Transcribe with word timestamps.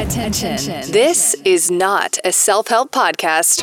Attention. 0.00 0.56
This 0.90 1.34
is 1.44 1.70
not 1.70 2.16
a 2.24 2.32
self 2.32 2.68
help 2.68 2.90
podcast. 2.90 3.62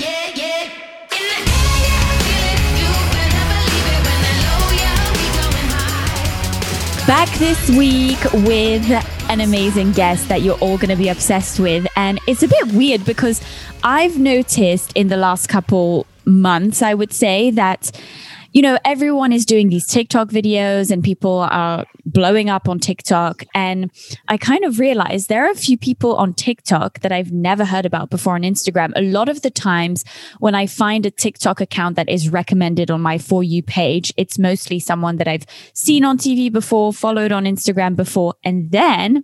Back 7.08 7.28
this 7.40 7.70
week 7.72 8.20
with 8.46 8.88
an 9.32 9.42
amazing 9.42 9.94
guest 9.94 10.30
that 10.30 10.44
you're 10.44 10.60
all 10.60 10.78
going 10.78 10.90
to 10.90 10.96
be 10.96 11.10
obsessed 11.10 11.60
with. 11.60 11.88
And 11.96 12.20
it's 12.28 12.44
a 12.44 12.48
bit 12.48 12.72
weird 12.72 13.04
because 13.04 13.42
I've 13.84 14.20
noticed 14.20 14.94
in 14.94 15.08
the 15.08 15.18
last 15.18 15.48
couple 15.48 16.06
months, 16.24 16.84
I 16.84 16.94
would 16.94 17.14
say, 17.14 17.50
that 17.50 17.92
you 18.58 18.64
know, 18.64 18.80
everyone 18.84 19.32
is 19.32 19.46
doing 19.46 19.70
these 19.70 19.86
TikTok 19.86 20.30
videos 20.30 20.90
and 20.90 21.04
people 21.04 21.48
are 21.52 21.86
blowing 22.08 22.50
up 22.50 22.68
on 22.68 22.80
TikTok. 22.80 23.44
And 23.54 23.92
I 24.30 24.38
kind 24.38 24.64
of 24.64 24.80
realized 24.80 25.30
there 25.30 25.46
are 25.46 25.52
a 25.52 25.56
few 25.56 25.78
people 25.78 26.16
on 26.16 26.34
TikTok 26.34 27.02
that 27.02 27.12
I've 27.12 27.32
never 27.32 27.66
heard 27.66 27.86
about 27.86 28.10
before 28.10 28.34
on 28.34 28.42
Instagram. 28.42 28.94
A 28.96 29.04
lot 29.04 29.30
of 29.30 29.44
the 29.44 29.52
times 29.52 30.04
when 30.40 30.56
I 30.56 30.66
find 30.66 31.06
a 31.06 31.12
TikTok 31.12 31.62
account 31.62 31.98
that 31.98 32.10
is 32.10 32.30
recommended 32.30 32.90
on 32.90 33.00
my 33.00 33.20
For 33.20 33.44
You 33.44 33.62
page, 33.62 34.12
it's 34.18 34.40
mostly 34.40 34.80
someone 34.80 35.18
that 35.18 35.28
I've 35.28 35.46
seen 35.74 36.04
on 36.04 36.18
TV 36.18 36.52
before, 36.52 36.94
followed 36.94 37.32
on 37.32 37.44
Instagram 37.44 37.96
before. 37.96 38.34
And 38.44 38.72
then 38.72 39.24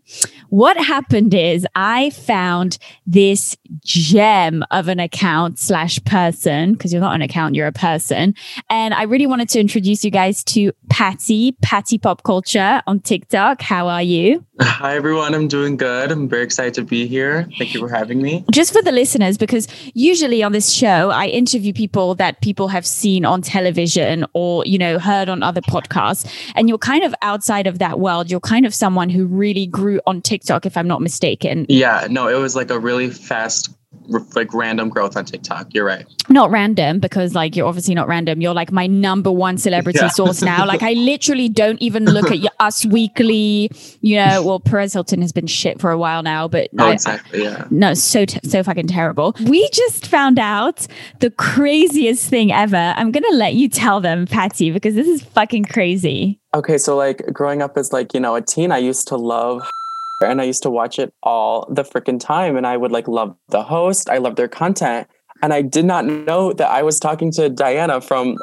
what 0.50 0.78
happened 0.78 1.34
is 1.34 1.66
I 1.74 2.12
found 2.12 2.78
this 3.08 3.58
gem 3.84 4.64
of 4.70 4.90
an 4.90 5.00
account 5.00 5.58
slash 5.58 6.04
person, 6.04 6.74
because 6.74 6.94
you're 6.94 7.02
not 7.02 7.16
an 7.16 7.24
account, 7.24 7.56
you're 7.56 7.66
a 7.66 7.72
person. 7.72 8.36
And 8.70 8.94
I 8.94 9.04
really 9.04 9.23
wanted 9.28 9.50
to 9.50 9.60
introduce 9.60 10.04
you 10.04 10.12
guys 10.12 10.44
to 10.46 10.72
Patty, 10.90 11.54
Patty 11.62 11.98
Pop 11.98 12.24
Culture 12.24 12.82
on 12.88 13.00
TikTok. 13.00 13.62
How 13.62 13.88
are 13.88 14.02
you? 14.02 14.46
Hi, 14.62 14.96
everyone. 14.96 15.34
I'm 15.34 15.48
doing 15.48 15.78
good. 15.78 16.12
I'm 16.12 16.30
very 16.30 16.44
excited 16.44 16.74
to 16.76 16.84
be 16.84 17.08
here. 17.08 17.48
Thank 17.58 17.74
you 17.74 17.80
for 17.80 17.90
having 17.90 18.22
me. 18.22 18.46
Just 18.52 18.72
for 18.72 18.82
the 18.82 18.92
listeners, 18.92 19.38
because 19.38 19.68
usually 19.94 20.44
on 20.44 20.52
this 20.52 20.72
show, 20.72 21.10
I 21.10 21.28
interview 21.28 21.74
people 21.74 22.16
that 22.16 22.42
people 22.42 22.68
have 22.68 22.86
seen 22.86 23.26
on 23.26 23.42
television 23.42 24.26
or, 24.34 24.64
you 24.66 24.78
know, 24.78 25.00
heard 25.00 25.30
on 25.30 25.42
other 25.42 25.62
podcasts. 25.62 26.30
And 26.56 26.70
you're 26.70 26.78
kind 26.78 27.04
of 27.04 27.16
outside 27.22 27.68
of 27.68 27.80
that 27.80 28.00
world. 28.00 28.30
You're 28.30 28.40
kind 28.40 28.66
of 28.66 28.74
someone 28.76 29.10
who 29.10 29.26
really 29.26 29.66
grew 29.66 30.00
on 30.06 30.22
TikTok, 30.22 30.66
if 30.66 30.78
I'm 30.78 30.88
not 30.88 31.02
mistaken. 31.02 31.66
Yeah, 31.70 32.08
no, 32.10 32.28
it 32.28 32.40
was 32.40 32.56
like 32.56 32.70
a 32.70 32.80
really 32.80 33.10
fast 33.10 33.70
like 34.08 34.54
random 34.54 34.90
growth 34.90 35.16
on 35.16 35.26
TikTok. 35.26 35.74
You're 35.74 35.86
right. 35.86 36.06
Not 36.30 36.52
random 36.52 37.00
because 37.00 37.36
like 37.36 37.56
you're 37.56 37.68
obviously 37.68 37.96
not 37.96 38.08
random. 38.08 38.42
You're 38.42 38.54
like 38.54 38.72
my 38.72 38.88
number 38.88 39.32
one 39.32 39.58
celebrity 39.58 40.00
yeah. 40.02 40.10
source 40.10 40.42
now. 40.42 40.66
Like 40.66 40.84
I 40.84 40.94
literally 40.94 41.50
don't 41.50 41.82
even 41.82 42.06
look 42.06 42.32
at 42.32 42.40
Us 42.60 42.86
Weekly. 42.86 43.70
You 44.02 44.18
know, 44.18 44.44
well 44.44 44.60
Perez 44.60 44.94
Hilton 44.94 45.22
has 45.22 45.32
been 45.32 45.48
shit 45.48 45.80
for 45.80 45.92
a 45.92 45.98
while 45.98 46.24
now, 46.24 46.48
but 46.48 46.70
oh, 46.80 46.88
I, 46.88 46.94
exactly, 46.94 47.44
yeah. 47.44 47.68
No, 47.70 47.94
so 47.94 48.26
so 48.44 48.64
fucking 48.64 48.88
terrible. 48.88 49.36
We 49.46 49.68
just 49.70 50.08
found 50.08 50.40
out 50.40 50.88
the 51.20 51.32
craziest 51.32 52.30
thing 52.30 52.52
ever. 52.52 52.94
I'm 52.96 53.12
gonna 53.12 53.36
let 53.36 53.56
you 53.56 53.70
tell 53.70 54.02
them, 54.02 54.28
Patty, 54.28 54.72
because 54.72 54.96
this 54.96 55.08
is 55.08 55.24
fucking 55.24 55.66
crazy. 55.66 56.40
Okay, 56.56 56.78
so 56.78 56.96
like 56.96 57.26
growing 57.34 57.62
up 57.62 57.78
as 57.78 57.92
like 57.92 58.14
you 58.14 58.20
know 58.20 58.36
a 58.36 58.42
teen, 58.42 58.72
I 58.72 58.78
used 58.78 59.08
to 59.10 59.18
love 59.18 59.70
and 60.22 60.42
I 60.42 60.46
used 60.46 60.64
to 60.64 60.70
watch 60.70 61.00
it 61.00 61.14
all 61.24 61.68
the 61.70 61.84
freaking 61.84 62.20
time. 62.20 62.56
And 62.56 62.66
I 62.66 62.78
would 62.78 62.92
like 62.92 63.08
love 63.08 63.36
the 63.50 63.64
host. 63.64 64.10
I 64.10 64.18
love 64.18 64.36
their 64.36 64.48
content. 64.48 65.08
And 65.42 65.54
I 65.54 65.62
did 65.62 65.86
not 65.86 66.06
know 66.06 66.54
that 66.54 66.70
I 66.70 66.84
was 66.84 67.00
talking 67.00 67.32
to 67.34 67.50
Diana 67.50 68.00
from 68.00 68.38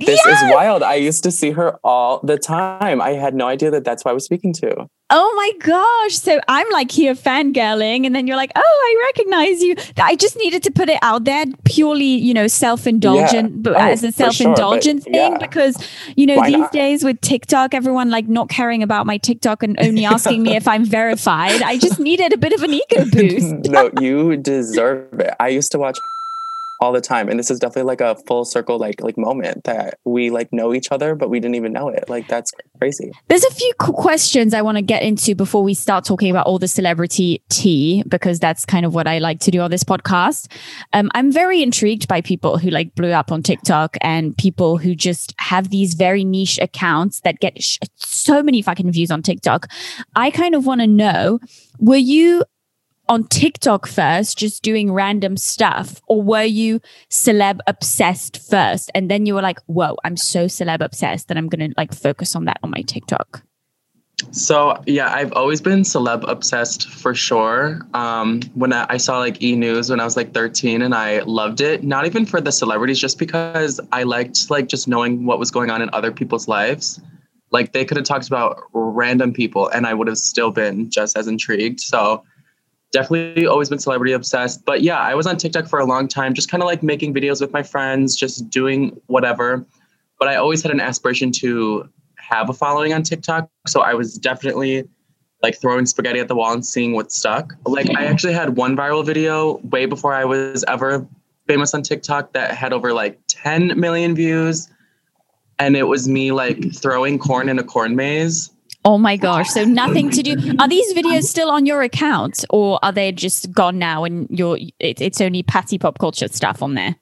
this 0.00 0.20
yes! 0.24 0.42
is 0.42 0.54
wild. 0.54 0.82
I 0.82 0.94
used 0.94 1.24
to 1.24 1.30
see 1.30 1.50
her 1.50 1.78
all 1.82 2.20
the 2.22 2.38
time. 2.38 3.00
I 3.00 3.10
had 3.10 3.34
no 3.34 3.48
idea 3.48 3.70
that 3.72 3.84
that's 3.84 4.04
who 4.04 4.10
I 4.10 4.12
was 4.12 4.24
speaking 4.24 4.52
to. 4.54 4.88
Oh 5.10 5.34
my 5.36 5.52
gosh. 5.66 6.14
So 6.14 6.38
I'm 6.46 6.68
like 6.70 6.90
here 6.90 7.14
fangirling, 7.14 8.06
and 8.06 8.14
then 8.14 8.26
you're 8.26 8.36
like, 8.36 8.52
oh, 8.54 8.60
I 8.62 9.06
recognize 9.06 9.62
you. 9.62 9.74
I 9.96 10.14
just 10.14 10.36
needed 10.36 10.62
to 10.64 10.70
put 10.70 10.88
it 10.88 10.98
out 11.02 11.24
there 11.24 11.46
purely, 11.64 12.04
you 12.04 12.32
know, 12.32 12.46
self 12.46 12.86
indulgent, 12.86 13.50
yeah. 13.50 13.60
but 13.60 13.72
oh, 13.74 13.78
as 13.78 14.04
a 14.04 14.12
self 14.12 14.40
indulgent 14.40 15.02
sure, 15.04 15.12
thing, 15.12 15.32
yeah. 15.32 15.38
because, 15.38 15.82
you 16.16 16.26
know, 16.26 16.36
Why 16.36 16.46
these 16.46 16.58
not? 16.58 16.72
days 16.72 17.02
with 17.02 17.20
TikTok, 17.20 17.74
everyone 17.74 18.10
like 18.10 18.28
not 18.28 18.48
caring 18.48 18.82
about 18.82 19.06
my 19.06 19.16
TikTok 19.16 19.62
and 19.62 19.76
only 19.80 20.04
asking 20.04 20.42
me 20.42 20.54
if 20.54 20.68
I'm 20.68 20.84
verified. 20.84 21.62
I 21.62 21.78
just 21.78 21.98
needed 21.98 22.32
a 22.32 22.38
bit 22.38 22.52
of 22.52 22.62
an 22.62 22.74
ego 22.74 23.04
boost. 23.10 23.70
no, 23.70 23.90
you 24.00 24.36
deserve 24.36 25.18
it. 25.18 25.34
I 25.40 25.48
used 25.48 25.72
to 25.72 25.78
watch 25.78 25.98
all 26.80 26.92
the 26.92 27.00
time. 27.00 27.28
And 27.28 27.38
this 27.38 27.50
is 27.50 27.58
definitely 27.58 27.88
like 27.88 28.00
a 28.00 28.14
full 28.26 28.44
circle 28.44 28.78
like 28.78 29.00
like 29.02 29.18
moment 29.18 29.64
that 29.64 29.98
we 30.04 30.30
like 30.30 30.52
know 30.52 30.74
each 30.74 30.90
other 30.90 31.14
but 31.14 31.30
we 31.30 31.40
didn't 31.40 31.56
even 31.56 31.72
know 31.72 31.88
it. 31.88 32.08
Like 32.08 32.28
that's 32.28 32.52
crazy. 32.78 33.12
There's 33.28 33.44
a 33.44 33.50
few 33.50 33.72
questions 33.78 34.54
i 34.54 34.62
want 34.62 34.76
to 34.76 34.82
get 34.82 35.02
into 35.02 35.34
before 35.34 35.62
we 35.62 35.74
start 35.74 36.04
talking 36.04 36.30
about 36.30 36.46
all 36.46 36.58
the 36.58 36.68
celebrity 36.68 37.42
tea 37.48 38.02
because 38.08 38.38
that's 38.38 38.64
kind 38.64 38.86
of 38.86 38.94
what 38.94 39.06
i 39.06 39.18
like 39.18 39.40
to 39.40 39.50
do 39.50 39.60
on 39.60 39.70
this 39.70 39.84
podcast. 39.84 40.50
Um, 40.92 41.10
i'm 41.14 41.32
very 41.32 41.62
intrigued 41.62 42.08
by 42.08 42.20
people 42.20 42.58
who 42.58 42.70
like 42.70 42.94
blew 42.94 43.10
up 43.10 43.32
on 43.32 43.42
tiktok 43.42 43.96
and 44.00 44.36
people 44.36 44.78
who 44.78 44.94
just 44.94 45.34
have 45.38 45.70
these 45.70 45.94
very 45.94 46.24
niche 46.24 46.58
accounts 46.60 47.20
that 47.20 47.40
get 47.40 47.62
sh- 47.62 47.78
so 47.96 48.42
many 48.42 48.62
fucking 48.62 48.90
views 48.92 49.10
on 49.10 49.22
tiktok. 49.22 49.68
I 50.14 50.30
kind 50.30 50.54
of 50.54 50.66
want 50.66 50.80
to 50.80 50.86
know 50.86 51.40
were 51.78 51.96
you 51.96 52.44
on 53.08 53.24
TikTok 53.24 53.86
first, 53.86 54.38
just 54.38 54.62
doing 54.62 54.92
random 54.92 55.36
stuff? 55.36 56.00
Or 56.06 56.22
were 56.22 56.44
you 56.44 56.80
celeb 57.10 57.60
obsessed 57.66 58.38
first? 58.48 58.90
And 58.94 59.10
then 59.10 59.26
you 59.26 59.34
were 59.34 59.42
like, 59.42 59.60
whoa, 59.66 59.96
I'm 60.04 60.16
so 60.16 60.46
celeb 60.46 60.80
obsessed 60.80 61.28
that 61.28 61.36
I'm 61.36 61.48
going 61.48 61.70
to 61.70 61.74
like 61.76 61.94
focus 61.94 62.36
on 62.36 62.44
that 62.44 62.58
on 62.62 62.70
my 62.70 62.82
TikTok? 62.82 63.42
So 64.32 64.82
yeah, 64.86 65.12
I've 65.12 65.32
always 65.32 65.60
been 65.60 65.82
celeb 65.82 66.28
obsessed 66.28 66.88
for 66.90 67.14
sure. 67.14 67.80
Um, 67.94 68.42
when 68.54 68.72
I, 68.72 68.86
I, 68.88 68.96
saw 68.96 69.18
like 69.18 69.40
E 69.40 69.54
News 69.54 69.90
when 69.90 70.00
I 70.00 70.04
was 70.04 70.16
like 70.16 70.34
13, 70.34 70.82
and 70.82 70.92
I 70.92 71.20
loved 71.20 71.60
it. 71.60 71.84
Not 71.84 72.04
even 72.04 72.26
for 72.26 72.40
the 72.40 72.50
celebrities, 72.50 72.98
just 72.98 73.18
because 73.18 73.80
I 73.92 74.02
liked 74.02 74.50
like 74.50 74.66
just 74.66 74.88
knowing 74.88 75.24
what 75.24 75.38
was 75.38 75.52
going 75.52 75.70
on 75.70 75.82
in 75.82 75.90
other 75.92 76.10
people's 76.10 76.48
lives. 76.48 77.00
Like 77.52 77.72
they 77.72 77.84
could 77.84 77.96
have 77.96 78.06
talked 78.06 78.26
about 78.26 78.60
random 78.72 79.32
people, 79.32 79.68
and 79.68 79.86
I 79.86 79.94
would 79.94 80.08
have 80.08 80.18
still 80.18 80.50
been 80.50 80.90
just 80.90 81.16
as 81.16 81.28
intrigued. 81.28 81.80
So 81.80 82.24
definitely 82.92 83.46
always 83.46 83.68
been 83.68 83.78
celebrity 83.78 84.12
obsessed. 84.12 84.64
But 84.64 84.82
yeah, 84.82 84.98
I 84.98 85.14
was 85.14 85.26
on 85.26 85.36
TikTok 85.36 85.68
for 85.68 85.78
a 85.78 85.84
long 85.84 86.08
time, 86.08 86.34
just 86.34 86.50
kind 86.50 86.62
of 86.62 86.66
like 86.66 86.82
making 86.82 87.14
videos 87.14 87.40
with 87.40 87.52
my 87.52 87.62
friends, 87.62 88.16
just 88.16 88.48
doing 88.50 88.98
whatever. 89.06 89.64
But 90.18 90.28
I 90.28 90.36
always 90.36 90.62
had 90.62 90.72
an 90.72 90.80
aspiration 90.80 91.30
to 91.32 91.88
have 92.16 92.50
a 92.50 92.52
following 92.52 92.92
on 92.92 93.02
TikTok. 93.02 93.48
So 93.66 93.80
I 93.80 93.94
was 93.94 94.18
definitely 94.18 94.88
like 95.42 95.60
throwing 95.60 95.86
spaghetti 95.86 96.18
at 96.18 96.28
the 96.28 96.34
wall 96.34 96.52
and 96.52 96.64
seeing 96.64 96.92
what 96.92 97.12
stuck. 97.12 97.54
Like 97.64 97.88
I 97.96 98.04
actually 98.04 98.32
had 98.32 98.56
one 98.56 98.76
viral 98.76 99.04
video 99.04 99.58
way 99.58 99.86
before 99.86 100.12
I 100.12 100.24
was 100.24 100.64
ever 100.66 101.06
famous 101.46 101.72
on 101.74 101.82
TikTok 101.82 102.32
that 102.32 102.54
had 102.54 102.72
over 102.72 102.92
like 102.92 103.18
10 103.28 103.78
million 103.78 104.14
views. 104.14 104.68
And 105.60 105.76
it 105.76 105.84
was 105.84 106.08
me 106.08 106.32
like 106.32 106.74
throwing 106.74 107.18
corn 107.18 107.48
in 107.48 107.58
a 107.58 107.64
corn 107.64 107.96
maze 107.96 108.50
Oh 108.88 108.96
my 108.96 109.18
gosh. 109.18 109.50
So 109.50 109.64
nothing 109.64 110.08
to 110.08 110.22
do. 110.22 110.56
Are 110.58 110.66
these 110.66 110.94
videos 110.94 111.24
still 111.24 111.50
on 111.50 111.66
your 111.66 111.82
account 111.82 112.42
or 112.48 112.82
are 112.82 112.90
they 112.90 113.12
just 113.12 113.52
gone 113.52 113.78
now 113.78 114.04
and 114.04 114.26
you're 114.30 114.56
it, 114.78 115.02
it's 115.02 115.20
only 115.20 115.42
patty 115.42 115.76
pop 115.76 115.98
culture 115.98 116.26
stuff 116.28 116.62
on 116.62 116.72
there? 116.72 116.96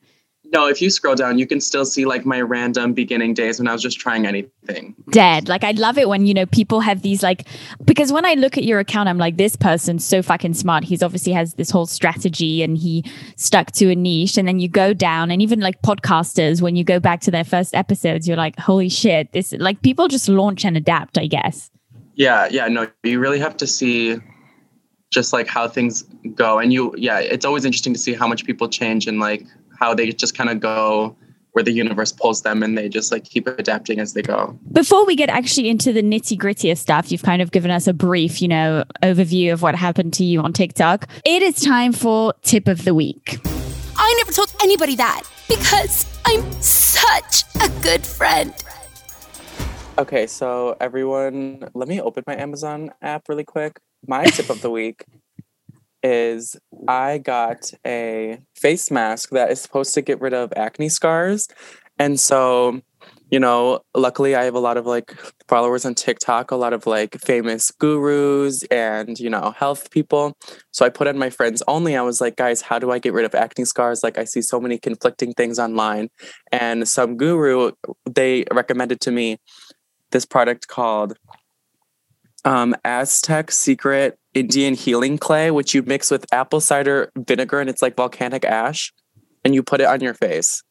No, 0.53 0.67
if 0.67 0.83
you 0.83 0.91
scroll 0.91 1.15
down, 1.15 1.39
you 1.39 1.47
can 1.47 1.61
still 1.61 1.85
see 1.85 2.05
like 2.05 2.27
my 2.27 2.41
random 2.41 2.93
beginning 2.93 3.35
days 3.35 3.61
when 3.61 3.69
I 3.69 3.73
was 3.73 3.83
just 3.83 4.01
trying 4.01 4.27
anything. 4.27 4.97
Dead. 5.11 5.49
Like 5.49 5.63
I 5.63 5.71
love 5.73 5.97
it 5.97 6.09
when, 6.09 6.27
you 6.27 6.35
know, 6.35 6.47
people 6.47 6.81
have 6.81 7.03
these 7.03 7.23
like 7.23 7.47
because 7.85 8.13
when 8.13 8.25
I 8.25 8.35
look 8.35 8.59
at 8.59 8.65
your 8.65 8.81
account, 8.81 9.09
I'm 9.09 9.19
like, 9.19 9.37
this 9.37 9.55
person's 9.55 10.05
so 10.05 10.23
fucking 10.23 10.55
smart. 10.55 10.83
He's 10.83 11.05
obviously 11.05 11.35
has 11.35 11.55
this 11.55 11.71
whole 11.71 11.87
strategy 11.87 12.65
and 12.65 12.77
he 12.77 13.05
stuck 13.37 13.71
to 13.73 13.93
a 13.93 13.95
niche. 13.95 14.39
And 14.39 14.49
then 14.49 14.59
you 14.59 14.69
go 14.69 14.93
down 14.93 15.31
and 15.31 15.41
even 15.41 15.61
like 15.61 15.83
podcasters, 15.83 16.61
when 16.61 16.75
you 16.75 16.83
go 16.83 16.99
back 16.99 17.21
to 17.21 17.31
their 17.31 17.45
first 17.45 17.77
episodes, 17.77 18.27
you're 18.27 18.37
like, 18.37 18.59
holy 18.59 18.89
shit, 18.89 19.31
this 19.31 19.53
like 19.53 19.83
people 19.83 20.09
just 20.09 20.29
launch 20.29 20.65
and 20.65 20.77
adapt, 20.77 21.17
I 21.17 21.29
guess. 21.29 21.71
Yeah, 22.17 22.49
yeah, 22.51 22.67
no, 22.67 22.89
you 23.03 23.21
really 23.21 23.39
have 23.39 23.57
to 23.59 23.67
see 23.67 24.17
just 25.11 25.33
like 25.33 25.47
how 25.47 25.69
things 25.69 26.03
go. 26.35 26.59
And 26.59 26.73
you, 26.73 26.95
yeah, 26.97 27.21
it's 27.21 27.45
always 27.45 27.65
interesting 27.65 27.93
to 27.93 27.99
see 27.99 28.15
how 28.15 28.27
much 28.27 28.45
people 28.45 28.69
change 28.69 29.07
and 29.07 29.21
like 29.21 29.47
how 29.79 29.95
they 29.95 30.11
just 30.11 30.37
kind 30.37 30.51
of 30.51 30.59
go 30.59 31.15
where 31.53 31.63
the 31.63 31.73
universe 31.73 32.13
pulls 32.13 32.43
them 32.43 32.63
and 32.63 32.77
they 32.77 32.89
just 32.89 33.13
like 33.13 33.25
keep 33.25 33.47
adapting 33.47 33.99
as 33.99 34.15
they 34.15 34.23
go. 34.23 34.59
Before 34.73 35.07
we 35.07 35.15
get 35.15 35.29
actually 35.29 35.69
into 35.69 35.93
the 35.93 36.03
nitty 36.03 36.37
gritty 36.37 36.71
of 36.71 36.79
stuff, 36.79 37.13
you've 37.13 37.23
kind 37.23 37.41
of 37.41 37.51
given 37.51 37.71
us 37.71 37.87
a 37.87 37.95
brief, 37.95 38.43
you 38.43 38.49
know, 38.49 38.85
overview 39.03 39.53
of 39.53 39.63
what 39.63 39.75
happened 39.75 40.13
to 40.15 40.25
you 40.25 40.41
on 40.41 40.53
TikTok. 40.53 41.09
It 41.25 41.43
is 41.43 41.61
time 41.61 41.93
for 41.93 42.35
tip 42.43 42.67
of 42.67 42.85
the 42.85 42.95
week. 42.95 43.39
I 43.97 44.15
never 44.19 44.33
told 44.33 44.55
anybody 44.63 44.97
that 44.97 45.23
because 45.49 46.05
I'm 46.27 46.51
such 46.61 47.45
a 47.63 47.69
good 47.83 48.05
friend. 48.05 48.55
Okay, 49.99 50.27
so 50.27 50.77
everyone, 50.79 51.71
let 51.73 51.89
me 51.89 52.03
open 52.03 52.23
my 52.27 52.37
Amazon 52.37 52.93
app 53.01 53.31
really 53.31 53.45
quick. 53.45 53.81
My 54.07 54.25
tip 54.27 54.51
of 54.51 54.61
the 54.61 54.71
week 54.71 55.07
is 56.03 56.55
I 56.87 57.17
got 57.17 57.73
a 57.87 58.41
face 58.55 58.91
mask 58.91 59.31
that 59.31 59.51
is 59.51 59.63
supposed 59.63 59.95
to 59.95 60.03
get 60.03 60.21
rid 60.21 60.35
of 60.35 60.53
acne 60.55 60.91
scars. 60.91 61.49
And 61.99 62.21
so 62.21 62.83
you 63.31 63.41
know, 63.41 63.81
luckily 63.95 64.37
I 64.37 64.45
have 64.45 64.55
a 64.55 64.61
lot 64.61 64.77
of 64.77 64.87
like 64.87 65.13
followers 65.49 65.85
on 65.85 65.95
TikTok, 65.95 66.53
a 66.53 66.57
lot 66.57 66.73
of 66.73 66.87
like 66.87 67.21
famous 67.21 67.73
gurus 67.73 68.63
and, 68.65 69.19
you 69.19 69.29
know, 69.29 69.51
health 69.51 69.91
people. 69.91 70.35
So 70.71 70.87
I 70.87 70.91
put 70.91 71.09
in 71.09 71.19
my 71.19 71.31
friends 71.31 71.63
only. 71.67 71.97
I 71.97 72.03
was 72.03 72.21
like, 72.21 72.37
guys, 72.37 72.63
how 72.63 72.79
do 72.79 72.93
I 72.93 73.01
get 73.01 73.13
rid 73.13 73.25
of 73.25 73.35
acne 73.35 73.65
scars? 73.65 74.05
Like 74.05 74.17
I 74.17 74.25
see 74.25 74.43
so 74.43 74.61
many 74.61 74.79
conflicting 74.79 75.33
things 75.33 75.59
online. 75.59 76.09
And 76.53 76.89
some 76.89 77.17
guru, 77.17 77.73
they 78.09 78.45
recommended 78.53 79.01
to 79.03 79.11
me 79.11 79.39
this 80.17 80.25
product 80.25 80.67
called 80.67 81.19
um, 82.47 82.75
Aztec 82.87 83.51
Secret 83.51 84.19
Indian 84.33 84.73
Healing 84.73 85.19
Clay, 85.19 85.51
which 85.51 85.75
you 85.75 85.83
mix 85.83 86.11
with 86.11 86.25
apple 86.33 86.61
cider 86.61 87.13
vinegar 87.19 87.61
and 87.61 87.69
it's 87.69 87.83
like 87.83 87.97
volcanic 87.97 88.43
ash, 88.43 88.95
and 89.45 89.55
you 89.55 89.63
put 89.63 89.83
it 89.83 89.87
on 89.87 90.01
your 90.01 90.15
face. 90.15 90.63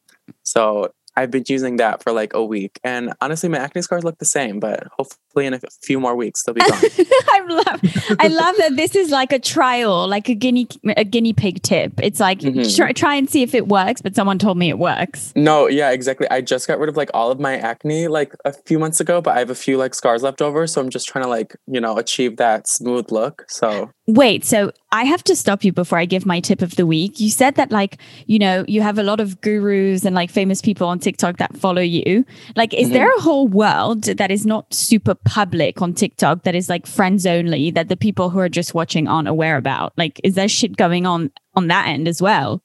So 0.42 0.92
I've 1.16 1.30
been 1.30 1.44
using 1.48 1.76
that 1.76 2.02
for 2.02 2.12
like 2.12 2.34
a 2.34 2.44
week, 2.44 2.80
and 2.84 3.14
honestly, 3.22 3.48
my 3.48 3.60
acne 3.60 3.84
scars 3.84 4.04
look 4.04 4.18
the 4.18 4.26
same. 4.26 4.60
But 4.60 4.88
hopefully, 4.98 5.20
in 5.44 5.54
a 5.54 5.60
few 5.82 6.00
more 6.00 6.16
weeks, 6.16 6.44
they'll 6.44 6.56
be 6.56 6.62
gone. 6.62 6.72
I 6.80 7.46
love, 7.48 8.18
I 8.20 8.28
love 8.28 8.56
that 8.58 8.76
this 8.76 8.96
is 8.96 9.10
like 9.12 9.32
a 9.32 9.40
trial, 9.40 10.08
like 10.08 10.30
a 10.30 10.36
guinea, 10.36 10.68
a 10.96 11.04
guinea 11.04 11.34
pig 11.34 11.62
tip. 11.62 11.94
It's 12.02 12.20
like 12.20 12.40
mm-hmm. 12.40 12.76
try, 12.76 12.92
try 12.92 13.16
and 13.16 13.30
see 13.30 13.44
if 13.44 13.54
it 13.54 13.68
works. 13.68 14.02
But 14.02 14.16
someone 14.16 14.40
told 14.40 14.58
me 14.58 14.70
it 14.70 14.80
works. 14.80 15.34
No, 15.36 15.68
yeah, 15.68 15.92
exactly. 15.92 16.30
I 16.30 16.42
just 16.42 16.68
got 16.68 16.80
rid 16.80 16.90
of 16.90 16.98
like 16.98 17.10
all 17.14 17.32
of 17.32 17.40
my 17.40 17.58
acne 17.58 18.08
like 18.08 18.34
a 18.46 18.54
few 18.54 18.80
months 18.80 19.00
ago, 19.00 19.22
but 19.22 19.36
I 19.36 19.40
have 19.40 19.50
a 19.50 19.56
few 19.56 19.78
like 19.78 19.94
scars 19.94 20.24
left 20.24 20.42
over, 20.42 20.68
so 20.68 20.82
I'm 20.82 20.90
just 20.90 21.08
trying 21.08 21.24
to 21.24 21.30
like 21.30 21.56
you 21.68 21.82
know 21.82 21.98
achieve 21.98 22.38
that 22.38 22.68
smooth 22.68 23.12
look. 23.12 23.46
So 23.48 23.92
wait, 24.08 24.46
so 24.46 24.72
I 24.92 25.04
have 25.04 25.24
to 25.26 25.36
stop 25.36 25.64
you 25.64 25.74
before 25.74 25.98
I 25.98 26.06
give 26.06 26.26
my 26.26 26.40
tip 26.40 26.62
of 26.62 26.76
the 26.76 26.86
week. 26.86 27.20
You 27.20 27.30
said 27.30 27.56
that 27.56 27.72
like 27.72 27.98
you 28.28 28.40
know 28.40 28.64
you 28.68 28.82
have 28.82 28.98
a 28.98 29.04
lot 29.04 29.20
of 29.20 29.42
gurus 29.42 30.06
and 30.06 30.16
like 30.16 30.30
famous 30.30 30.62
people 30.62 30.88
on 30.88 31.00
TikTok 31.00 31.38
that 31.38 31.56
follow 31.58 31.82
you. 31.82 32.26
Like, 32.56 32.74
is 32.74 32.86
mm-hmm. 32.86 32.94
there 32.94 33.16
a 33.16 33.22
whole 33.22 33.48
world 33.48 34.04
that 34.04 34.32
is 34.32 34.46
not 34.46 34.74
super 34.74 35.16
public 35.26 35.82
on 35.82 35.94
TikTok 35.94 36.44
that 36.44 36.56
is 36.56 36.70
like 36.70 36.88
friends 36.88 37.26
only 37.26 37.72
that 37.72 37.90
the 37.90 37.98
people 37.98 38.30
who 38.30 38.40
are 38.40 38.50
just 38.50 38.74
watching 38.74 39.08
aren't 39.08 39.28
aware 39.28 39.58
about? 39.58 39.94
Like, 39.98 40.22
is 40.24 40.36
there 40.36 40.48
shit 40.48 40.78
going 40.78 41.06
on 41.06 41.32
on 41.56 41.68
that 41.68 41.88
end 41.88 42.08
as 42.08 42.22
well? 42.22 42.62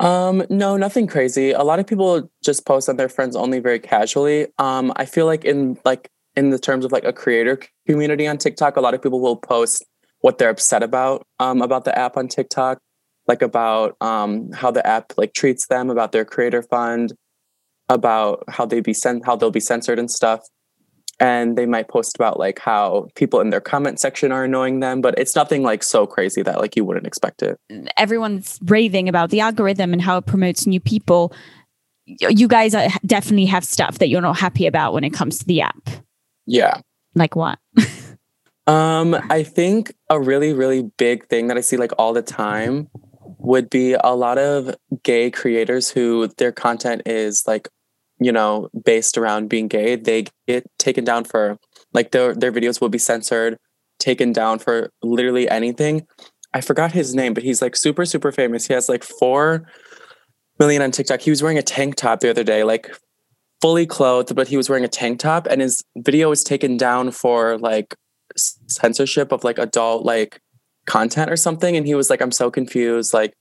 Um, 0.00 0.44
no, 0.50 0.76
nothing 0.76 1.06
crazy. 1.06 1.52
A 1.52 1.62
lot 1.62 1.78
of 1.78 1.86
people 1.86 2.30
just 2.44 2.66
post 2.66 2.88
on 2.88 2.96
their 2.96 3.08
friends 3.08 3.34
only 3.34 3.58
very 3.58 3.78
casually. 3.78 4.46
Um, 4.58 4.92
I 4.96 5.06
feel 5.06 5.26
like 5.26 5.44
in 5.44 5.78
like 5.84 6.10
in 6.36 6.50
the 6.50 6.58
terms 6.58 6.84
of 6.84 6.92
like 6.92 7.04
a 7.04 7.12
creator 7.12 7.58
community 7.86 8.26
on 8.26 8.38
TikTok, 8.38 8.76
a 8.76 8.80
lot 8.80 8.94
of 8.94 9.02
people 9.02 9.20
will 9.20 9.36
post 9.36 9.84
what 10.20 10.38
they're 10.38 10.50
upset 10.50 10.82
about 10.82 11.26
um 11.38 11.62
about 11.62 11.84
the 11.84 11.96
app 11.98 12.16
on 12.16 12.28
TikTok, 12.28 12.78
like 13.28 13.40
about 13.40 13.96
um 14.00 14.50
how 14.52 14.70
the 14.70 14.86
app 14.86 15.12
like 15.16 15.32
treats 15.32 15.66
them, 15.68 15.90
about 15.90 16.12
their 16.12 16.24
creator 16.24 16.62
fund, 16.62 17.12
about 17.88 18.42
how 18.48 18.66
they 18.66 18.80
be 18.80 18.94
sent 18.94 19.24
how 19.24 19.36
they'll 19.36 19.50
be 19.50 19.60
censored 19.60 19.98
and 19.98 20.10
stuff 20.10 20.40
and 21.20 21.56
they 21.56 21.66
might 21.66 21.88
post 21.88 22.16
about 22.16 22.38
like 22.38 22.58
how 22.58 23.08
people 23.14 23.40
in 23.40 23.50
their 23.50 23.60
comment 23.60 24.00
section 24.00 24.32
are 24.32 24.44
annoying 24.44 24.80
them 24.80 25.00
but 25.00 25.16
it's 25.18 25.36
nothing 25.36 25.62
like 25.62 25.82
so 25.82 26.06
crazy 26.06 26.42
that 26.42 26.60
like 26.60 26.76
you 26.76 26.84
wouldn't 26.84 27.06
expect 27.06 27.42
it. 27.42 27.58
Everyone's 27.96 28.58
raving 28.62 29.08
about 29.08 29.30
the 29.30 29.40
algorithm 29.40 29.92
and 29.92 30.02
how 30.02 30.18
it 30.18 30.26
promotes 30.26 30.66
new 30.66 30.80
people. 30.80 31.32
You 32.06 32.48
guys 32.48 32.74
are, 32.74 32.88
definitely 33.06 33.46
have 33.46 33.64
stuff 33.64 33.98
that 33.98 34.08
you're 34.08 34.20
not 34.20 34.38
happy 34.38 34.66
about 34.66 34.92
when 34.92 35.04
it 35.04 35.10
comes 35.10 35.38
to 35.38 35.46
the 35.46 35.62
app. 35.62 35.88
Yeah. 36.46 36.80
Like 37.14 37.36
what? 37.36 37.58
Um 38.66 39.14
i 39.28 39.42
think 39.42 39.92
a 40.08 40.18
really 40.18 40.54
really 40.54 40.90
big 40.96 41.26
thing 41.26 41.48
that 41.48 41.58
i 41.58 41.60
see 41.60 41.76
like 41.76 41.92
all 41.98 42.14
the 42.14 42.22
time 42.22 42.88
would 43.44 43.68
be 43.68 43.92
a 43.92 44.14
lot 44.14 44.38
of 44.38 44.74
gay 45.02 45.30
creators 45.30 45.90
who 45.90 46.28
their 46.38 46.50
content 46.50 47.02
is 47.04 47.44
like 47.46 47.68
you 48.18 48.32
know 48.32 48.68
based 48.84 49.18
around 49.18 49.48
being 49.48 49.68
gay 49.68 49.96
they 49.96 50.24
get 50.46 50.64
taken 50.78 51.04
down 51.04 51.24
for 51.24 51.58
like 51.92 52.10
their 52.12 52.34
their 52.34 52.52
videos 52.52 52.80
will 52.80 52.88
be 52.88 52.98
censored 52.98 53.58
taken 53.98 54.32
down 54.32 54.58
for 54.58 54.90
literally 55.02 55.48
anything. 55.48 56.06
I 56.52 56.60
forgot 56.60 56.92
his 56.92 57.14
name 57.14 57.34
but 57.34 57.42
he's 57.42 57.62
like 57.62 57.76
super 57.76 58.04
super 58.04 58.32
famous. 58.32 58.66
He 58.66 58.74
has 58.74 58.88
like 58.88 59.02
4 59.02 59.66
million 60.58 60.82
on 60.82 60.90
tiktok. 60.90 61.20
He 61.20 61.30
was 61.30 61.42
wearing 61.42 61.58
a 61.58 61.62
tank 61.62 61.96
top 61.96 62.20
the 62.20 62.30
other 62.30 62.44
day 62.44 62.64
like 62.64 62.94
fully 63.60 63.86
clothed 63.86 64.34
but 64.34 64.48
he 64.48 64.56
was 64.56 64.68
wearing 64.68 64.84
a 64.84 64.88
tank 64.88 65.18
top 65.18 65.46
and 65.46 65.60
his 65.60 65.82
video 65.96 66.28
was 66.28 66.44
taken 66.44 66.76
down 66.76 67.10
for 67.10 67.56
like 67.58 67.94
censorship 68.36 69.32
of 69.32 69.42
like 69.42 69.58
adult 69.58 70.04
like 70.04 70.40
content 70.86 71.30
or 71.30 71.36
something 71.36 71.76
and 71.76 71.86
he 71.86 71.94
was 71.94 72.10
like 72.10 72.20
i'm 72.20 72.32
so 72.32 72.50
confused 72.50 73.14
like 73.14 73.32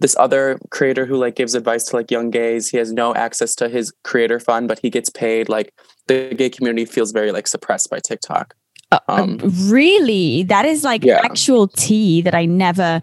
this 0.00 0.16
other 0.18 0.58
creator 0.70 1.06
who 1.06 1.16
like 1.16 1.36
gives 1.36 1.54
advice 1.54 1.84
to 1.84 1.96
like 1.96 2.10
young 2.10 2.30
gays 2.30 2.68
he 2.68 2.76
has 2.76 2.92
no 2.92 3.14
access 3.14 3.54
to 3.54 3.68
his 3.68 3.92
creator 4.02 4.40
fund 4.40 4.68
but 4.68 4.78
he 4.78 4.90
gets 4.90 5.10
paid 5.10 5.48
like 5.48 5.72
the 6.06 6.34
gay 6.34 6.50
community 6.50 6.84
feels 6.84 7.12
very 7.12 7.32
like 7.32 7.46
suppressed 7.46 7.90
by 7.90 7.98
tiktok. 8.00 8.54
Uh, 8.92 8.98
uh 9.08 9.22
um, 9.22 9.38
really? 9.68 10.42
That 10.42 10.64
is 10.64 10.82
like 10.82 11.04
yeah. 11.04 11.20
actual 11.22 11.68
tea 11.68 12.22
that 12.22 12.34
i 12.34 12.44
never 12.44 13.00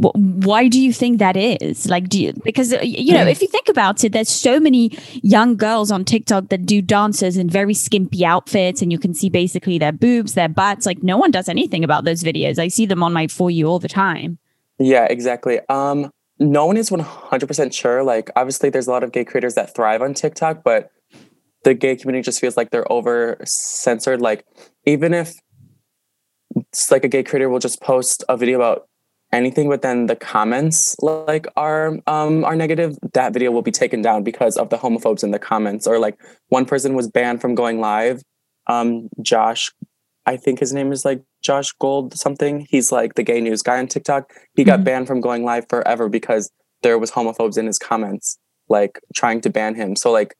why 0.00 0.66
do 0.68 0.80
you 0.80 0.92
think 0.92 1.18
that 1.18 1.36
is? 1.36 1.88
Like 1.88 2.08
do 2.08 2.22
you 2.22 2.32
because 2.44 2.72
uh, 2.72 2.80
you 2.82 3.12
know 3.12 3.26
if 3.26 3.42
you 3.42 3.48
think 3.48 3.68
about 3.68 4.02
it 4.02 4.12
there's 4.12 4.30
so 4.30 4.58
many 4.58 4.96
young 5.22 5.56
girls 5.56 5.90
on 5.90 6.04
tiktok 6.04 6.48
that 6.48 6.64
do 6.64 6.80
dances 6.80 7.36
in 7.36 7.50
very 7.50 7.74
skimpy 7.74 8.24
outfits 8.24 8.80
and 8.80 8.90
you 8.90 8.98
can 8.98 9.12
see 9.12 9.28
basically 9.28 9.78
their 9.78 9.92
boobs 9.92 10.34
their 10.34 10.48
butts 10.48 10.86
like 10.86 11.02
no 11.02 11.18
one 11.18 11.30
does 11.30 11.48
anything 11.48 11.84
about 11.84 12.04
those 12.04 12.22
videos. 12.22 12.58
I 12.58 12.68
see 12.68 12.86
them 12.86 13.02
on 13.02 13.12
my 13.12 13.26
for 13.26 13.50
you 13.50 13.66
all 13.66 13.78
the 13.78 13.88
time. 13.88 14.38
Yeah 14.78 15.06
exactly. 15.10 15.60
Um 15.68 16.10
no 16.40 16.64
one 16.64 16.78
is 16.78 16.90
100% 16.90 17.72
sure. 17.72 18.02
Like, 18.02 18.30
obviously, 18.34 18.70
there's 18.70 18.88
a 18.88 18.90
lot 18.90 19.04
of 19.04 19.12
gay 19.12 19.24
creators 19.24 19.54
that 19.54 19.74
thrive 19.74 20.00
on 20.00 20.14
TikTok, 20.14 20.64
but 20.64 20.90
the 21.64 21.74
gay 21.74 21.94
community 21.96 22.24
just 22.24 22.40
feels 22.40 22.56
like 22.56 22.70
they're 22.70 22.90
over 22.90 23.38
censored. 23.44 24.22
Like, 24.22 24.46
even 24.86 25.12
if 25.12 25.34
it's 26.56 26.90
like 26.90 27.04
a 27.04 27.08
gay 27.08 27.22
creator 27.22 27.50
will 27.50 27.58
just 27.58 27.82
post 27.82 28.24
a 28.28 28.36
video 28.36 28.56
about 28.56 28.88
anything, 29.32 29.68
but 29.68 29.82
then 29.82 30.06
the 30.06 30.16
comments 30.16 30.96
like 31.00 31.46
are 31.56 31.98
um 32.06 32.44
are 32.44 32.56
negative, 32.56 32.98
that 33.12 33.32
video 33.32 33.50
will 33.50 33.62
be 33.62 33.70
taken 33.70 34.02
down 34.02 34.24
because 34.24 34.56
of 34.56 34.70
the 34.70 34.78
homophobes 34.78 35.22
in 35.22 35.30
the 35.30 35.38
comments. 35.38 35.86
Or 35.86 35.98
like 35.98 36.18
one 36.48 36.64
person 36.64 36.94
was 36.94 37.08
banned 37.08 37.40
from 37.40 37.54
going 37.54 37.80
live. 37.80 38.22
Um, 38.66 39.08
Josh 39.20 39.70
I 40.30 40.36
think 40.36 40.60
his 40.60 40.72
name 40.72 40.92
is 40.92 41.04
like 41.04 41.22
Josh 41.42 41.72
Gold 41.72 42.16
something. 42.16 42.64
He's 42.70 42.92
like 42.92 43.14
the 43.14 43.24
gay 43.24 43.40
news 43.40 43.62
guy 43.62 43.80
on 43.80 43.88
TikTok. 43.88 44.32
He 44.54 44.62
got 44.62 44.76
mm-hmm. 44.76 44.84
banned 44.84 45.06
from 45.08 45.20
going 45.20 45.44
live 45.44 45.68
forever 45.68 46.08
because 46.08 46.52
there 46.84 47.00
was 47.00 47.10
homophobes 47.10 47.58
in 47.58 47.66
his 47.66 47.80
comments, 47.80 48.38
like 48.68 49.00
trying 49.12 49.40
to 49.40 49.50
ban 49.50 49.74
him. 49.74 49.96
So 49.96 50.12
like 50.12 50.36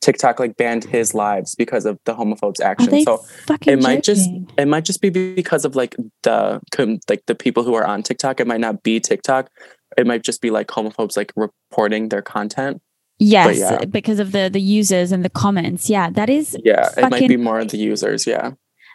TikTok 0.00 0.38
like 0.38 0.56
banned 0.56 0.84
his 0.84 1.14
lives 1.14 1.56
because 1.56 1.84
of 1.84 1.98
the 2.04 2.14
homophobes 2.14 2.60
action. 2.60 3.02
So 3.02 3.24
it 3.66 3.82
might 3.82 4.04
just 4.04 4.30
it 4.56 4.68
might 4.68 4.84
just 4.84 5.02
be 5.02 5.10
because 5.10 5.64
of 5.64 5.74
like 5.74 5.96
the 6.22 6.60
like 7.08 7.26
the 7.26 7.34
people 7.34 7.64
who 7.64 7.74
are 7.74 7.84
on 7.84 8.04
TikTok. 8.04 8.38
It 8.38 8.46
might 8.46 8.60
not 8.60 8.84
be 8.84 9.00
TikTok. 9.00 9.50
It 9.96 10.06
might 10.06 10.22
just 10.22 10.40
be 10.40 10.50
like 10.50 10.68
homophobes 10.68 11.16
like 11.16 11.32
reporting 11.34 12.10
their 12.10 12.22
content. 12.22 12.80
Yes, 13.18 13.58
yeah. 13.58 13.84
because 13.84 14.20
of 14.20 14.30
the 14.30 14.48
the 14.48 14.60
users 14.60 15.10
and 15.10 15.24
the 15.24 15.30
comments. 15.30 15.90
Yeah, 15.90 16.08
that 16.10 16.30
is 16.30 16.56
Yeah, 16.62 16.88
it 16.96 17.10
might 17.10 17.26
be 17.26 17.36
more 17.36 17.58
of 17.58 17.70
the 17.70 17.78
users, 17.78 18.24
yeah. 18.24 18.52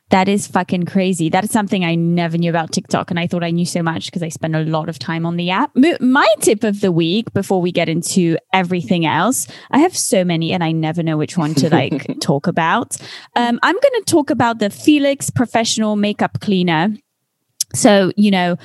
That 0.10 0.28
is 0.28 0.46
fucking 0.46 0.86
crazy. 0.86 1.30
That 1.30 1.44
is 1.44 1.52
something 1.52 1.84
I 1.84 1.96
never 1.96 2.38
knew 2.38 2.50
about 2.50 2.72
TikTok. 2.72 3.10
And 3.10 3.20
I 3.20 3.26
thought 3.26 3.44
I 3.44 3.50
knew 3.50 3.66
so 3.66 3.82
much 3.82 4.06
because 4.06 4.22
I 4.22 4.30
spend 4.30 4.56
a 4.56 4.64
lot 4.64 4.90
of 4.90 5.00
time 5.00 5.26
on 5.26 5.38
the 5.38 5.50
app. 5.50 5.72
My 6.00 6.28
tip 6.40 6.64
of 6.64 6.82
the 6.82 6.92
week 6.92 7.34
before 7.34 7.62
we 7.62 7.72
get 7.72 7.90
into 7.90 8.38
everything 8.52 9.06
else, 9.06 9.48
I 9.72 9.80
have 9.80 9.98
so 9.98 10.24
many 10.24 10.52
and 10.52 10.64
I 10.64 10.72
never 10.72 11.02
know 11.02 11.18
which 11.18 11.38
one 11.38 11.56
to 11.56 11.70
like 11.70 12.06
talk 12.22 12.46
about. 12.46 12.96
Um, 13.36 13.60
I'm 13.64 13.76
going 13.76 14.04
to 14.04 14.04
talk 14.06 14.30
about 14.30 14.60
the 14.60 14.70
Felix 14.70 15.30
Professional 15.32 15.96
Makeup 15.96 16.40
Cleaner. 16.42 16.90
So, 17.74 18.12
you 18.16 18.30
know, 18.30 18.58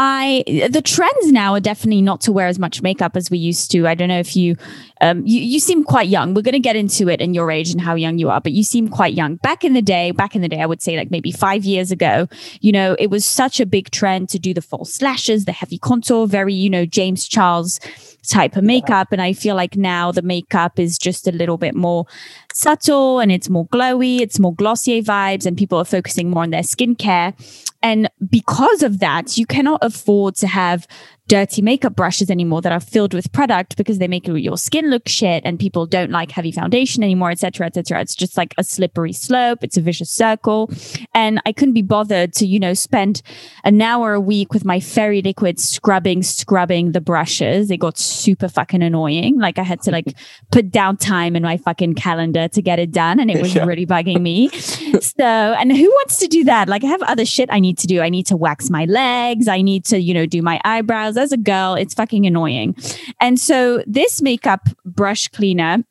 I 0.00 0.44
the 0.70 0.80
trends 0.80 1.32
now 1.32 1.54
are 1.54 1.60
definitely 1.60 2.02
not 2.02 2.20
to 2.20 2.32
wear 2.32 2.46
as 2.46 2.56
much 2.56 2.82
makeup 2.82 3.16
as 3.16 3.32
we 3.32 3.38
used 3.38 3.72
to. 3.72 3.88
I 3.88 3.96
don't 3.96 4.06
know 4.06 4.20
if 4.20 4.36
you 4.36 4.54
um 5.00 5.26
you, 5.26 5.40
you 5.40 5.58
seem 5.58 5.82
quite 5.82 6.06
young. 6.06 6.34
We're 6.34 6.42
gonna 6.42 6.60
get 6.60 6.76
into 6.76 7.08
it 7.08 7.20
and 7.20 7.34
your 7.34 7.50
age 7.50 7.72
and 7.72 7.80
how 7.80 7.96
young 7.96 8.16
you 8.16 8.30
are, 8.30 8.40
but 8.40 8.52
you 8.52 8.62
seem 8.62 8.88
quite 8.88 9.14
young. 9.14 9.36
Back 9.36 9.64
in 9.64 9.72
the 9.72 9.82
day, 9.82 10.12
back 10.12 10.36
in 10.36 10.42
the 10.42 10.48
day, 10.48 10.60
I 10.60 10.66
would 10.66 10.80
say 10.80 10.96
like 10.96 11.10
maybe 11.10 11.32
five 11.32 11.64
years 11.64 11.90
ago, 11.90 12.28
you 12.60 12.70
know, 12.70 12.94
it 13.00 13.10
was 13.10 13.26
such 13.26 13.58
a 13.58 13.66
big 13.66 13.90
trend 13.90 14.28
to 14.28 14.38
do 14.38 14.54
the 14.54 14.62
false 14.62 15.02
lashes, 15.02 15.46
the 15.46 15.52
heavy 15.52 15.78
contour, 15.78 16.28
very, 16.28 16.54
you 16.54 16.70
know, 16.70 16.86
James 16.86 17.26
Charles 17.26 17.80
type 18.28 18.56
of 18.56 18.62
makeup. 18.62 19.08
And 19.10 19.20
I 19.20 19.32
feel 19.32 19.56
like 19.56 19.76
now 19.76 20.12
the 20.12 20.22
makeup 20.22 20.78
is 20.78 20.96
just 20.96 21.26
a 21.26 21.32
little 21.32 21.56
bit 21.56 21.74
more 21.74 22.06
subtle 22.52 23.20
and 23.20 23.32
it's 23.32 23.48
more 23.48 23.66
glowy, 23.68 24.20
it's 24.20 24.38
more 24.38 24.54
Glossier 24.54 25.02
vibes, 25.02 25.46
and 25.46 25.56
people 25.56 25.78
are 25.78 25.84
focusing 25.84 26.30
more 26.30 26.42
on 26.42 26.50
their 26.50 26.62
skincare. 26.62 27.34
And 27.82 28.10
because 28.28 28.82
of 28.82 28.98
that, 28.98 29.38
you 29.38 29.46
cannot 29.46 29.82
afford 29.88 30.36
to 30.36 30.46
have 30.46 30.86
dirty 31.28 31.60
makeup 31.60 31.94
brushes 31.94 32.30
anymore 32.30 32.62
that 32.62 32.72
are 32.72 32.80
filled 32.80 33.12
with 33.12 33.30
product 33.32 33.76
because 33.76 33.98
they 33.98 34.08
make 34.08 34.26
your 34.26 34.56
skin 34.56 34.90
look 34.90 35.06
shit 35.06 35.42
and 35.44 35.58
people 35.58 35.86
don't 35.86 36.10
like 36.10 36.30
heavy 36.30 36.50
foundation 36.50 37.02
anymore, 37.02 37.30
etc., 37.30 37.66
etc. 37.66 38.00
It's 38.00 38.14
just 38.14 38.36
like 38.36 38.54
a 38.56 38.64
slippery 38.64 39.12
slope. 39.12 39.62
It's 39.62 39.76
a 39.76 39.82
vicious 39.82 40.10
circle. 40.10 40.70
And 41.14 41.40
I 41.44 41.52
couldn't 41.52 41.74
be 41.74 41.82
bothered 41.82 42.32
to, 42.34 42.46
you 42.46 42.58
know, 42.58 42.72
spend 42.72 43.22
an 43.62 43.80
hour 43.82 44.14
a 44.14 44.20
week 44.20 44.54
with 44.54 44.64
my 44.64 44.80
fairy 44.80 45.20
liquid 45.20 45.60
scrubbing, 45.60 46.22
scrubbing 46.22 46.92
the 46.92 47.00
brushes. 47.00 47.70
It 47.70 47.76
got 47.76 47.98
super 47.98 48.48
fucking 48.48 48.82
annoying. 48.82 49.38
Like 49.38 49.58
I 49.58 49.64
had 49.64 49.82
to 49.82 49.90
like 49.90 50.16
put 50.50 50.70
down 50.70 50.96
time 50.96 51.36
in 51.36 51.42
my 51.42 51.58
fucking 51.58 51.94
calendar 51.94 52.48
to 52.48 52.62
get 52.62 52.78
it 52.78 52.90
done. 52.90 53.20
And 53.20 53.30
it 53.30 53.42
was 53.42 53.54
yeah. 53.54 53.66
really 53.66 53.86
bugging 53.86 54.22
me. 54.22 54.48
so, 55.00 55.24
and 55.24 55.76
who 55.76 55.88
wants 55.88 56.18
to 56.20 56.26
do 56.26 56.44
that? 56.44 56.68
Like 56.68 56.84
I 56.84 56.86
have 56.86 57.02
other 57.02 57.26
shit 57.26 57.50
I 57.52 57.60
need 57.60 57.76
to 57.78 57.86
do. 57.86 58.00
I 58.00 58.08
need 58.08 58.24
to 58.26 58.36
wax 58.36 58.70
my 58.70 58.86
legs. 58.86 59.46
I 59.46 59.60
need 59.60 59.84
to, 59.86 60.00
you 60.00 60.14
know, 60.14 60.24
do 60.24 60.40
my 60.40 60.58
eyebrows 60.64 61.17
as 61.18 61.32
a 61.32 61.36
girl, 61.36 61.74
it's 61.74 61.94
fucking 61.94 62.26
annoying. 62.26 62.76
And 63.20 63.38
so 63.38 63.82
this 63.86 64.22
makeup 64.22 64.68
brush 64.84 65.28
cleaner 65.28 65.84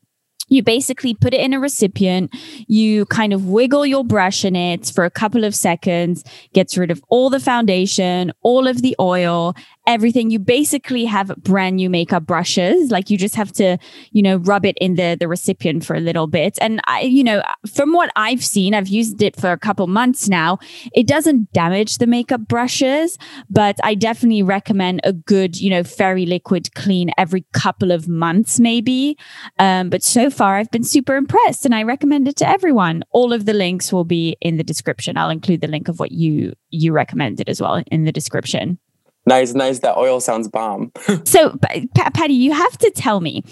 you 0.50 0.64
basically 0.64 1.14
put 1.14 1.34
it 1.34 1.42
in 1.42 1.54
a 1.54 1.60
recipient, 1.60 2.34
you 2.68 3.06
kind 3.08 3.34
of 3.34 3.48
wiggle 3.48 3.86
your 3.86 4.04
brush 4.04 4.46
in 4.46 4.56
it 4.56 4.92
for 4.94 5.04
a 5.04 5.10
couple 5.10 5.44
of 5.44 5.54
seconds, 5.54 6.24
gets 6.54 6.78
rid 6.78 6.90
of 6.90 7.04
all 7.10 7.30
the 7.30 7.40
foundation, 7.40 8.32
all 8.42 8.68
of 8.68 8.82
the 8.82 8.96
oil, 9.00 9.54
everything. 9.88 10.30
You 10.30 10.40
basically 10.40 11.06
have 11.06 11.34
brand 11.38 11.78
new 11.78 11.90
makeup 11.90 12.26
brushes. 12.26 12.92
Like 12.92 13.10
you 13.10 13.18
just 13.18 13.36
have 13.36 13.52
to, 13.54 13.78
you 14.12 14.22
know, 14.22 14.38
rub 14.38 14.66
it 14.66 14.78
in 14.80 14.96
the 14.96 15.18
the 15.20 15.28
recipient 15.28 15.86
for 15.86 15.96
a 15.96 16.00
little 16.00 16.28
bit. 16.28 16.58
And 16.62 16.82
I, 16.88 17.02
you 17.02 17.24
know, 17.24 17.42
from 17.74 17.94
what 17.94 18.12
I've 18.16 18.44
seen, 18.44 18.74
I've 18.74 18.88
used 18.88 19.22
it 19.22 19.36
for 19.36 19.52
a 19.52 19.58
couple 19.58 19.88
months 19.88 20.30
now. 20.30 20.60
It 20.94 21.08
doesn't 21.08 21.52
damage 21.54 21.98
the 21.98 22.08
makeup 22.08 22.42
brushes, 22.48 23.18
but 23.50 23.78
I 23.84 23.96
definitely 23.96 24.44
recommend 24.44 25.02
a 25.04 25.14
good, 25.14 25.60
you 25.60 25.70
know, 25.70 25.84
fairy 25.84 26.26
liquid 26.26 26.74
clean 26.76 27.12
every 27.18 27.46
couple 27.54 27.92
of 27.92 28.08
months, 28.08 28.60
maybe. 28.60 29.18
Um, 29.58 29.90
but 29.90 30.04
so 30.04 30.30
far, 30.30 30.58
I've 30.58 30.72
been 30.72 30.84
super 30.84 31.16
impressed, 31.16 31.66
and 31.66 31.74
I 31.74 31.84
recommend 31.84 32.28
it 32.28 32.36
to 32.38 32.50
everyone. 32.50 33.04
All 33.12 33.32
of 33.32 33.46
the 33.46 33.54
links 33.54 33.94
will 33.94 34.04
be 34.06 34.36
in 34.42 34.58
the 34.58 34.64
description. 34.64 35.18
I'll 35.18 35.30
include 35.30 35.62
the 35.62 35.68
link 35.68 35.88
of 35.88 36.00
what 36.00 36.12
you 36.12 36.54
you 36.70 36.92
recommended 36.92 37.48
as 37.48 37.62
well 37.62 37.82
in 37.92 38.04
the 38.04 38.12
description. 38.12 38.78
Nice, 39.28 39.54
nice. 39.54 39.80
That 39.80 39.98
oil 39.98 40.20
sounds 40.22 40.48
bomb. 40.48 40.92
so, 41.26 41.58
P- 41.70 41.88
Patty, 41.94 42.34
you 42.34 42.54
have 42.54 42.78
to 42.78 42.90
tell 42.92 43.20
me 43.20 43.44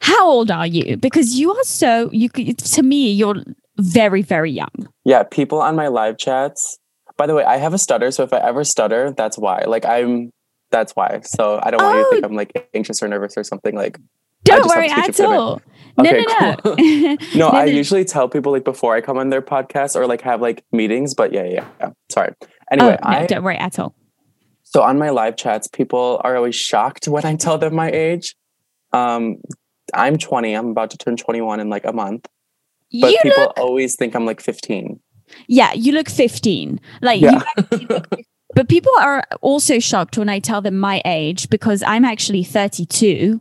how 0.00 0.26
old 0.26 0.50
are 0.50 0.66
you? 0.66 0.96
Because 0.96 1.34
you 1.34 1.52
are 1.52 1.64
so 1.64 2.10
you. 2.12 2.28
To 2.30 2.82
me, 2.82 3.12
you're 3.12 3.36
very, 3.76 4.22
very 4.22 4.50
young. 4.50 4.88
Yeah, 5.04 5.22
people 5.24 5.60
on 5.60 5.76
my 5.76 5.88
live 5.88 6.18
chats. 6.18 6.78
By 7.16 7.26
the 7.26 7.34
way, 7.34 7.44
I 7.44 7.58
have 7.58 7.74
a 7.74 7.78
stutter, 7.78 8.10
so 8.10 8.22
if 8.22 8.32
I 8.32 8.38
ever 8.38 8.64
stutter, 8.64 9.12
that's 9.12 9.36
why. 9.36 9.64
Like 9.66 9.84
I'm. 9.84 10.30
That's 10.70 10.92
why. 10.94 11.20
So 11.24 11.60
I 11.62 11.70
don't 11.70 11.82
want 11.82 11.96
oh. 11.96 11.98
you 11.98 12.04
to 12.04 12.10
think 12.10 12.24
oh. 12.24 12.28
I'm 12.28 12.34
like 12.34 12.70
anxious 12.74 13.02
or 13.02 13.08
nervous 13.08 13.36
or 13.36 13.44
something. 13.44 13.74
Like 13.74 13.98
don't 14.44 14.66
worry 14.66 14.88
at 14.88 15.20
all. 15.20 15.60
No, 15.98 16.10
okay, 16.10 16.24
no, 16.26 16.54
no. 16.64 16.74
no, 16.78 17.16
no, 17.34 17.48
I 17.48 17.64
usually 17.64 18.04
tell 18.04 18.28
people 18.28 18.52
like 18.52 18.64
before 18.64 18.94
I 18.94 19.00
come 19.00 19.18
on 19.18 19.30
their 19.30 19.42
podcast 19.42 19.96
or 19.96 20.06
like 20.06 20.22
have 20.22 20.40
like 20.40 20.64
meetings, 20.72 21.14
but 21.14 21.32
yeah, 21.32 21.44
yeah, 21.44 21.68
yeah. 21.80 21.90
Sorry. 22.10 22.32
Anyway, 22.70 22.96
oh, 23.02 23.10
no, 23.10 23.18
I 23.18 23.26
don't 23.26 23.42
worry 23.42 23.58
at 23.58 23.78
all. 23.78 23.94
So 24.70 24.82
on 24.82 24.98
my 24.98 25.08
live 25.08 25.36
chats, 25.36 25.66
people 25.66 26.20
are 26.24 26.36
always 26.36 26.54
shocked 26.54 27.08
when 27.08 27.24
I 27.24 27.36
tell 27.36 27.56
them 27.56 27.74
my 27.74 27.90
age. 27.90 28.36
Um, 28.92 29.38
I'm 29.94 30.18
20. 30.18 30.52
I'm 30.52 30.68
about 30.68 30.90
to 30.90 30.98
turn 30.98 31.16
21 31.16 31.58
in 31.60 31.70
like 31.70 31.86
a 31.86 31.92
month. 31.92 32.28
But 33.00 33.12
you 33.12 33.18
people 33.22 33.44
look... 33.44 33.58
always 33.58 33.96
think 33.96 34.14
I'm 34.14 34.26
like 34.26 34.42
15. 34.42 35.00
Yeah, 35.46 35.72
you 35.72 35.92
look 35.92 36.10
15. 36.10 36.80
Like 37.00 37.22
yeah. 37.22 37.42
but 38.54 38.68
people 38.68 38.92
are 39.00 39.24
also 39.40 39.78
shocked 39.78 40.18
when 40.18 40.28
I 40.28 40.38
tell 40.38 40.60
them 40.60 40.78
my 40.78 41.00
age 41.06 41.48
because 41.48 41.82
I'm 41.82 42.04
actually 42.04 42.44
32. 42.44 43.40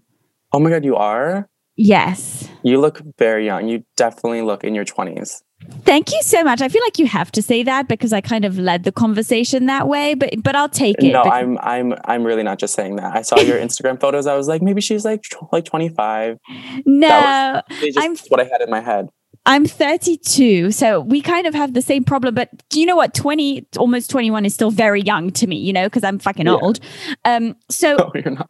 Oh 0.53 0.59
my 0.59 0.69
god, 0.69 0.85
you 0.85 0.95
are? 0.95 1.49
Yes. 1.75 2.47
You 2.63 2.79
look 2.79 3.01
very 3.19 3.45
young. 3.45 3.67
You 3.67 3.83
definitely 3.97 4.43
look 4.43 4.63
in 4.63 4.73
your 4.73 4.85
20s. 4.85 5.41
Thank 5.81 6.11
you 6.11 6.21
so 6.21 6.43
much. 6.43 6.61
I 6.61 6.69
feel 6.69 6.81
like 6.85 6.99
you 6.99 7.07
have 7.07 7.31
to 7.31 7.41
say 7.41 7.63
that 7.63 7.87
because 7.87 8.13
I 8.13 8.21
kind 8.21 8.45
of 8.45 8.59
led 8.59 8.83
the 8.83 8.91
conversation 8.91 9.65
that 9.65 9.87
way, 9.87 10.13
but 10.13 10.31
but 10.43 10.55
I'll 10.55 10.69
take 10.69 10.97
it. 11.03 11.11
No, 11.11 11.23
because- 11.23 11.33
I'm 11.33 11.57
I'm 11.59 11.93
I'm 12.05 12.23
really 12.23 12.43
not 12.43 12.59
just 12.59 12.73
saying 12.75 12.97
that. 12.97 13.15
I 13.15 13.21
saw 13.23 13.39
your 13.39 13.57
Instagram 13.57 13.99
photos. 13.99 14.27
I 14.27 14.35
was 14.35 14.47
like, 14.47 14.61
maybe 14.61 14.81
she's 14.81 15.03
like 15.03 15.23
like 15.51 15.65
25. 15.65 16.37
No, 16.85 17.61
I'm 17.97 18.15
what 18.29 18.39
I 18.39 18.43
had 18.43 18.61
in 18.61 18.69
my 18.69 18.81
head. 18.81 19.07
I'm 19.47 19.65
32, 19.65 20.71
so 20.71 20.99
we 20.99 21.21
kind 21.21 21.47
of 21.47 21.53
have 21.53 21.73
the 21.73 21.81
same 21.81 22.03
problem. 22.03 22.35
But 22.35 22.49
do 22.67 22.81
you 22.81 22.85
know 22.85 22.97
what? 22.97 23.13
20, 23.13 23.65
almost 23.77 24.09
21 24.09 24.43
is 24.43 24.53
still 24.53 24.71
very 24.71 25.01
young 25.01 25.31
to 25.31 25.47
me, 25.47 25.55
you 25.55 25.71
know, 25.71 25.85
because 25.85 26.03
I'm 26.03 26.19
fucking 26.19 26.47
yeah. 26.47 26.55
old. 26.55 26.81
Um, 27.23 27.55
so 27.69 27.95
no, 27.97 28.11
you're 28.13 28.31
not. 28.31 28.49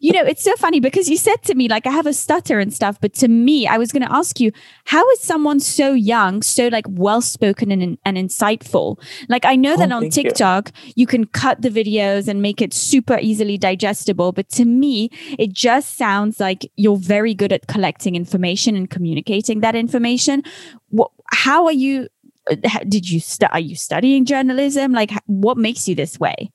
You 0.00 0.12
know, 0.12 0.22
it's 0.22 0.42
so 0.42 0.54
funny 0.56 0.80
because 0.80 1.10
you 1.10 1.18
said 1.18 1.42
to 1.44 1.54
me 1.54 1.68
like 1.68 1.86
I 1.86 1.90
have 1.90 2.06
a 2.06 2.14
stutter 2.14 2.58
and 2.58 2.72
stuff, 2.72 2.98
but 2.98 3.12
to 3.14 3.28
me, 3.28 3.66
I 3.66 3.76
was 3.76 3.92
going 3.92 4.02
to 4.02 4.12
ask 4.12 4.40
you, 4.40 4.52
how 4.86 5.06
is 5.10 5.20
someone 5.20 5.60
so 5.60 5.92
young, 5.92 6.40
so 6.40 6.68
like 6.68 6.86
well 6.88 7.20
spoken 7.20 7.70
and, 7.70 7.98
and 8.06 8.16
insightful? 8.16 8.98
Like 9.28 9.44
I 9.44 9.54
know 9.54 9.74
oh, 9.74 9.76
that 9.76 9.92
on 9.92 10.08
TikTok 10.08 10.70
you. 10.84 10.92
you 10.96 11.06
can 11.06 11.26
cut 11.26 11.60
the 11.60 11.68
videos 11.68 12.26
and 12.26 12.40
make 12.40 12.62
it 12.62 12.72
super 12.72 13.18
easily 13.20 13.58
digestible, 13.58 14.32
but 14.32 14.48
to 14.50 14.64
me, 14.64 15.10
it 15.38 15.52
just 15.52 15.98
sounds 15.98 16.40
like 16.40 16.70
you're 16.76 16.96
very 16.96 17.34
good 17.34 17.52
at 17.52 17.66
collecting 17.66 18.14
information 18.14 18.74
and 18.74 18.88
communicating 18.88 19.57
that 19.60 19.74
information. 19.74 20.42
What, 20.90 21.10
how 21.32 21.66
are 21.66 21.72
you 21.72 22.08
uh, 22.50 22.56
did 22.88 23.08
you 23.08 23.20
stu- 23.20 23.46
are 23.50 23.60
you 23.60 23.74
studying 23.74 24.24
journalism? 24.24 24.92
Like 24.92 25.12
what 25.26 25.56
makes 25.56 25.88
you 25.88 25.94
this 25.94 26.18
way? 26.18 26.50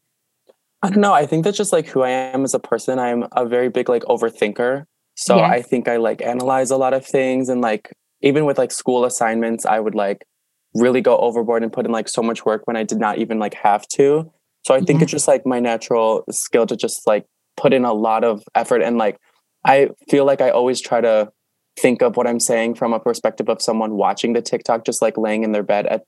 I 0.81 0.89
don't 0.89 0.99
know 0.99 1.13
i 1.13 1.25
think 1.25 1.45
that's 1.45 1.57
just 1.57 1.71
like 1.71 1.87
who 1.87 2.01
i 2.01 2.09
am 2.09 2.43
as 2.43 2.53
a 2.53 2.59
person. 2.59 2.99
I'm 2.99 3.25
a 3.31 3.45
very 3.45 3.69
big 3.69 3.89
like 3.89 4.03
overthinker. 4.03 4.85
So 5.15 5.37
yes. 5.37 5.49
i 5.51 5.61
think 5.61 5.87
i 5.87 5.97
like 5.97 6.21
analyze 6.21 6.71
a 6.71 6.77
lot 6.77 6.93
of 6.93 7.05
things 7.05 7.49
and 7.49 7.61
like 7.61 7.93
even 8.21 8.45
with 8.45 8.57
like 8.57 8.71
school 8.71 9.05
assignments 9.05 9.65
i 9.65 9.79
would 9.79 9.95
like 9.95 10.25
really 10.73 11.01
go 11.01 11.17
overboard 11.17 11.61
and 11.61 11.71
put 11.71 11.85
in 11.85 11.91
like 11.91 12.09
so 12.09 12.23
much 12.23 12.45
work 12.45 12.63
when 12.65 12.75
i 12.75 12.83
did 12.83 12.99
not 12.99 13.17
even 13.19 13.37
like 13.39 13.53
have 13.53 13.87
to. 13.89 14.31
So 14.65 14.73
i 14.73 14.79
think 14.79 15.01
it's 15.01 15.11
just 15.11 15.27
like 15.27 15.45
my 15.45 15.59
natural 15.59 16.23
skill 16.31 16.65
to 16.65 16.75
just 16.75 17.05
like 17.05 17.25
put 17.55 17.73
in 17.73 17.85
a 17.85 17.93
lot 17.93 18.23
of 18.23 18.43
effort 18.55 18.81
and 18.81 18.97
like 18.97 19.17
i 19.65 19.89
feel 20.09 20.25
like 20.25 20.41
i 20.41 20.49
always 20.49 20.81
try 20.81 20.99
to 21.01 21.31
think 21.79 22.01
of 22.01 22.17
what 22.17 22.27
I'm 22.27 22.39
saying 22.39 22.75
from 22.75 22.93
a 22.93 22.99
perspective 22.99 23.49
of 23.49 23.61
someone 23.61 23.95
watching 23.95 24.33
the 24.33 24.41
TikTok, 24.41 24.85
just 24.85 25.01
like 25.01 25.17
laying 25.17 25.43
in 25.43 25.51
their 25.51 25.63
bed 25.63 25.85
at 25.87 26.03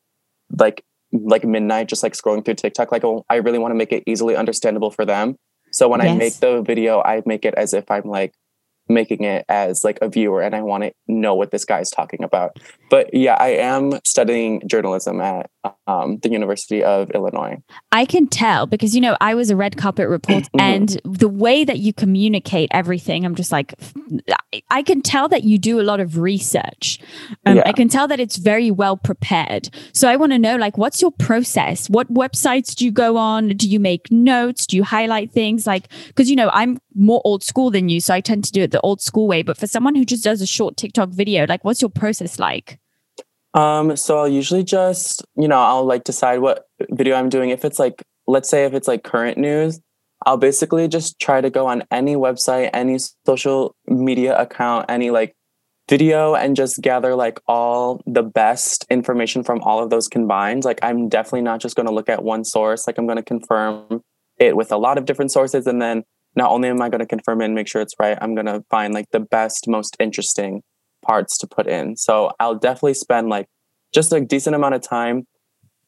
like 0.59 0.83
like 1.11 1.43
midnight, 1.43 1.87
just 1.87 2.03
like 2.03 2.13
scrolling 2.13 2.43
through 2.43 2.55
TikTok. 2.55 2.91
Like, 2.91 3.03
oh, 3.03 3.25
I 3.29 3.35
really 3.35 3.59
want 3.59 3.71
to 3.71 3.75
make 3.75 3.91
it 3.91 4.03
easily 4.05 4.35
understandable 4.35 4.91
for 4.91 5.05
them. 5.05 5.35
So 5.71 5.87
when 5.87 6.01
yes. 6.01 6.09
I 6.09 6.15
make 6.15 6.33
the 6.35 6.61
video, 6.61 7.01
I 7.01 7.21
make 7.25 7.45
it 7.45 7.53
as 7.55 7.73
if 7.73 7.89
I'm 7.89 8.03
like 8.05 8.33
making 8.87 9.23
it 9.23 9.45
as 9.49 9.83
like 9.83 9.97
a 10.01 10.09
viewer 10.09 10.41
and 10.41 10.55
I 10.55 10.61
want 10.61 10.83
to 10.83 10.93
know 11.07 11.35
what 11.35 11.51
this 11.51 11.65
guy's 11.65 11.89
talking 11.89 12.23
about. 12.23 12.59
But 12.89 13.13
yeah, 13.13 13.35
I 13.39 13.49
am 13.49 13.99
studying 14.03 14.61
journalism 14.67 15.19
at 15.21 15.49
um, 15.87 16.19
the 16.19 16.29
University 16.29 16.83
of 16.83 17.09
Illinois. 17.11 17.57
I 17.91 18.05
can 18.05 18.27
tell 18.27 18.67
because, 18.67 18.93
you 18.93 19.01
know, 19.01 19.17
I 19.19 19.33
was 19.33 19.49
a 19.49 19.55
red 19.55 19.77
carpet 19.77 20.07
reporter 20.07 20.49
mm-hmm. 20.55 20.59
and 20.59 21.01
the 21.03 21.27
way 21.27 21.63
that 21.63 21.79
you 21.79 21.93
communicate 21.93 22.69
everything, 22.71 23.25
I'm 23.25 23.35
just 23.35 23.51
like, 23.51 23.73
I 24.69 24.83
can 24.83 25.01
tell 25.01 25.27
that 25.29 25.43
you 25.43 25.57
do 25.57 25.81
a 25.81 25.83
lot 25.83 25.99
of 25.99 26.19
research. 26.19 26.99
Um, 27.45 27.57
yeah. 27.57 27.63
I 27.65 27.71
can 27.71 27.89
tell 27.89 28.07
that 28.07 28.19
it's 28.19 28.37
very 28.37 28.69
well 28.69 28.97
prepared. 28.97 29.69
So 29.93 30.07
I 30.07 30.15
want 30.15 30.31
to 30.33 30.39
know, 30.39 30.55
like, 30.55 30.77
what's 30.77 31.01
your 31.01 31.11
process? 31.11 31.89
What 31.89 32.13
websites 32.13 32.75
do 32.75 32.85
you 32.85 32.91
go 32.91 33.17
on? 33.17 33.49
Do 33.49 33.67
you 33.67 33.79
make 33.79 34.11
notes? 34.11 34.67
Do 34.67 34.77
you 34.77 34.83
highlight 34.83 35.31
things? 35.31 35.65
Like, 35.65 35.87
because, 36.07 36.29
you 36.29 36.35
know, 36.35 36.49
I'm 36.53 36.77
more 36.95 37.21
old 37.25 37.43
school 37.43 37.69
than 37.69 37.89
you. 37.89 37.99
So 37.99 38.13
I 38.13 38.21
tend 38.21 38.43
to 38.45 38.51
do 38.51 38.63
it 38.63 38.71
the 38.71 38.81
old 38.81 39.01
school 39.01 39.27
way. 39.27 39.43
But 39.43 39.57
for 39.57 39.67
someone 39.67 39.95
who 39.95 40.05
just 40.05 40.23
does 40.23 40.41
a 40.41 40.47
short 40.47 40.77
TikTok 40.77 41.09
video, 41.09 41.45
like, 41.47 41.63
what's 41.63 41.81
your 41.81 41.89
process 41.89 42.39
like? 42.39 42.79
Um, 43.53 43.95
so 43.95 44.17
I'll 44.17 44.27
usually 44.27 44.63
just, 44.63 45.25
you 45.35 45.47
know, 45.47 45.59
I'll 45.59 45.85
like 45.85 46.03
decide 46.03 46.39
what 46.39 46.65
video 46.91 47.15
I'm 47.15 47.29
doing. 47.29 47.51
If 47.51 47.63
it's 47.63 47.79
like, 47.79 48.03
let's 48.27 48.49
say 48.49 48.65
if 48.65 48.73
it's 48.73 48.87
like 48.87 49.03
current 49.03 49.37
news, 49.37 49.79
I'll 50.25 50.37
basically 50.37 50.87
just 50.87 51.19
try 51.19 51.39
to 51.41 51.49
go 51.49 51.67
on 51.67 51.83
any 51.91 52.15
website, 52.15 52.69
any 52.73 52.97
social 53.25 53.75
media 53.87 54.37
account, 54.37 54.85
any 54.89 55.11
like 55.11 55.35
video 55.87 56.33
and 56.33 56.55
just 56.55 56.81
gather 56.81 57.15
like 57.15 57.39
all 57.47 58.01
the 58.07 58.23
best 58.23 58.85
information 58.89 59.43
from 59.43 59.61
all 59.61 59.83
of 59.83 59.89
those 59.89 60.07
combined. 60.07 60.65
Like 60.65 60.79
I'm 60.81 61.07
definitely 61.09 61.41
not 61.41 61.61
just 61.61 61.75
going 61.75 61.87
to 61.87 61.93
look 61.93 62.09
at 62.09 62.23
one 62.23 62.43
source. 62.43 62.87
Like 62.87 62.97
I'm 62.97 63.05
going 63.05 63.17
to 63.17 63.23
confirm 63.23 64.01
it 64.37 64.57
with 64.57 64.71
a 64.71 64.77
lot 64.77 64.97
of 64.97 65.05
different 65.05 65.31
sources. 65.31 65.67
And 65.67 65.81
then 65.81 66.03
not 66.35 66.51
only 66.51 66.69
am 66.69 66.81
I 66.81 66.89
going 66.89 66.99
to 66.99 67.05
confirm 67.05 67.41
it 67.41 67.45
and 67.45 67.55
make 67.55 67.67
sure 67.67 67.81
it's 67.81 67.95
right, 67.99 68.17
I'm 68.21 68.35
going 68.35 68.47
to 68.47 68.63
find 68.69 68.93
like 68.93 69.09
the 69.11 69.19
best, 69.19 69.67
most 69.67 69.95
interesting 69.99 70.63
parts 71.01 71.37
to 71.39 71.47
put 71.47 71.67
in. 71.67 71.95
So 71.95 72.31
I'll 72.39 72.55
definitely 72.55 72.95
spend 72.95 73.29
like 73.29 73.47
just 73.93 74.11
a 74.11 74.19
decent 74.19 74.55
amount 74.55 74.75
of 74.75 74.81
time 74.81 75.27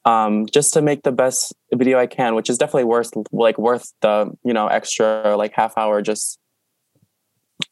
um, 0.06 0.46
just 0.46 0.74
to 0.74 0.82
make 0.82 1.04
the 1.04 1.12
best 1.12 1.54
video 1.74 2.00
I 2.00 2.08
can, 2.08 2.34
which 2.36 2.50
is 2.50 2.58
definitely 2.58 2.86
worth 2.86 3.12
like 3.32 3.58
worth 3.58 3.92
the 4.02 4.32
you 4.44 4.54
know 4.54 4.68
extra 4.68 5.36
like 5.36 5.54
half 5.54 5.78
hour 5.78 6.02
just 6.02 6.40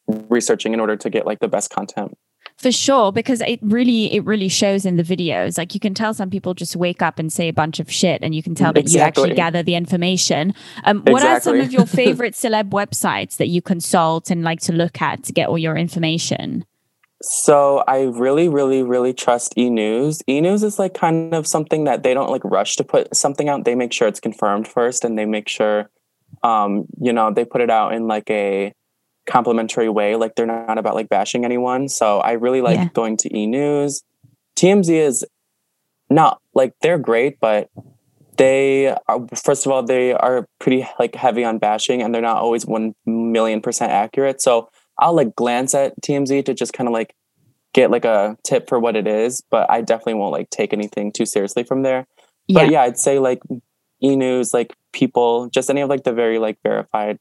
researching 0.07 0.73
in 0.73 0.79
order 0.79 0.97
to 0.97 1.09
get 1.09 1.25
like 1.25 1.39
the 1.39 1.47
best 1.47 1.69
content. 1.69 2.17
For 2.57 2.71
sure, 2.71 3.11
because 3.11 3.41
it 3.41 3.59
really 3.61 4.13
it 4.13 4.23
really 4.23 4.47
shows 4.47 4.85
in 4.85 4.95
the 4.95 5.03
videos. 5.03 5.57
Like 5.57 5.73
you 5.73 5.79
can 5.79 5.93
tell 5.93 6.13
some 6.13 6.29
people 6.29 6.53
just 6.53 6.75
wake 6.75 7.01
up 7.01 7.19
and 7.19 7.31
say 7.31 7.49
a 7.49 7.53
bunch 7.53 7.79
of 7.81 7.91
shit, 7.91 8.23
and 8.23 8.33
you 8.33 8.41
can 8.41 8.55
tell 8.55 8.71
that 8.71 8.79
Exactly. 8.79 8.99
you 8.99 9.05
actually 9.05 9.35
gather 9.35 9.61
the 9.61 9.75
information. 9.75 10.53
Um, 10.85 11.03
what 11.07 11.21
are 11.23 11.39
some 11.41 11.59
of 11.59 11.73
your 11.73 11.85
favorite 12.01 12.33
celeb 12.33 12.69
websites 12.69 13.37
that 13.37 13.49
you 13.49 13.61
consult 13.61 14.31
and 14.31 14.43
like 14.43 14.61
to 14.61 14.73
look 14.73 15.01
at 15.01 15.23
to 15.23 15.33
get 15.33 15.49
all 15.49 15.57
your 15.57 15.75
information? 15.75 16.65
So 17.21 17.83
I 17.87 18.03
really, 18.03 18.47
really, 18.47 18.83
really 18.83 19.13
trust 19.13 19.57
E 19.57 19.69
News. 19.69 20.21
E 20.27 20.39
News 20.39 20.63
is 20.63 20.79
like 20.79 20.93
kind 20.93 21.33
of 21.33 21.45
something 21.47 21.83
that 21.83 22.03
they 22.03 22.13
don't 22.13 22.29
like 22.29 22.43
rush 22.45 22.77
to 22.77 22.83
put 22.83 23.15
something 23.15 23.49
out. 23.49 23.65
They 23.65 23.75
make 23.75 23.91
sure 23.91 24.07
it's 24.07 24.19
confirmed 24.19 24.67
first, 24.67 25.03
and 25.03 25.17
they 25.17 25.25
make 25.25 25.49
sure, 25.49 25.89
um, 26.43 26.85
you 27.01 27.11
know, 27.11 27.33
they 27.33 27.43
put 27.43 27.61
it 27.61 27.69
out 27.69 27.93
in 27.93 28.07
like 28.07 28.29
a 28.29 28.73
complimentary 29.25 29.89
way. 29.89 30.15
Like 30.15 30.35
they're 30.35 30.45
not 30.45 30.77
about 30.77 30.95
like 30.95 31.09
bashing 31.09 31.45
anyone. 31.45 31.89
So 31.89 32.19
I 32.19 32.33
really 32.33 32.61
like 32.61 32.77
Yeah. 32.77 32.89
going 32.93 33.17
to 33.17 33.37
E 33.37 33.47
News. 33.47 34.03
TMZ 34.55 34.89
is 34.89 35.25
not 36.09 36.39
like 36.53 36.73
they're 36.81 36.97
great, 36.99 37.39
but 37.39 37.69
they 38.37 38.87
are 39.07 39.25
first 39.35 39.65
of 39.65 39.71
all 39.71 39.81
they 39.83 40.13
are 40.13 40.45
pretty 40.59 40.87
like 40.99 41.15
heavy 41.15 41.43
on 41.43 41.57
bashing, 41.57 42.01
and 42.01 42.13
they're 42.13 42.21
not 42.21 42.37
always 42.37 42.65
one 42.65 42.93
million 43.05 43.61
percent 43.61 43.91
accurate. 43.91 44.41
So 44.41 44.69
I'll 44.99 45.13
like 45.15 45.35
glance 45.35 45.73
at 45.73 45.99
TMZ 46.01 46.45
to 46.45 46.53
just 46.53 46.73
kind 46.73 46.87
of 46.87 46.93
like 46.93 47.15
get 47.73 47.91
like 47.91 48.05
a 48.05 48.37
tip 48.45 48.69
for 48.69 48.79
what 48.79 48.95
it 48.95 49.07
is, 49.07 49.41
but 49.49 49.69
I 49.69 49.81
definitely 49.81 50.13
won't 50.15 50.31
like 50.31 50.49
take 50.49 50.71
anything 50.73 51.11
too 51.11 51.25
seriously 51.25 51.63
from 51.63 51.83
there. 51.83 52.05
But 52.47 52.69
yeah, 52.71 52.81
I'd 52.83 52.97
say 52.99 53.19
like 53.19 53.41
e 54.01 54.15
news, 54.15 54.53
like 54.53 54.73
people, 54.93 55.49
just 55.49 55.69
any 55.69 55.81
of 55.81 55.89
like 55.89 56.03
the 56.03 56.13
very 56.13 56.37
like 56.39 56.57
verified 56.63 57.17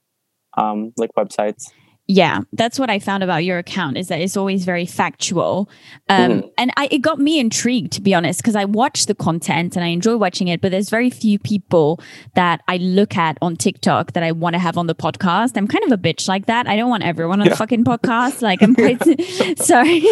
um 0.57 0.93
like 0.97 1.11
websites. 1.17 1.71
Yeah, 2.07 2.41
that's 2.53 2.79
what 2.79 2.91
I 2.91 2.99
found 2.99 3.23
about 3.23 3.45
your 3.45 3.57
account 3.59 3.97
is 3.97 4.09
that 4.09 4.21
it's 4.21 4.37
always 4.37 4.67
very 4.67 4.85
factual. 4.85 5.71
Um, 6.11 6.31
Mhm. 6.31 6.51
And 6.59 6.71
I, 6.77 6.89
it 6.91 6.99
got 6.99 7.19
me 7.19 7.39
intrigued, 7.41 7.93
to 7.93 8.03
be 8.03 8.13
honest, 8.15 8.41
because 8.43 8.57
I 8.57 8.67
watch 8.67 9.07
the 9.07 9.15
content 9.15 9.75
and 9.75 9.83
I 9.85 9.89
enjoy 9.89 10.19
watching 10.19 10.49
it, 10.49 10.61
but 10.61 10.71
there's 10.71 10.91
very 10.91 11.09
few 11.09 11.39
people 11.39 11.99
that 12.35 12.61
I 12.69 12.77
look 12.77 13.17
at 13.17 13.39
on 13.41 13.57
TikTok 13.57 14.13
that 14.13 14.23
I 14.23 14.33
want 14.33 14.53
to 14.53 14.59
have 14.61 14.77
on 14.77 14.87
the 14.87 14.95
podcast. 14.95 15.57
I'm 15.57 15.67
kind 15.67 15.83
of 15.85 15.93
a 15.93 15.97
bitch 15.97 16.29
like 16.29 16.45
that. 16.45 16.69
I 16.69 16.77
don't 16.77 16.91
want 16.91 17.05
everyone 17.05 17.41
on 17.41 17.49
the 17.49 17.57
fucking 17.57 17.85
podcast. 17.85 18.43
Like, 18.43 18.63
I'm 18.63 18.75
quite 18.85 19.03
sorry. 19.59 20.05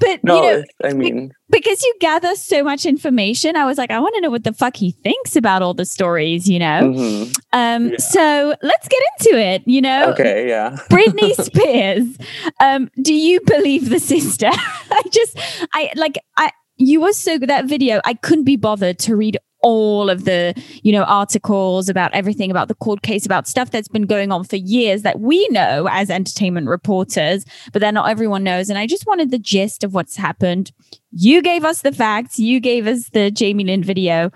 but, 0.00 0.24
No, 0.24 0.34
you 0.42 0.56
know, 0.58 0.64
I 0.82 0.92
mean 0.94 1.30
because 1.50 1.82
you 1.82 1.94
gather 2.00 2.34
so 2.36 2.62
much 2.62 2.86
information, 2.86 3.56
I 3.56 3.66
was 3.66 3.76
like, 3.78 3.90
I 3.90 3.98
want 3.98 4.14
to 4.14 4.20
know 4.20 4.30
what 4.30 4.44
the 4.44 4.52
fuck 4.52 4.76
he 4.76 4.92
thinks 4.92 5.36
about 5.36 5.62
all 5.62 5.74
the 5.74 5.84
stories, 5.84 6.48
you 6.48 6.58
know? 6.58 6.80
mhm. 6.82 7.36
Um, 7.52 7.88
Yeah. 7.90 7.96
So 7.98 8.54
let's 8.62 8.88
get 8.88 9.02
into 9.18 9.38
it, 9.38 9.62
you 9.66 9.80
know? 9.80 10.10
okay, 10.12 10.48
yeah. 10.48 10.76
Britney 10.90 11.34
Spears. 11.34 12.16
Um, 12.60 12.90
do 13.02 13.14
you 13.14 13.40
believe 13.40 13.90
the 13.90 13.98
sister? 14.00 14.48
I 14.52 15.02
just, 15.10 15.38
I 15.74 15.92
like, 15.96 16.18
I, 16.36 16.50
you 16.76 17.00
were 17.00 17.12
so 17.12 17.38
good 17.38 17.50
that 17.50 17.66
video. 17.66 18.00
I 18.04 18.14
couldn't 18.14 18.44
be 18.44 18.56
bothered 18.56 18.98
to 19.00 19.16
read 19.16 19.38
all 19.62 20.08
of 20.08 20.24
the, 20.24 20.54
you 20.82 20.92
know, 20.92 21.04
articles 21.04 21.88
about 21.88 22.12
everything 22.14 22.50
about 22.50 22.68
the 22.68 22.74
court 22.74 23.02
case, 23.02 23.26
about 23.26 23.46
stuff 23.46 23.70
that's 23.70 23.88
been 23.88 24.06
going 24.06 24.32
on 24.32 24.44
for 24.44 24.56
years 24.56 25.02
that 25.02 25.20
we 25.20 25.46
know 25.48 25.88
as 25.90 26.10
entertainment 26.10 26.66
reporters, 26.66 27.44
but 27.72 27.80
then 27.80 27.94
not 27.94 28.08
everyone 28.08 28.42
knows. 28.42 28.70
And 28.70 28.78
I 28.78 28.86
just 28.86 29.06
wanted 29.06 29.30
the 29.30 29.38
gist 29.38 29.84
of 29.84 29.94
what's 29.94 30.16
happened. 30.16 30.72
You 31.10 31.42
gave 31.42 31.64
us 31.64 31.82
the 31.82 31.92
facts. 31.92 32.38
You 32.38 32.60
gave 32.60 32.86
us 32.86 33.10
the 33.10 33.30
Jamie 33.30 33.64
Lynn 33.64 33.82
video. 33.82 34.30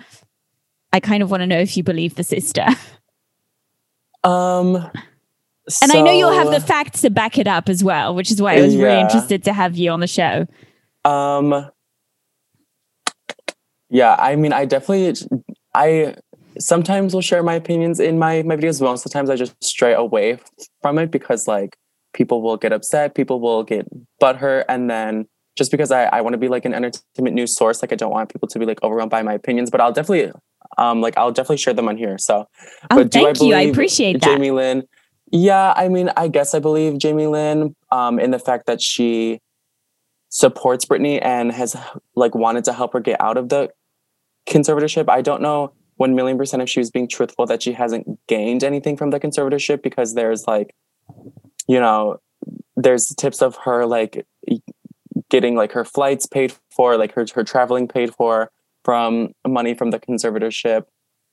I 0.93 1.01
kind 1.01 1.23
of 1.23 1.31
want 1.31 1.41
to 1.41 1.47
know 1.47 1.59
if 1.59 1.77
you 1.77 1.83
believe 1.83 2.15
the 2.15 2.25
sister. 2.25 2.67
Um 4.25 4.77
And 5.83 5.93
I 5.93 6.01
know 6.01 6.13
you'll 6.13 6.33
have 6.33 6.51
the 6.51 6.61
facts 6.61 7.03
to 7.03 7.11
back 7.11 7.37
it 7.37 7.47
up 7.47 7.69
as 7.69 7.85
well, 7.85 8.15
which 8.15 8.31
is 8.31 8.41
why 8.41 8.57
I 8.57 8.63
was 8.63 8.75
really 8.75 9.01
interested 9.01 9.45
to 9.45 9.53
have 9.53 9.77
you 9.77 9.91
on 9.91 10.01
the 10.01 10.07
show. 10.07 10.47
Um 11.05 11.71
Yeah, 13.95 14.17
I 14.19 14.35
mean 14.35 14.53
I 14.53 14.65
definitely 14.65 15.15
I 15.73 16.17
sometimes 16.59 17.15
will 17.15 17.21
share 17.21 17.45
my 17.45 17.55
opinions 17.55 18.01
in 18.01 18.19
my 18.19 18.43
my 18.43 18.57
videos, 18.57 18.81
but 18.81 18.87
most 18.87 19.07
of 19.07 19.13
the 19.13 19.17
times 19.17 19.31
I 19.31 19.37
just 19.37 19.55
stray 19.63 19.95
away 19.95 20.41
from 20.83 20.99
it 20.99 21.13
because 21.13 21.47
like 21.47 21.77
people 22.13 22.43
will 22.43 22.57
get 22.57 22.73
upset, 22.73 23.15
people 23.15 23.39
will 23.39 23.63
get 23.63 23.87
butthurt, 24.21 24.65
and 24.69 24.91
then 24.91 25.27
just 25.57 25.71
because 25.71 25.93
I, 25.93 26.07
I 26.07 26.23
want 26.23 26.35
to 26.35 26.39
be 26.39 26.49
like 26.49 26.65
an 26.65 26.75
entertainment 26.75 27.37
news 27.37 27.57
source, 27.57 27.83
like 27.83 27.93
I 27.93 27.95
don't 27.95 28.11
want 28.11 28.33
people 28.33 28.49
to 28.49 28.59
be 28.59 28.67
like 28.67 28.83
overwhelmed 28.83 29.13
by 29.13 29.23
my 29.23 29.33
opinions, 29.33 29.71
but 29.71 29.81
I'll 29.81 29.93
definitely 29.93 30.33
um 30.77 31.01
like 31.01 31.17
I'll 31.17 31.31
definitely 31.31 31.59
share 31.59 31.75
them 31.75 31.89
on 31.89 31.97
here. 31.97 32.19
So 32.19 32.49
Oh, 32.91 32.97
but 32.97 33.13
do 33.13 33.23
thank 33.23 33.41
you. 33.43 33.55
I 33.55 33.61
appreciate 33.61 34.15
that. 34.15 34.27
Jamie 34.27 34.51
Lynn. 34.51 34.83
Yeah, 35.31 35.73
I 35.77 35.89
mean, 35.89 36.11
I 36.17 36.27
guess 36.27 36.53
I 36.53 36.59
believe 36.59 36.99
Jamie 36.99 37.29
Lynn 37.29 37.77
um, 37.93 38.19
in 38.19 38.33
the 38.33 38.41
fact 38.41 38.67
that 38.67 38.83
she 38.83 39.41
supports 40.35 40.85
Britney 40.85 41.21
and 41.23 41.53
has 41.53 41.77
like 42.17 42.35
wanted 42.35 42.65
to 42.65 42.73
help 42.73 42.93
her 42.93 43.01
get 43.01 43.21
out 43.21 43.37
of 43.37 43.51
the 43.51 43.71
conservatorship. 44.47 45.09
I 45.09 45.23
don't 45.23 45.43
know 45.43 45.73
one 45.97 46.15
million 46.15 46.37
percent 46.37 46.63
if 46.63 46.69
she 46.69 46.81
was 46.81 46.91
being 46.91 47.09
truthful 47.09 47.47
that 47.47 47.63
she 47.63 47.73
hasn't 47.73 48.07
gained 48.27 48.65
anything 48.65 48.97
from 48.97 49.11
the 49.11 49.21
conservatorship 49.21 49.83
because 49.83 50.15
there's 50.15 50.47
like, 50.47 50.75
you 51.69 51.79
know, 51.79 52.19
there's 52.77 53.09
tips 53.17 53.43
of 53.43 53.57
her 53.65 53.87
like 53.87 54.27
getting 55.31 55.55
like 55.55 55.73
her 55.73 55.85
flights 55.85 56.27
paid 56.27 56.53
for, 56.75 56.97
like 56.97 57.13
her 57.13 57.27
her 57.35 57.45
traveling 57.45 57.89
paid 57.89 58.15
for 58.15 58.51
from 58.85 59.29
money 59.47 59.75
from 59.75 59.91
the 59.91 59.99
conservatorship 59.99 60.85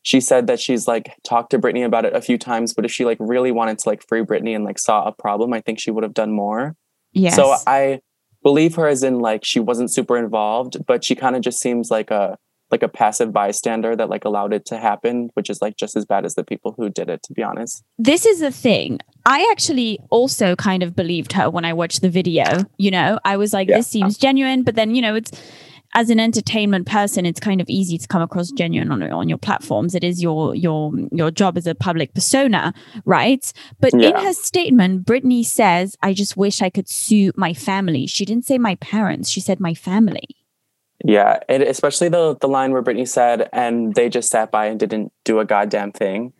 she 0.04 0.20
said 0.20 0.48
that 0.48 0.60
she's 0.60 0.88
like 0.88 1.14
talked 1.24 1.52
to 1.52 1.60
Britney 1.60 1.86
about 1.86 2.06
it 2.06 2.16
a 2.16 2.22
few 2.22 2.38
times, 2.38 2.74
but 2.74 2.86
if 2.86 2.92
she 2.92 3.06
like 3.06 3.18
really 3.20 3.52
wanted 3.52 3.78
to 3.80 3.90
like 3.90 4.04
free 4.08 4.24
Britney 4.24 4.56
and 4.56 4.64
like 4.64 4.80
saw 4.80 5.06
a 5.06 5.12
problem, 5.12 5.54
I 5.54 5.62
think 5.62 5.80
she 5.80 5.92
would 5.92 6.04
have 6.04 6.14
done 6.14 6.32
more. 6.32 6.76
Yes. 7.14 7.36
So 7.36 7.56
I 7.68 8.02
believe 8.42 8.76
her 8.76 8.88
as 8.88 9.04
in 9.04 9.20
like 9.20 9.46
she 9.46 9.60
wasn't 9.60 9.94
super 9.94 10.18
involved, 10.18 10.78
but 10.88 11.04
she 11.04 11.16
kind 11.16 11.36
of 11.36 11.44
just 11.44 11.60
seems 11.60 11.92
like 11.92 12.10
a 12.10 12.38
like 12.72 12.84
a 12.84 12.88
passive 12.88 13.34
bystander 13.34 13.96
that 13.96 14.10
like 14.10 14.26
allowed 14.26 14.54
it 14.54 14.66
to 14.68 14.78
happen, 14.78 15.30
which 15.34 15.50
is 15.50 15.62
like 15.62 15.76
just 15.78 15.96
as 15.96 16.06
bad 16.06 16.26
as 16.26 16.36
the 16.36 16.44
people 16.44 16.74
who 16.78 16.90
did 16.90 17.10
it, 17.10 17.22
to 17.24 17.34
be 17.34 17.44
honest. 17.44 17.84
this 17.98 18.26
is 18.26 18.40
the 18.40 18.52
thing. 18.52 19.00
I 19.26 19.48
actually 19.52 20.00
also 20.10 20.56
kind 20.56 20.82
of 20.82 20.96
believed 20.96 21.34
her 21.34 21.50
when 21.50 21.66
I 21.66 21.74
watched 21.74 22.02
the 22.02 22.10
video. 22.10 22.46
You 22.78 22.92
know, 22.92 23.20
I 23.26 23.38
was 23.38 23.54
like, 23.54 23.68
Yeah. 23.70 23.78
this 23.78 23.88
seems 23.88 24.18
genuine, 24.18 24.64
but 24.64 24.76
then, 24.76 24.96
you 24.96 25.02
know, 25.02 25.16
it's 25.16 25.32
as 25.94 26.10
an 26.10 26.22
entertainment 26.22 26.88
person, 26.88 27.26
it's 27.26 27.40
kind 27.40 27.60
of 27.60 27.70
easy 27.70 27.98
to 27.98 28.08
come 28.08 28.22
across 28.22 28.50
genuine 28.52 28.92
on, 28.94 29.04
on 29.04 29.28
your 29.28 29.38
platforms. 29.38 29.94
It 29.94 30.04
is 30.06 30.24
your 30.24 30.56
your 30.56 30.94
your 31.12 31.32
job 31.32 31.58
as 31.58 31.68
a 31.68 31.76
public 31.76 32.14
persona, 32.14 32.74
right? 33.04 33.52
But 33.82 33.94
in 33.94 34.16
her 34.16 34.32
statement, 34.34 35.06
Britney 35.06 35.44
says, 35.46 35.98
I 36.02 36.14
just 36.14 36.38
wish 36.38 36.62
I 36.62 36.70
could 36.70 36.88
sue 36.88 37.34
my 37.36 37.54
family. 37.54 38.08
She 38.08 38.24
didn't 38.24 38.46
say 38.46 38.58
my 38.58 38.76
parents, 38.76 39.30
she 39.30 39.42
said 39.42 39.60
my 39.60 39.74
family. 39.74 40.30
Yeah, 41.04 41.40
and 41.50 41.64
especially 41.64 42.10
the 42.10 42.36
the 42.40 42.48
line 42.48 42.72
where 42.72 42.84
Britney 42.84 43.08
said, 43.08 43.50
"and 43.54 43.94
they 43.96 44.10
just 44.10 44.30
sat 44.30 44.52
by 44.52 44.68
and 44.68 44.80
didn't 44.80 45.12
do 45.26 45.40
a 45.40 45.46
goddamn 45.46 45.92
thing." 45.92 46.34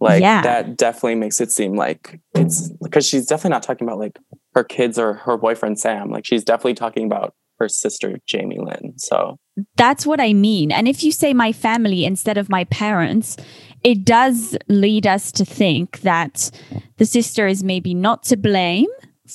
Like 0.00 0.20
Yeah. 0.20 0.42
that 0.42 0.76
definitely 0.76 1.14
makes 1.14 1.40
it 1.40 1.50
seem 1.50 1.74
like 1.74 2.20
it's 2.34 2.70
because 2.82 3.06
she's 3.06 3.26
definitely 3.26 3.50
not 3.50 3.62
talking 3.62 3.86
about 3.86 3.98
like 3.98 4.18
her 4.54 4.62
kids 4.64 4.98
or 4.98 5.14
her 5.14 5.36
boyfriend 5.36 5.78
Sam. 5.78 6.10
Like 6.10 6.26
she's 6.26 6.44
definitely 6.44 6.74
talking 6.74 7.06
about 7.06 7.34
her 7.58 7.68
sister 7.68 8.18
Jamie 8.26 8.58
Lynn. 8.58 8.94
So 8.98 9.38
That's 9.76 10.04
what 10.06 10.20
I 10.20 10.34
mean. 10.34 10.70
And 10.70 10.86
if 10.86 11.02
you 11.02 11.10
say 11.12 11.32
my 11.32 11.50
family 11.52 12.04
instead 12.04 12.36
of 12.36 12.50
my 12.50 12.64
parents, 12.64 13.38
it 13.82 14.04
does 14.04 14.56
lead 14.68 15.06
us 15.06 15.32
to 15.32 15.44
think 15.46 16.00
that 16.00 16.50
the 16.98 17.06
sister 17.06 17.46
is 17.46 17.64
maybe 17.64 17.94
not 17.94 18.22
to 18.24 18.36
blame 18.36 18.88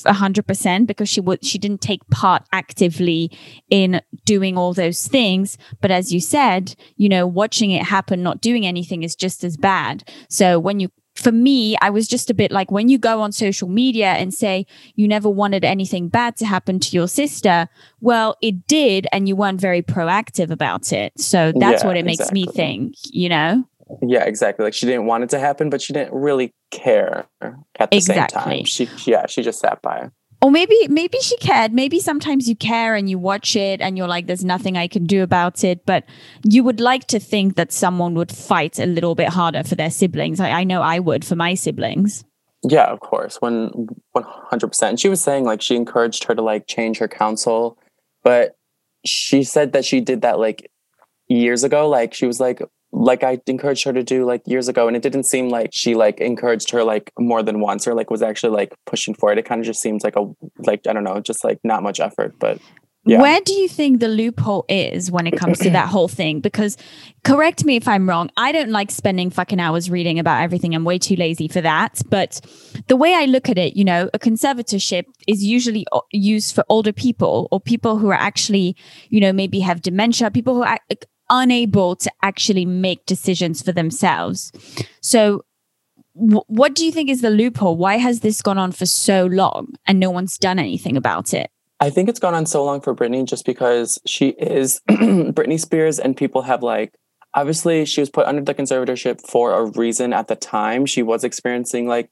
a 0.05 0.13
hundred 0.13 0.47
percent 0.47 0.87
because 0.87 1.09
she 1.09 1.21
would 1.21 1.43
she 1.45 1.57
didn't 1.57 1.81
take 1.81 2.07
part 2.09 2.43
actively 2.51 3.31
in 3.69 4.01
doing 4.25 4.57
all 4.57 4.73
those 4.73 5.07
things. 5.07 5.57
But 5.81 5.91
as 5.91 6.13
you 6.13 6.19
said, 6.19 6.75
you 6.95 7.09
know, 7.09 7.27
watching 7.27 7.71
it 7.71 7.83
happen, 7.83 8.23
not 8.23 8.41
doing 8.41 8.65
anything 8.65 9.03
is 9.03 9.15
just 9.15 9.43
as 9.43 9.57
bad. 9.57 10.03
So 10.29 10.59
when 10.59 10.79
you 10.79 10.89
for 11.15 11.31
me, 11.31 11.75
I 11.81 11.89
was 11.89 12.07
just 12.07 12.29
a 12.29 12.33
bit 12.33 12.51
like 12.51 12.71
when 12.71 12.87
you 12.87 12.97
go 12.97 13.21
on 13.21 13.31
social 13.31 13.67
media 13.67 14.13
and 14.13 14.33
say 14.33 14.65
you 14.95 15.07
never 15.07 15.29
wanted 15.29 15.63
anything 15.65 16.07
bad 16.07 16.37
to 16.37 16.45
happen 16.45 16.79
to 16.79 16.95
your 16.95 17.07
sister, 17.07 17.67
well, 17.99 18.37
it 18.41 18.65
did, 18.65 19.07
and 19.11 19.27
you 19.27 19.35
weren't 19.35 19.59
very 19.59 19.81
proactive 19.81 20.49
about 20.49 20.93
it. 20.93 21.11
So 21.19 21.51
that's 21.55 21.83
Yeah, 21.83 21.87
what 21.87 21.97
it 21.97 22.05
makes 22.05 22.31
me 22.31 22.45
think, 22.45 22.95
you 23.11 23.27
know? 23.29 23.65
Yeah, 24.01 24.23
exactly. 24.25 24.63
Like 24.63 24.73
she 24.73 24.85
didn't 24.85 25.05
want 25.05 25.23
it 25.23 25.29
to 25.31 25.39
happen, 25.39 25.69
but 25.69 25.81
she 25.81 25.93
didn't 25.93 26.13
really 26.13 26.53
care 26.71 27.25
at 27.79 27.91
the 27.91 27.99
same 27.99 28.27
time. 28.27 28.65
She 28.65 28.89
yeah, 29.05 29.25
she 29.27 29.41
just 29.41 29.59
sat 29.59 29.81
by. 29.81 30.09
Or 30.43 30.49
maybe 30.49 30.87
maybe 30.87 31.19
she 31.19 31.37
cared. 31.37 31.71
Maybe 31.71 31.99
sometimes 31.99 32.49
you 32.49 32.55
care 32.55 32.95
and 32.95 33.07
you 33.07 33.19
watch 33.19 33.55
it 33.55 33.79
and 33.79 33.95
you're 33.95 34.07
like, 34.07 34.25
there's 34.25 34.43
nothing 34.43 34.75
I 34.75 34.87
can 34.87 35.05
do 35.05 35.21
about 35.21 35.63
it. 35.63 35.85
But 35.85 36.03
you 36.43 36.63
would 36.63 36.79
like 36.79 37.05
to 37.07 37.19
think 37.19 37.55
that 37.57 37.71
someone 37.71 38.15
would 38.15 38.31
fight 38.31 38.79
a 38.79 38.87
little 38.87 39.13
bit 39.13 39.29
harder 39.29 39.63
for 39.63 39.75
their 39.75 39.91
siblings. 39.91 40.39
I, 40.39 40.49
I 40.49 40.63
know 40.63 40.81
I 40.81 40.97
would 40.97 41.23
for 41.23 41.35
my 41.35 41.53
siblings. 41.53 42.23
Yeah, 42.63 42.85
of 42.85 43.01
course. 43.01 43.37
When 43.39 43.87
one 44.13 44.25
hundred 44.25 44.69
percent. 44.69 44.99
She 44.99 45.09
was 45.09 45.21
saying 45.21 45.43
like 45.43 45.61
she 45.61 45.75
encouraged 45.75 46.23
her 46.23 46.33
to 46.33 46.41
like 46.41 46.65
change 46.65 46.97
her 46.97 47.07
counsel, 47.07 47.77
but 48.23 48.55
she 49.05 49.43
said 49.43 49.73
that 49.73 49.85
she 49.85 50.01
did 50.01 50.21
that 50.21 50.39
like 50.39 50.71
years 51.27 51.63
ago. 51.63 51.87
Like 51.87 52.15
she 52.15 52.25
was 52.25 52.39
like, 52.39 52.63
like 52.91 53.23
I 53.23 53.39
encouraged 53.47 53.85
her 53.85 53.93
to 53.93 54.03
do 54.03 54.25
like 54.25 54.41
years 54.45 54.67
ago. 54.67 54.87
And 54.87 54.95
it 54.95 55.03
didn't 55.03 55.23
seem 55.23 55.49
like 55.49 55.69
she 55.73 55.95
like 55.95 56.19
encouraged 56.19 56.71
her 56.71 56.83
like 56.83 57.11
more 57.17 57.41
than 57.41 57.59
once 57.59 57.87
or 57.87 57.93
like 57.93 58.09
was 58.09 58.21
actually 58.21 58.55
like 58.55 58.73
pushing 58.85 59.13
for 59.13 59.31
it. 59.31 59.37
It 59.37 59.45
kind 59.45 59.59
of 59.59 59.65
just 59.65 59.81
seems 59.81 60.03
like 60.03 60.15
a 60.15 60.25
like 60.59 60.81
I 60.87 60.93
don't 60.93 61.03
know, 61.03 61.19
just 61.21 61.43
like 61.43 61.59
not 61.63 61.83
much 61.83 61.99
effort. 61.99 62.35
But 62.39 62.59
yeah. 63.03 63.19
Where 63.19 63.41
do 63.41 63.53
you 63.53 63.67
think 63.67 63.99
the 63.99 64.07
loophole 64.07 64.63
is 64.69 65.09
when 65.09 65.25
it 65.25 65.35
comes 65.35 65.57
to 65.59 65.71
that 65.71 65.87
whole 65.87 66.07
thing? 66.07 66.39
Because 66.39 66.77
correct 67.23 67.65
me 67.65 67.75
if 67.75 67.87
I'm 67.87 68.07
wrong, 68.07 68.29
I 68.37 68.51
don't 68.51 68.69
like 68.69 68.91
spending 68.91 69.31
fucking 69.31 69.59
hours 69.59 69.89
reading 69.89 70.19
about 70.19 70.43
everything. 70.43 70.75
I'm 70.75 70.83
way 70.83 70.99
too 70.99 71.15
lazy 71.15 71.47
for 71.47 71.61
that. 71.61 71.99
But 72.11 72.41
the 72.89 72.95
way 72.95 73.15
I 73.15 73.25
look 73.25 73.49
at 73.49 73.57
it, 73.57 73.75
you 73.75 73.83
know, 73.83 74.07
a 74.13 74.19
conservatorship 74.19 75.05
is 75.27 75.43
usually 75.43 75.87
uh, 75.91 76.01
used 76.11 76.53
for 76.53 76.63
older 76.69 76.93
people 76.93 77.47
or 77.51 77.59
people 77.59 77.97
who 77.97 78.09
are 78.09 78.13
actually, 78.13 78.75
you 79.09 79.19
know, 79.19 79.33
maybe 79.33 79.61
have 79.61 79.81
dementia, 79.81 80.29
people 80.29 80.53
who 80.53 80.63
unable 81.31 81.95
to 81.95 82.11
actually 82.21 82.65
make 82.65 83.05
decisions 83.07 83.63
for 83.63 83.71
themselves. 83.71 84.51
So 85.01 85.43
w- 86.15 86.43
what 86.47 86.75
do 86.75 86.85
you 86.85 86.91
think 86.91 87.09
is 87.09 87.21
the 87.21 87.31
loophole? 87.31 87.77
Why 87.77 87.97
has 87.97 88.19
this 88.19 88.41
gone 88.41 88.59
on 88.59 88.71
for 88.73 88.85
so 88.85 89.25
long 89.25 89.73
and 89.87 89.99
no 89.99 90.11
one's 90.11 90.37
done 90.37 90.59
anything 90.59 90.95
about 90.95 91.33
it? 91.33 91.49
I 91.79 91.89
think 91.89 92.09
it's 92.09 92.19
gone 92.19 92.35
on 92.35 92.45
so 92.45 92.63
long 92.63 92.81
for 92.81 92.93
Britney 92.93 93.25
just 93.25 93.45
because 93.45 93.99
she 94.05 94.29
is 94.29 94.81
Britney 94.89 95.59
Spears 95.59 95.97
and 95.97 96.15
people 96.15 96.43
have 96.43 96.61
like 96.61 96.93
obviously 97.33 97.85
she 97.85 98.01
was 98.01 98.09
put 98.09 98.27
under 98.27 98.41
the 98.41 98.53
conservatorship 98.53 99.21
for 99.27 99.53
a 99.53 99.65
reason 99.71 100.13
at 100.13 100.27
the 100.27 100.35
time. 100.35 100.85
She 100.85 101.01
was 101.01 101.23
experiencing 101.23 101.87
like 101.87 102.11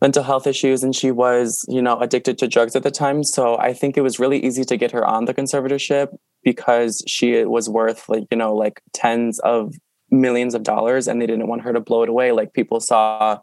mental 0.00 0.22
health 0.22 0.46
issues 0.46 0.82
and 0.82 0.94
she 0.96 1.10
was, 1.10 1.64
you 1.68 1.80
know, 1.80 1.98
addicted 2.00 2.38
to 2.38 2.48
drugs 2.48 2.74
at 2.74 2.82
the 2.82 2.90
time. 2.90 3.22
So 3.22 3.56
I 3.56 3.72
think 3.72 3.96
it 3.96 4.02
was 4.02 4.18
really 4.18 4.44
easy 4.44 4.64
to 4.64 4.76
get 4.76 4.92
her 4.92 5.06
on 5.06 5.26
the 5.26 5.34
conservatorship 5.34 6.08
because 6.46 7.02
she 7.06 7.44
was 7.44 7.68
worth 7.68 8.08
like, 8.08 8.24
you 8.30 8.38
know, 8.38 8.54
like 8.54 8.80
tens 8.94 9.38
of 9.40 9.74
millions 10.10 10.54
of 10.54 10.62
dollars 10.62 11.08
and 11.08 11.20
they 11.20 11.26
didn't 11.26 11.48
want 11.48 11.62
her 11.62 11.72
to 11.72 11.80
blow 11.80 12.04
it 12.04 12.08
away. 12.08 12.30
Like 12.30 12.54
people 12.54 12.78
saw 12.78 13.40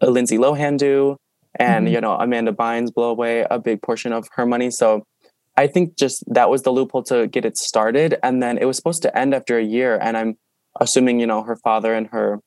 Lindsay 0.00 0.38
Lohan 0.38 0.78
do 0.78 1.16
and 1.58 1.86
mm-hmm. 1.86 1.94
you 1.94 2.00
know 2.00 2.12
amanda 2.12 2.52
bynes 2.52 2.92
blow 2.92 3.10
away 3.10 3.46
a 3.50 3.58
big 3.58 3.82
portion 3.82 4.12
of 4.12 4.28
her 4.32 4.46
money 4.46 4.70
so 4.70 5.04
i 5.56 5.66
think 5.66 5.96
just 5.96 6.22
that 6.26 6.50
was 6.50 6.62
the 6.62 6.70
loophole 6.70 7.02
to 7.02 7.26
get 7.26 7.44
it 7.44 7.56
started 7.56 8.18
and 8.22 8.42
then 8.42 8.58
it 8.58 8.64
was 8.64 8.76
supposed 8.76 9.02
to 9.02 9.18
end 9.18 9.34
after 9.34 9.58
a 9.58 9.64
year 9.64 9.98
and 10.00 10.16
i'm 10.16 10.36
assuming 10.80 11.18
you 11.18 11.26
know 11.26 11.42
her 11.42 11.56
father 11.56 11.94
and 11.94 12.08
her 12.08 12.38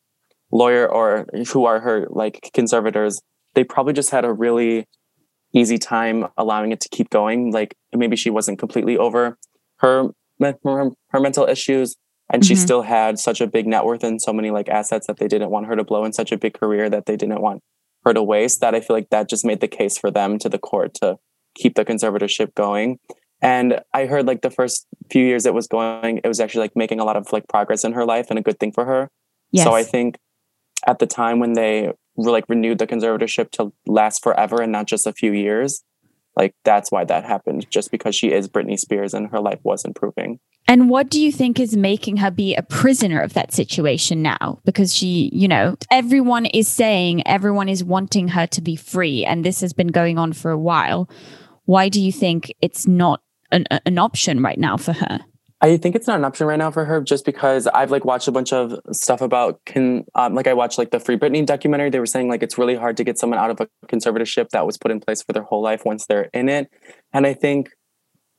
lawyer 0.52 0.88
or 0.88 1.26
who 1.52 1.66
are 1.66 1.80
her 1.80 2.08
like 2.10 2.50
conservators 2.54 3.20
they 3.56 3.64
probably 3.64 3.94
just 3.94 4.12
had 4.12 4.26
a 4.26 4.32
really 4.32 4.86
easy 5.54 5.78
time 5.78 6.28
allowing 6.38 6.72
it 6.72 6.80
to 6.80 6.90
keep 6.90 7.10
going 7.10 7.52
like 7.52 7.76
maybe 7.94 8.16
she 8.16 8.30
wasn't 8.30 8.58
completely 8.60 8.98
over 8.98 9.38
her 9.80 10.10
her, 10.40 10.90
her 11.10 11.20
mental 11.20 11.48
issues 11.48 11.98
and 12.32 12.42
mm-hmm. 12.42 12.48
she 12.48 12.56
still 12.56 12.84
had 12.84 13.20
such 13.20 13.42
a 13.42 13.48
big 13.48 13.68
net 13.68 13.86
worth 13.86 14.04
and 14.04 14.22
so 14.22 14.32
many 14.32 14.52
like 14.52 14.70
assets 14.70 15.08
that 15.08 15.18
they 15.18 15.28
didn't 15.28 15.50
want 15.50 15.66
her 15.66 15.76
to 15.76 15.84
blow 15.84 16.06
in 16.06 16.14
such 16.14 16.32
a 16.32 16.38
big 16.38 16.54
career 16.54 16.90
that 16.90 17.06
they 17.06 17.18
didn't 17.18 17.42
want 17.42 17.62
her 18.06 18.14
to 18.14 18.24
waste 18.24 18.62
that 18.62 18.76
I 18.76 18.82
feel 18.82 18.96
like 18.96 19.10
that 19.10 19.30
just 19.30 19.46
made 19.46 19.60
the 19.60 19.68
case 19.68 19.98
for 19.98 20.12
them 20.12 20.38
to 20.40 20.50
the 20.50 20.60
court 20.60 20.94
to 20.96 21.18
keep 21.56 21.76
the 21.76 21.84
conservatorship 21.84 22.54
going. 22.56 23.00
And 23.42 23.82
I 23.94 24.06
heard 24.06 24.26
like 24.26 24.42
the 24.42 24.50
first 24.50 24.86
few 25.10 25.26
years 25.26 25.46
it 25.46 25.54
was 25.54 25.68
going, 25.68 26.20
it 26.24 26.28
was 26.28 26.40
actually 26.40 26.62
like 26.62 26.76
making 26.76 27.00
a 27.00 27.06
lot 27.06 27.18
of 27.18 27.32
like 27.32 27.48
progress 27.48 27.84
in 27.84 27.94
her 27.94 28.06
life 28.06 28.28
and 28.30 28.38
a 28.38 28.42
good 28.42 28.60
thing 28.60 28.72
for 28.72 28.86
her. 28.86 29.10
Yes. 29.52 29.66
So 29.66 29.74
I 29.74 29.84
think 29.84 30.18
at 30.86 31.00
the 31.00 31.08
time 31.08 31.40
when 31.40 31.54
they 31.54 31.92
were 32.16 32.32
like 32.32 32.46
renewed 32.48 32.80
the 32.80 32.88
conservatorship 32.88 33.52
to 33.52 33.74
last 33.86 34.22
forever 34.22 34.62
and 34.62 34.72
not 34.72 34.88
just 34.88 35.08
a 35.08 35.14
few 35.14 35.32
years, 35.32 35.84
like 36.40 36.56
that's 36.64 36.90
why 36.90 37.04
that 37.04 37.26
happened, 37.26 37.70
just 37.70 37.92
because 37.92 38.16
she 38.16 38.32
is 38.32 38.48
Britney 38.48 38.80
Spears 38.80 39.14
and 39.14 39.28
her 39.30 39.42
life 39.42 39.60
was 39.64 39.84
improving. 39.84 40.40
And 40.70 40.90
what 40.90 41.10
do 41.10 41.20
you 41.20 41.34
think 41.34 41.60
is 41.60 41.76
making 41.76 42.18
her 42.18 42.32
be 42.32 42.56
a 42.56 42.62
prisoner 42.62 43.20
of 43.20 43.34
that 43.34 43.54
situation 43.54 44.22
now? 44.22 44.62
Because 44.64 44.96
she, 44.96 45.30
you 45.34 45.50
know, 45.50 45.76
everyone 45.92 46.46
is 46.46 46.70
saying 46.70 47.28
everyone 47.28 47.68
is 47.68 47.84
wanting 47.84 48.30
her 48.30 48.48
to 48.48 48.62
be 48.62 48.78
free, 48.78 49.26
and 49.26 49.44
this 49.44 49.60
has 49.60 49.74
been 49.74 49.90
going 49.90 50.18
on 50.18 50.32
for 50.32 50.50
a 50.50 50.58
while. 50.58 51.10
Why 51.66 51.90
do 51.90 52.02
you 52.02 52.12
think 52.14 52.54
it's 52.62 52.88
not 52.88 53.22
an, 53.52 53.66
an 53.86 53.98
option 53.98 54.42
right 54.42 54.58
now 54.58 54.78
for 54.78 54.94
her? 54.94 55.20
I 55.62 55.76
think 55.76 55.96
it's 55.96 56.08
not 56.08 56.18
an 56.18 56.26
option 56.26 56.48
right 56.48 56.58
now 56.58 56.72
for 56.72 56.86
her 56.86 57.02
just 57.02 57.26
because 57.26 57.68
I've 57.68 57.92
like 57.92 58.06
watched 58.06 58.30
a 58.30 58.32
bunch 58.32 58.54
of 58.54 58.80
stuff 58.94 59.20
about 59.20 59.60
can 59.66 60.06
um, 60.16 60.34
like 60.34 60.48
I 60.48 60.54
watched 60.54 60.78
like 60.78 60.92
the 60.92 61.02
Free 61.02 61.18
Britney 61.18 61.46
documentary. 61.46 61.90
They 61.90 62.00
were 62.00 62.06
saying 62.06 62.30
like 62.30 62.42
it's 62.42 62.58
really 62.58 62.76
hard 62.76 62.96
to 62.98 63.04
get 63.04 63.20
someone 63.20 63.40
out 63.40 63.52
of 63.52 63.60
a 63.60 63.68
conservatorship 63.88 64.50
that 64.50 64.66
was 64.66 64.78
put 64.78 64.90
in 64.90 65.02
place 65.02 65.22
for 65.22 65.34
their 65.34 65.44
whole 65.44 65.62
life 65.62 65.84
once 65.86 66.06
they're 66.06 66.30
in 66.34 66.48
it. 66.48 66.72
And 67.12 67.28
I 67.28 67.34
think 67.34 67.72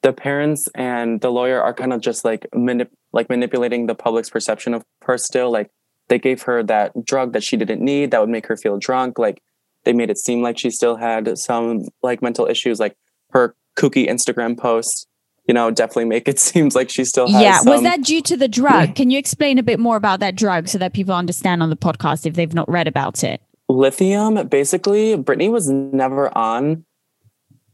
the 0.03 0.15
parents 0.15 0.67
and 0.75 1.21
the 1.21 1.31
lawyer 1.31 1.61
are 1.61 1.75
kind 1.75 1.93
of 1.93 2.01
just 2.01 2.25
like 2.25 2.47
manip- 2.55 2.91
like 3.13 3.29
manipulating 3.29 3.87
the 3.87 3.95
public's 3.95 4.31
perception 4.31 4.73
of 4.73 4.83
her 5.03 5.19
still 5.19 5.51
like 5.51 5.71
they 6.09 6.19
gave 6.19 6.43
her 6.43 6.63
that 6.63 6.93
drug 7.05 7.35
that 7.35 7.43
she 7.43 7.57
didn't 7.57 7.83
need 7.83 8.11
that 8.11 8.21
would 8.21 8.31
make 8.31 8.47
her 8.47 8.57
feel 8.57 8.79
drunk 8.79 9.19
like 9.19 9.43
they 9.85 9.93
made 9.93 10.11
it 10.11 10.19
seem 10.19 10.43
like 10.43 10.59
she 10.59 10.71
still 10.71 10.97
had 10.97 11.37
some 11.39 11.83
like 12.03 12.23
mental 12.23 12.47
issues 12.47 12.81
like 12.81 12.97
her 13.31 13.55
kooky 13.79 14.09
instagram 14.09 14.59
posts 14.59 15.07
you 15.51 15.55
know 15.55 15.71
definitely 15.71 16.05
make 16.05 16.29
it 16.29 16.39
seems 16.49 16.75
like 16.75 16.89
she 16.89 17.05
still 17.05 17.29
has 17.29 17.43
yeah 17.43 17.59
some- 17.59 17.73
was 17.75 17.83
that 17.83 18.03
due 18.03 18.23
to 18.23 18.37
the 18.37 18.49
drug 18.49 18.95
can 18.95 19.11
you 19.11 19.19
explain 19.19 19.59
a 19.59 19.63
bit 19.63 19.79
more 19.79 19.97
about 19.97 20.21
that 20.21 20.35
drug 20.37 20.69
so 20.69 20.79
that 20.79 20.93
people 20.93 21.15
understand 21.15 21.63
on 21.63 21.71
the 21.71 21.77
podcast 21.77 22.27
if 22.27 22.35
they've 22.35 22.55
not 22.55 22.69
read 22.69 22.87
about 22.87 23.23
it 23.25 23.43
lithium 23.69 24.47
basically 24.49 25.17
Britney 25.17 25.51
was 25.51 25.69
never 25.69 26.37
on 26.37 26.85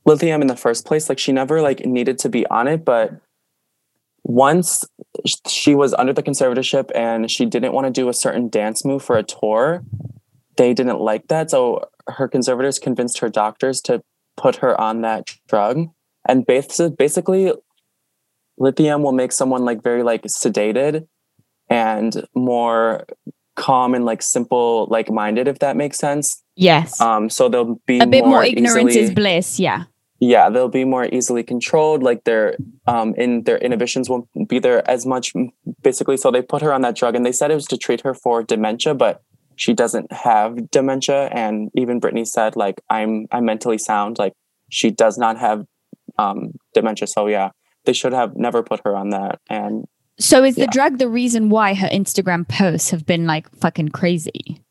lithium 0.06 0.40
in 0.40 0.46
the 0.46 0.56
first 0.56 0.86
place. 0.86 1.08
Like 1.08 1.18
she 1.18 1.32
never 1.32 1.60
like 1.60 1.84
needed 1.84 2.18
to 2.20 2.28
be 2.30 2.46
on 2.46 2.68
it, 2.68 2.84
but 2.84 3.20
once 4.22 4.84
she 5.46 5.74
was 5.74 5.92
under 5.94 6.12
the 6.12 6.22
conservatorship 6.22 6.90
and 6.94 7.30
she 7.30 7.44
didn't 7.44 7.72
want 7.72 7.86
to 7.86 7.92
do 7.92 8.08
a 8.08 8.14
certain 8.14 8.48
dance 8.48 8.84
move 8.84 9.04
for 9.04 9.16
a 9.16 9.22
tour, 9.22 9.84
they 10.56 10.72
didn't 10.72 11.00
like 11.00 11.28
that. 11.28 11.50
So 11.50 11.88
her 12.08 12.26
conservators 12.26 12.78
convinced 12.78 13.18
her 13.18 13.28
doctors 13.28 13.80
to 13.82 14.02
put 14.36 14.56
her 14.56 14.80
on 14.80 15.02
that 15.02 15.26
drug. 15.48 15.88
And 16.28 16.46
basically, 16.46 17.52
lithium 18.58 19.02
will 19.02 19.12
make 19.12 19.32
someone 19.32 19.64
like 19.64 19.82
very 19.82 20.02
like 20.02 20.22
sedated 20.22 21.06
and 21.68 22.26
more 22.34 23.06
calm 23.54 23.94
and 23.94 24.04
like 24.04 24.22
simple, 24.22 24.86
like 24.90 25.10
minded, 25.10 25.48
if 25.48 25.58
that 25.60 25.76
makes 25.76 25.98
sense. 25.98 26.42
Yes. 26.54 27.00
Um. 27.00 27.28
So 27.30 27.48
they'll 27.48 27.80
be 27.86 27.98
a 27.98 28.06
bit 28.06 28.24
more, 28.24 28.36
more 28.36 28.44
ignorance 28.44 28.90
easily, 28.90 29.04
is 29.04 29.10
bliss. 29.10 29.60
Yeah 29.60 29.84
yeah 30.20 30.48
they'll 30.48 30.68
be 30.68 30.84
more 30.84 31.06
easily 31.06 31.42
controlled 31.42 32.02
like 32.02 32.24
their 32.24 32.56
um 32.86 33.14
in 33.16 33.42
their 33.42 33.58
inhibitions 33.58 34.08
won't 34.08 34.28
be 34.48 34.58
there 34.58 34.88
as 34.88 35.04
much 35.04 35.32
basically 35.82 36.16
so 36.16 36.30
they 36.30 36.42
put 36.42 36.62
her 36.62 36.72
on 36.72 36.82
that 36.82 36.96
drug 36.96 37.14
and 37.14 37.24
they 37.26 37.32
said 37.32 37.50
it 37.50 37.54
was 37.54 37.66
to 37.66 37.76
treat 37.76 38.00
her 38.00 38.14
for 38.14 38.42
dementia 38.42 38.94
but 38.94 39.22
she 39.56 39.72
doesn't 39.74 40.10
have 40.12 40.70
dementia 40.70 41.26
and 41.28 41.70
even 41.74 42.00
britney 42.00 42.26
said 42.26 42.56
like 42.56 42.80
i'm 42.88 43.26
i'm 43.30 43.44
mentally 43.44 43.78
sound 43.78 44.18
like 44.18 44.32
she 44.70 44.90
does 44.90 45.18
not 45.18 45.38
have 45.38 45.64
um 46.18 46.52
dementia 46.72 47.06
so 47.06 47.26
yeah 47.26 47.50
they 47.86 47.92
should 47.92 48.12
have 48.12 48.36
never 48.36 48.62
put 48.62 48.80
her 48.84 48.94
on 48.94 49.10
that 49.10 49.40
and 49.48 49.86
so 50.18 50.44
is 50.44 50.56
yeah. 50.56 50.66
the 50.66 50.70
drug 50.70 50.98
the 50.98 51.08
reason 51.08 51.48
why 51.48 51.74
her 51.74 51.88
instagram 51.88 52.46
posts 52.46 52.90
have 52.90 53.06
been 53.06 53.26
like 53.26 53.48
fucking 53.56 53.88
crazy 53.88 54.62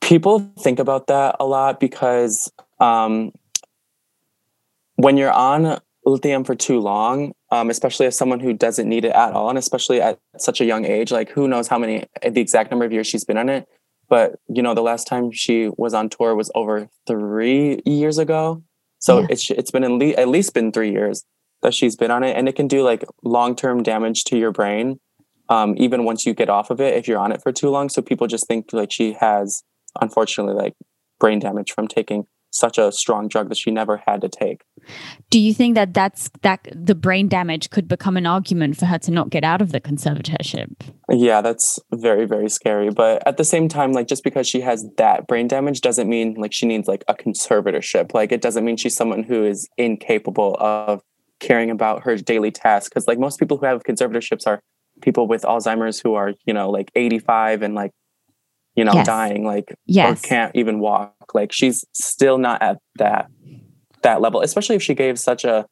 people 0.00 0.40
think 0.58 0.78
about 0.78 1.06
that 1.06 1.36
a 1.38 1.44
lot 1.44 1.78
because 1.80 2.50
um 2.80 3.32
when 4.96 5.16
you're 5.16 5.32
on 5.32 5.78
lithium 6.06 6.44
for 6.44 6.54
too 6.54 6.80
long, 6.80 7.32
um, 7.50 7.70
especially 7.70 8.06
as 8.06 8.16
someone 8.16 8.40
who 8.40 8.52
doesn't 8.52 8.88
need 8.88 9.04
it 9.04 9.12
at 9.12 9.32
all, 9.32 9.48
and 9.48 9.58
especially 9.58 10.00
at 10.00 10.18
such 10.38 10.60
a 10.60 10.64
young 10.64 10.84
age, 10.84 11.10
like 11.10 11.30
who 11.30 11.48
knows 11.48 11.68
how 11.68 11.78
many 11.78 12.04
the 12.22 12.40
exact 12.40 12.70
number 12.70 12.84
of 12.84 12.92
years 12.92 13.06
she's 13.06 13.24
been 13.24 13.38
on 13.38 13.48
it. 13.48 13.66
But 14.08 14.36
you 14.48 14.62
know, 14.62 14.74
the 14.74 14.82
last 14.82 15.06
time 15.06 15.30
she 15.32 15.70
was 15.76 15.94
on 15.94 16.08
tour 16.08 16.34
was 16.34 16.50
over 16.54 16.88
three 17.06 17.80
years 17.84 18.18
ago. 18.18 18.62
So 18.98 19.20
yeah. 19.20 19.26
it's 19.30 19.50
it's 19.50 19.70
been 19.70 19.84
at 19.84 19.90
least, 19.90 20.18
at 20.18 20.28
least 20.28 20.54
been 20.54 20.72
three 20.72 20.90
years 20.90 21.24
that 21.64 21.74
she's 21.74 21.96
been 21.96 22.12
on 22.12 22.22
it, 22.22 22.36
and 22.36 22.48
it 22.48 22.54
can 22.54 22.68
do 22.68 22.84
like 22.84 23.04
long 23.24 23.56
term 23.56 23.82
damage 23.82 24.22
to 24.24 24.38
your 24.38 24.52
brain, 24.52 25.00
um, 25.48 25.74
even 25.76 26.04
once 26.04 26.24
you 26.24 26.32
get 26.32 26.48
off 26.48 26.70
of 26.70 26.80
it 26.80 26.94
if 26.94 27.08
you're 27.08 27.18
on 27.18 27.32
it 27.32 27.42
for 27.42 27.50
too 27.50 27.70
long. 27.70 27.88
So 27.88 28.00
people 28.00 28.28
just 28.28 28.46
think 28.46 28.72
like 28.72 28.92
she 28.92 29.14
has, 29.14 29.64
unfortunately, 30.00 30.54
like 30.54 30.74
brain 31.18 31.40
damage 31.40 31.72
from 31.72 31.88
taking 31.88 32.26
such 32.50 32.78
a 32.78 32.92
strong 32.92 33.26
drug 33.26 33.48
that 33.48 33.58
she 33.58 33.70
never 33.72 34.00
had 34.06 34.20
to 34.20 34.28
take. 34.28 34.62
Do 35.28 35.40
you 35.40 35.52
think 35.52 35.74
that 35.74 35.92
that's 35.92 36.30
that 36.42 36.68
the 36.72 36.94
brain 36.94 37.26
damage 37.26 37.70
could 37.70 37.88
become 37.88 38.16
an 38.16 38.26
argument 38.26 38.76
for 38.76 38.86
her 38.86 38.98
to 39.00 39.10
not 39.10 39.30
get 39.30 39.42
out 39.42 39.60
of 39.60 39.72
the 39.72 39.80
conservatorship? 39.80 40.70
Yeah, 41.10 41.40
that's 41.40 41.80
very 41.92 42.26
very 42.26 42.48
scary. 42.48 42.90
But 42.90 43.26
at 43.26 43.36
the 43.36 43.44
same 43.44 43.68
time, 43.68 43.92
like 43.92 44.06
just 44.06 44.22
because 44.22 44.46
she 44.46 44.60
has 44.60 44.86
that 44.98 45.26
brain 45.26 45.48
damage 45.48 45.80
doesn't 45.80 46.08
mean 46.08 46.34
like 46.34 46.52
she 46.52 46.66
needs 46.66 46.86
like 46.86 47.04
a 47.08 47.14
conservatorship. 47.14 48.14
Like 48.14 48.30
it 48.30 48.40
doesn't 48.40 48.64
mean 48.64 48.76
she's 48.76 48.94
someone 48.94 49.24
who 49.24 49.44
is 49.44 49.68
incapable 49.76 50.56
of 50.60 51.02
caring 51.40 51.70
about 51.70 52.04
her 52.04 52.16
daily 52.16 52.50
tasks. 52.50 52.88
Because 52.88 53.06
like 53.06 53.18
most 53.18 53.38
people 53.38 53.56
who 53.56 53.66
have 53.66 53.82
conservatorships 53.84 54.46
are 54.46 54.60
people 55.02 55.26
with 55.26 55.42
Alzheimer's 55.42 56.00
who 56.00 56.14
are 56.14 56.34
you 56.46 56.54
know 56.54 56.70
like 56.70 56.90
85 56.94 57.62
and 57.62 57.74
like 57.74 57.92
you 58.74 58.84
know, 58.84 58.92
yes. 58.92 59.06
dying, 59.06 59.44
like 59.44 59.74
yes. 59.86 60.24
or 60.24 60.28
can't 60.28 60.56
even 60.56 60.80
walk. 60.80 61.14
Like 61.32 61.52
she's 61.52 61.84
still 61.92 62.38
not 62.38 62.60
at 62.62 62.78
that 62.96 63.28
that 64.02 64.20
level, 64.20 64.42
especially 64.42 64.76
if 64.76 64.82
she 64.82 64.94
gave 64.94 65.18
such 65.18 65.44
a 65.44 65.66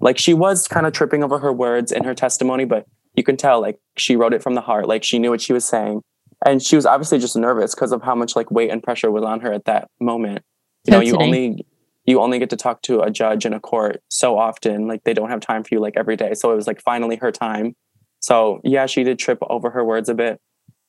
like 0.00 0.18
she 0.18 0.32
was 0.32 0.68
kind 0.68 0.86
of 0.86 0.92
tripping 0.92 1.24
over 1.24 1.38
her 1.38 1.52
words 1.52 1.90
in 1.92 2.04
her 2.04 2.14
testimony, 2.14 2.64
but 2.64 2.86
you 3.14 3.24
can 3.24 3.36
tell 3.36 3.60
like 3.60 3.78
she 3.96 4.16
wrote 4.16 4.32
it 4.32 4.42
from 4.42 4.54
the 4.54 4.60
heart. 4.60 4.86
Like 4.86 5.02
she 5.02 5.18
knew 5.18 5.30
what 5.30 5.40
she 5.40 5.52
was 5.52 5.64
saying. 5.64 6.02
And 6.44 6.62
she 6.62 6.76
was 6.76 6.86
obviously 6.86 7.18
just 7.18 7.36
nervous 7.36 7.74
because 7.74 7.92
of 7.92 8.02
how 8.02 8.14
much 8.14 8.36
like 8.36 8.50
weight 8.50 8.70
and 8.70 8.82
pressure 8.82 9.10
was 9.10 9.24
on 9.24 9.40
her 9.40 9.52
at 9.52 9.64
that 9.64 9.88
moment. 10.00 10.42
You 10.84 10.92
know, 10.92 11.00
you 11.00 11.16
only 11.16 11.66
you 12.06 12.20
only 12.20 12.38
get 12.38 12.50
to 12.50 12.56
talk 12.56 12.82
to 12.82 13.00
a 13.00 13.10
judge 13.10 13.44
in 13.44 13.52
a 13.52 13.60
court 13.60 14.00
so 14.08 14.38
often. 14.38 14.86
Like 14.86 15.04
they 15.04 15.12
don't 15.12 15.30
have 15.30 15.40
time 15.40 15.64
for 15.64 15.70
you 15.72 15.80
like 15.80 15.94
every 15.96 16.16
day. 16.16 16.34
So 16.34 16.52
it 16.52 16.56
was 16.56 16.66
like 16.66 16.80
finally 16.80 17.16
her 17.16 17.32
time. 17.32 17.74
So 18.20 18.60
yeah, 18.64 18.86
she 18.86 19.02
did 19.02 19.18
trip 19.18 19.38
over 19.42 19.70
her 19.70 19.84
words 19.84 20.08
a 20.08 20.14
bit, 20.14 20.40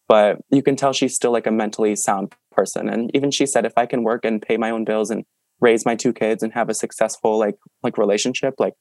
but 0.08 0.38
you 0.50 0.62
can 0.62 0.76
tell 0.76 0.94
she's 0.94 1.16
still 1.16 1.32
like 1.32 1.48
a 1.48 1.52
mentally 1.52 1.96
sound 1.96 2.34
person. 2.52 2.88
And 2.88 3.12
even 3.14 3.32
she 3.32 3.46
said, 3.46 3.66
if 3.66 3.74
I 3.76 3.86
can 3.86 4.04
work 4.04 4.24
and 4.24 4.42
pay 4.42 4.58
my 4.58 4.70
own 4.70 4.86
bills 4.86 5.10
and 5.10 5.26
raise 5.60 5.86
my 5.86 5.96
two 5.96 6.14
kids 6.14 6.44
and 6.44 6.54
have 6.54 6.70
a 6.70 6.74
successful 6.74 7.38
like 7.38 7.58
like 7.84 7.98
relationship, 7.98 8.56
like 8.60 8.74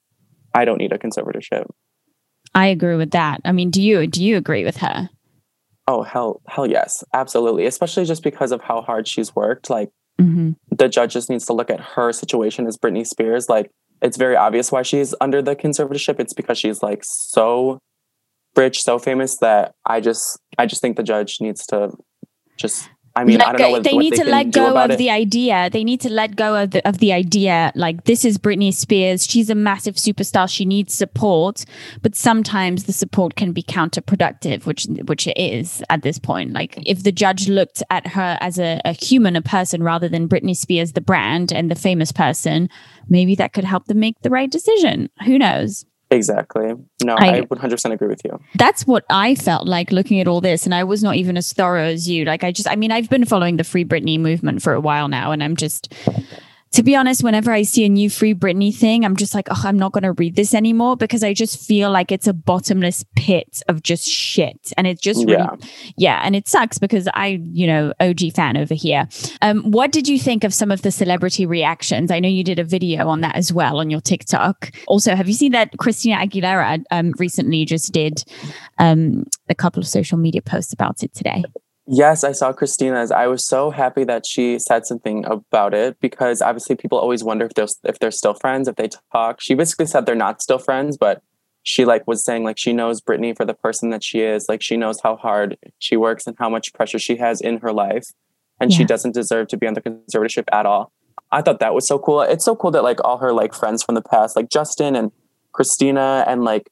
I 0.53 0.63
don't 0.65 0.77
need 0.77 0.91
a 0.91 0.97
conservatorship. 0.97 1.65
I 2.53 2.67
agree 2.67 2.95
with 2.95 3.11
that. 3.11 3.41
I 3.45 3.51
mean, 3.51 3.71
do 3.71 3.81
you 3.81 4.05
do 4.07 4.23
you 4.23 4.37
agree 4.37 4.63
with 4.63 4.77
her? 4.77 5.09
Oh 5.87 6.03
hell 6.03 6.41
hell 6.47 6.69
yes. 6.69 7.03
Absolutely. 7.13 7.65
Especially 7.65 8.05
just 8.05 8.23
because 8.23 8.51
of 8.51 8.61
how 8.61 8.81
hard 8.81 9.07
she's 9.07 9.35
worked. 9.35 9.69
Like 9.69 9.89
mm-hmm. 10.19 10.51
The 10.77 10.87
judge 10.87 11.13
just 11.13 11.29
needs 11.29 11.45
to 11.45 11.53
look 11.53 11.69
at 11.69 11.79
her 11.79 12.11
situation 12.11 12.67
as 12.67 12.77
Britney 12.77 13.05
Spears. 13.05 13.49
Like 13.49 13.71
it's 14.01 14.17
very 14.17 14.35
obvious 14.35 14.71
why 14.71 14.83
she's 14.83 15.15
under 15.19 15.41
the 15.41 15.55
conservatorship. 15.55 16.19
It's 16.19 16.33
because 16.33 16.57
she's 16.57 16.83
like 16.83 17.03
so 17.03 17.79
rich, 18.55 18.81
so 18.81 18.99
famous 18.99 19.37
that 19.37 19.73
I 19.85 20.01
just 20.01 20.39
I 20.57 20.65
just 20.65 20.81
think 20.81 20.97
the 20.97 21.03
judge 21.03 21.37
needs 21.41 21.65
to 21.67 21.91
just 22.57 22.89
I 23.17 23.23
mean, 23.23 23.39
let 23.39 23.47
I 23.47 23.51
don't 23.53 23.61
know 23.61 23.71
what, 23.71 23.83
they 23.83 23.93
what 23.93 23.99
need 23.99 24.13
they 24.13 24.17
to 24.17 24.29
let 24.29 24.51
go 24.51 24.77
of 24.77 24.91
it. 24.91 24.97
the 24.97 25.09
idea. 25.09 25.69
They 25.71 25.83
need 25.83 26.01
to 26.01 26.09
let 26.09 26.35
go 26.35 26.55
of 26.61 26.71
the 26.71 26.87
of 26.87 26.99
the 26.99 27.11
idea. 27.13 27.71
Like 27.75 28.03
this 28.05 28.23
is 28.23 28.37
Britney 28.37 28.73
Spears. 28.73 29.25
She's 29.25 29.49
a 29.49 29.55
massive 29.55 29.95
superstar. 29.95 30.49
She 30.49 30.65
needs 30.65 30.93
support, 30.93 31.65
but 32.01 32.15
sometimes 32.15 32.83
the 32.83 32.93
support 32.93 33.35
can 33.35 33.53
be 33.53 33.63
counterproductive, 33.63 34.65
which 34.65 34.85
which 35.05 35.27
it 35.27 35.37
is 35.37 35.83
at 35.89 36.03
this 36.03 36.19
point. 36.19 36.53
Like 36.53 36.77
if 36.85 37.03
the 37.03 37.11
judge 37.11 37.49
looked 37.49 37.81
at 37.89 38.07
her 38.07 38.37
as 38.39 38.59
a, 38.59 38.79
a 38.85 38.93
human, 38.93 39.35
a 39.35 39.41
person, 39.41 39.81
rather 39.83 40.07
than 40.07 40.29
Britney 40.29 40.55
Spears, 40.55 40.93
the 40.93 41.01
brand 41.01 41.51
and 41.51 41.71
the 41.71 41.75
famous 41.75 42.11
person, 42.11 42.69
maybe 43.09 43.35
that 43.35 43.53
could 43.53 43.63
help 43.63 43.85
them 43.85 43.99
make 43.99 44.21
the 44.21 44.29
right 44.29 44.51
decision. 44.51 45.09
Who 45.25 45.39
knows? 45.39 45.85
Exactly. 46.09 46.73
No, 47.03 47.15
I, 47.15 47.39
I 47.39 47.41
100% 47.41 47.91
agree 47.91 48.07
with 48.07 48.21
you. 48.23 48.39
That's 48.55 48.87
what 48.87 49.05
I 49.09 49.35
felt 49.35 49.67
like 49.67 49.91
looking 49.91 50.21
at 50.21 50.27
all 50.27 50.39
this. 50.39 50.65
And 50.65 50.73
I 50.73 50.83
was 50.83 51.03
not 51.03 51.15
even 51.15 51.35
as 51.35 51.51
thorough 51.51 51.83
as 51.83 52.09
you. 52.09 52.23
Like, 52.23 52.43
I 52.43 52.51
just, 52.51 52.69
I 52.69 52.75
mean, 52.75 52.91
I've 52.91 53.09
been 53.09 53.25
following 53.25 53.57
the 53.57 53.63
Free 53.63 53.83
Britney 53.83 54.19
movement 54.19 54.61
for 54.61 54.73
a 54.73 54.79
while 54.79 55.09
now, 55.09 55.31
and 55.31 55.43
I'm 55.43 55.55
just, 55.55 55.93
to 56.71 56.83
be 56.83 56.95
honest, 56.95 57.23
whenever 57.23 57.51
I 57.51 57.63
see 57.63 57.85
a 57.85 57.89
new 57.89 58.09
Free 58.09 58.33
Britney 58.33 58.75
thing, 58.75 59.05
I'm 59.05 59.15
just 59.15 59.33
like, 59.33 59.47
oh, 59.49 59.61
I'm 59.63 59.77
not 59.77 59.91
going 59.91 60.03
to 60.03 60.13
read 60.13 60.35
this 60.35 60.53
anymore 60.53 60.97
because 60.97 61.23
I 61.23 61.33
just 61.33 61.65
feel 61.65 61.91
like 61.91 62.11
it's 62.11 62.27
a 62.27 62.33
bottomless 62.33 63.05
pit 63.15 63.61
of 63.67 63.83
just 63.83 64.07
shit. 64.07 64.73
And 64.77 64.85
it 64.85 65.01
just 65.01 65.25
really, 65.25 65.33
yeah. 65.33 65.55
yeah. 65.97 66.21
And 66.23 66.35
it 66.35 66.47
sucks 66.47 66.77
because 66.77 67.07
I, 67.13 67.39
you 67.43 67.67
know, 67.67 67.93
OG 67.99 68.33
fan 68.35 68.57
over 68.57 68.73
here. 68.73 69.07
Um, 69.41 69.71
what 69.71 69.91
did 69.91 70.07
you 70.07 70.19
think 70.19 70.43
of 70.43 70.53
some 70.53 70.71
of 70.71 70.81
the 70.81 70.91
celebrity 70.91 71.45
reactions? 71.45 72.11
I 72.11 72.19
know 72.19 72.29
you 72.29 72.43
did 72.43 72.59
a 72.59 72.63
video 72.63 73.07
on 73.07 73.21
that 73.21 73.35
as 73.35 73.53
well 73.53 73.79
on 73.79 73.89
your 73.89 74.01
TikTok. 74.01 74.71
Also, 74.87 75.15
have 75.15 75.27
you 75.27 75.33
seen 75.33 75.53
that 75.53 75.71
Christina 75.77 76.17
Aguilera 76.17 76.83
um, 76.91 77.13
recently 77.17 77.65
just 77.65 77.91
did 77.91 78.23
um, 78.77 79.23
a 79.49 79.55
couple 79.55 79.79
of 79.79 79.87
social 79.87 80.17
media 80.17 80.41
posts 80.41 80.73
about 80.73 81.03
it 81.03 81.13
today? 81.13 81.43
Yes, 81.89 82.25
I 82.25 82.33
saw 82.33 82.51
Christina's. 82.51 83.11
I 83.11 83.27
was 83.27 83.45
so 83.45 83.71
happy 83.71 84.03
that 84.03 84.25
she 84.25 84.59
said 84.59 84.85
something 84.85 85.23
about 85.25 85.73
it 85.73 85.97
because 86.01 86.41
obviously 86.41 86.75
people 86.75 86.97
always 86.97 87.23
wonder 87.23 87.45
if 87.45 87.53
they're 87.53 87.67
if 87.85 87.99
they're 87.99 88.11
still 88.11 88.33
friends, 88.33 88.67
if 88.67 88.75
they 88.75 88.89
talk. 89.13 89.39
She 89.39 89.53
basically 89.53 89.85
said 89.85 90.05
they're 90.05 90.13
not 90.13 90.41
still 90.41 90.59
friends, 90.59 90.97
but 90.97 91.23
she 91.63 91.85
like 91.85 92.05
was 92.05 92.25
saying 92.25 92.43
like 92.43 92.57
she 92.57 92.73
knows 92.73 92.99
Britney 92.99 93.35
for 93.35 93.45
the 93.45 93.53
person 93.53 93.89
that 93.91 94.03
she 94.03 94.19
is. 94.19 94.49
Like 94.49 94.61
she 94.61 94.75
knows 94.75 94.99
how 95.01 95.15
hard 95.15 95.57
she 95.79 95.95
works 95.95 96.27
and 96.27 96.35
how 96.37 96.49
much 96.49 96.73
pressure 96.73 96.99
she 96.99 97.15
has 97.17 97.39
in 97.39 97.59
her 97.59 97.71
life, 97.71 98.07
and 98.59 98.69
yeah. 98.69 98.77
she 98.79 98.83
doesn't 98.83 99.13
deserve 99.13 99.47
to 99.47 99.57
be 99.57 99.65
under 99.65 99.79
conservatorship 99.79 100.45
at 100.51 100.65
all. 100.65 100.91
I 101.31 101.41
thought 101.41 101.61
that 101.61 101.73
was 101.73 101.87
so 101.87 101.99
cool. 101.99 102.19
It's 102.21 102.43
so 102.43 102.55
cool 102.55 102.71
that 102.71 102.83
like 102.83 102.99
all 103.05 103.17
her 103.19 103.31
like 103.31 103.53
friends 103.53 103.81
from 103.81 103.95
the 103.95 104.01
past, 104.01 104.35
like 104.35 104.49
Justin 104.49 104.93
and 104.93 105.13
Christina 105.53 106.25
and 106.27 106.43
like 106.43 106.69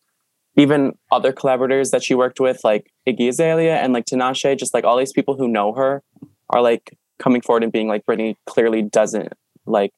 even 0.58 0.98
other 1.12 1.32
collaborators 1.32 1.92
that 1.92 2.04
she 2.04 2.16
worked 2.16 2.40
with, 2.40 2.62
like 2.64 2.92
Iggy 3.08 3.30
Azalea 3.30 3.76
and 3.78 3.94
like 3.94 4.06
Tinashe, 4.06 4.58
just 4.58 4.74
like 4.74 4.84
all 4.84 4.98
these 4.98 5.14
people 5.14 5.36
who 5.36 5.48
know 5.48 5.74
her 5.74 6.02
are 6.50 6.62
like 6.62 6.98
coming 7.20 7.42
forward 7.42 7.64
and 7.64 7.72
being 7.72 7.88
like, 7.88 8.06
Britney 8.06 8.36
clearly 8.46 8.82
doesn't 8.82 9.34
like 9.66 9.94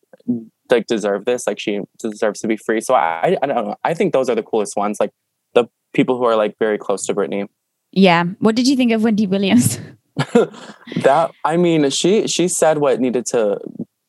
like 0.70 0.88
deserve 0.88 1.26
this. 1.26 1.48
Like 1.48 1.60
she 1.60 1.82
deserves 2.00 2.40
to 2.42 2.48
be 2.48 2.58
free. 2.58 2.82
So 2.82 2.94
I 2.94 3.38
I 3.42 3.46
don't 3.46 3.66
know. 3.66 3.76
I 3.84 3.94
think 3.94 4.14
those 4.14 4.30
are 4.30 4.36
the 4.36 4.44
coolest 4.44 4.76
ones. 4.76 4.98
Like 5.00 5.12
the 5.54 5.66
people 5.94 6.18
who 6.18 6.26
are 6.26 6.36
like 6.36 6.56
very 6.60 6.78
close 6.78 7.06
to 7.06 7.14
Britney. 7.14 7.48
Yeah. 7.92 8.24
What 8.40 8.56
did 8.56 8.68
you 8.68 8.76
think 8.76 8.92
of 8.92 9.04
Wendy 9.04 9.28
Williams? 9.28 9.80
that 11.04 11.32
I 11.46 11.58
mean, 11.58 11.90
she 11.90 12.28
she 12.28 12.48
said 12.48 12.80
what 12.80 13.00
needed 13.00 13.26
to 13.28 13.60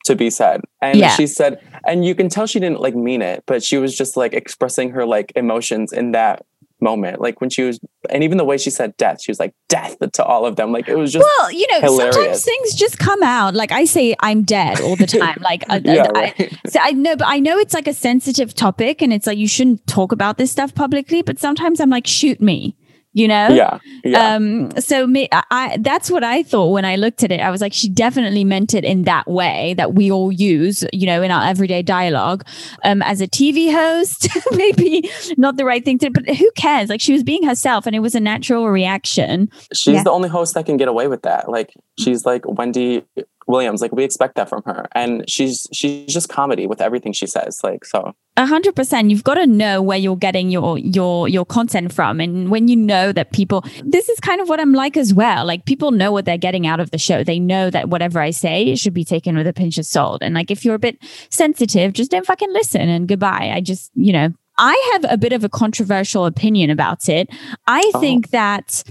to 0.09 0.17
be 0.17 0.31
said. 0.31 0.61
And 0.83 0.99
yeah. 0.99 1.11
she 1.11 1.27
said, 1.27 1.61
and 1.87 2.05
you 2.05 2.15
can 2.15 2.29
tell 2.29 2.47
she 2.47 2.61
didn't 2.61 2.81
like 2.81 2.95
mean 2.95 3.23
it, 3.23 3.45
but 3.47 3.63
she 3.63 3.79
was 3.79 3.97
just 3.97 4.17
like 4.17 4.35
expressing 4.35 4.91
her 4.91 5.07
like 5.07 5.33
emotions 5.37 5.93
in 5.93 6.13
that 6.13 6.45
moment. 6.81 7.21
Like 7.21 7.41
when 7.41 7.51
she 7.51 7.63
was, 7.63 7.81
and 8.11 8.25
even 8.25 8.39
the 8.39 8.45
way 8.45 8.59
she 8.59 8.71
said 8.71 8.97
death, 8.97 9.23
she 9.23 9.31
was 9.31 9.39
like 9.39 9.55
death 9.69 9.97
to 9.99 10.25
all 10.25 10.47
of 10.47 10.57
them. 10.57 10.73
Like 10.73 10.89
it 10.89 10.97
was 10.97 11.13
just 11.13 11.27
well, 11.39 11.53
you 11.53 11.67
know, 11.71 11.81
hilarious. 11.81 12.15
sometimes 12.15 12.45
things 12.45 12.75
just 12.75 12.99
come 12.99 13.23
out. 13.23 13.55
Like 13.55 13.73
I 13.73 13.85
say, 13.85 14.15
I'm 14.21 14.43
dead 14.43 14.81
all 14.81 14.97
the 14.97 15.07
time. 15.19 15.39
Like 15.41 15.65
uh, 15.69 15.81
yeah, 15.85 16.03
uh, 16.03 16.13
I, 16.15 16.21
right. 16.21 16.59
I, 16.65 16.69
so 16.69 16.81
I 16.83 16.91
know, 16.93 17.17
but 17.17 17.27
I 17.29 17.39
know 17.39 17.59
it's 17.59 17.75
like 17.75 17.89
a 17.89 17.95
sensitive 17.95 18.55
topic, 18.55 19.03
and 19.03 19.13
it's 19.13 19.27
like 19.27 19.39
you 19.39 19.49
shouldn't 19.49 19.87
talk 19.87 20.13
about 20.13 20.39
this 20.39 20.51
stuff 20.51 20.75
publicly. 20.75 21.23
But 21.23 21.39
sometimes 21.39 21.81
I'm 21.81 21.91
like, 21.91 22.07
shoot 22.07 22.41
me 22.41 22.77
you 23.19 23.29
know? 23.29 23.49
Yeah, 23.49 23.79
yeah. 24.05 24.35
um 24.35 24.71
so 24.81 25.07
me 25.07 25.29
i 25.33 25.77
that's 25.81 26.11
what 26.11 26.23
i 26.25 26.43
thought 26.43 26.71
when 26.71 26.85
i 26.85 26.97
looked 26.97 27.23
at 27.23 27.33
it. 27.33 27.41
I 27.41 27.51
was 27.51 27.61
like 27.61 27.73
she 27.73 27.89
definitely 27.89 28.45
meant 28.45 28.75
it 28.75 28.85
in 28.85 29.03
that 29.05 29.29
way 29.29 29.75
that 29.75 29.95
we 29.95 30.11
all 30.11 30.31
use 30.33 30.85
you 30.93 31.07
know 31.07 31.23
in 31.23 31.31
our 31.31 31.45
everyday 31.45 31.83
dialogue. 31.83 32.45
Um 32.85 33.03
as 33.03 33.21
a 33.21 33.27
tv 33.27 33.73
host 33.73 34.29
maybe 34.53 35.11
not 35.37 35.57
the 35.57 35.65
right 35.65 35.85
thing 35.85 35.99
to 35.99 36.11
but 36.11 36.29
who 36.37 36.51
cares? 36.57 36.89
Like 36.89 37.01
she 37.01 37.13
was 37.13 37.23
being 37.23 37.43
herself 37.43 37.87
and 37.87 37.95
it 37.97 38.01
was 38.01 38.15
a 38.15 38.21
natural 38.21 38.69
reaction. 38.69 39.51
She's 39.75 39.95
yeah. 39.95 40.03
the 40.05 40.11
only 40.11 40.29
host 40.29 40.55
that 40.55 40.67
can 40.67 40.77
get 40.77 40.89
away 40.89 41.09
with 41.09 41.23
that. 41.23 41.49
Like 41.49 41.75
she's 41.99 42.25
like 42.25 42.43
wendy 42.47 43.05
Williams. 43.49 43.81
Like 43.83 43.93
we 43.93 44.05
expect 44.05 44.37
that 44.37 44.49
from 44.49 44.63
her, 44.67 44.87
and 44.93 45.29
she's 45.29 45.67
she's 45.73 46.13
just 46.13 46.29
comedy 46.29 46.67
with 46.67 46.81
everything 46.81 47.13
she 47.13 47.27
says. 47.27 47.61
Like 47.65 47.85
so. 47.85 48.15
A 48.37 48.47
hundred 48.47 48.77
percent. 48.77 49.11
You've 49.11 49.25
got 49.25 49.35
to 49.35 49.47
know 49.47 49.83
where 49.83 49.99
you're 49.99 50.17
getting 50.17 50.51
your 50.51 50.79
your 50.79 51.29
your 51.29 51.45
content 51.45 51.93
from, 51.93 52.21
and 52.21 52.51
when 52.51 52.69
you 52.69 52.77
know 52.77 53.11
that 53.11 53.33
people, 53.33 53.65
this 53.83 54.09
is 54.09 54.21
kind 54.21 54.41
of 54.41 54.49
what 54.49 54.61
I'm 54.61 54.73
like 54.73 54.97
as 54.97 55.13
well. 55.13 55.45
Like 55.45 55.65
people 55.65 55.91
know 55.91 56.13
what 56.13 56.25
they're 56.25 56.39
getting 56.39 56.67
out 56.67 56.79
of 56.79 56.91
the 56.91 56.99
show. 56.99 57.25
They 57.25 57.41
know 57.41 57.71
that 57.71 57.89
whatever 57.89 58.21
I 58.21 58.31
say 58.31 58.77
should 58.77 58.95
be 58.95 59.05
taken 59.05 59.37
with 59.37 59.47
a 59.47 59.53
pinch 59.53 59.79
of 59.79 59.87
salt. 59.87 60.23
And 60.23 60.35
like 60.35 60.51
if 60.51 60.65
you're 60.65 60.77
a 60.77 60.79
bit 60.79 60.99
sensitive, 61.31 61.95
just 61.95 62.11
don't 62.11 62.27
fucking 62.27 62.53
listen 62.53 62.89
and 62.89 63.09
goodbye. 63.09 63.51
I 63.53 63.61
just 63.61 63.91
you 63.95 64.13
know 64.13 64.33
I 64.59 64.91
have 64.93 65.07
a 65.11 65.17
bit 65.17 65.33
of 65.33 65.43
a 65.43 65.49
controversial 65.49 66.27
opinion 66.27 66.71
about 66.71 67.09
it. 67.09 67.31
I 67.67 67.91
oh. 67.95 68.01
think 68.01 68.31
that 68.31 68.85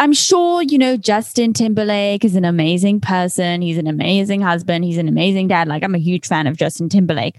I'm 0.00 0.12
sure, 0.12 0.62
you 0.62 0.78
know, 0.78 0.96
Justin 0.96 1.52
Timberlake 1.52 2.24
is 2.24 2.36
an 2.36 2.44
amazing 2.44 3.00
person. 3.00 3.62
He's 3.62 3.78
an 3.78 3.88
amazing 3.88 4.40
husband. 4.40 4.84
He's 4.84 4.96
an 4.96 5.08
amazing 5.08 5.48
dad. 5.48 5.66
Like, 5.66 5.82
I'm 5.82 5.94
a 5.94 5.98
huge 5.98 6.26
fan 6.26 6.46
of 6.46 6.56
Justin 6.56 6.88
Timberlake. 6.88 7.34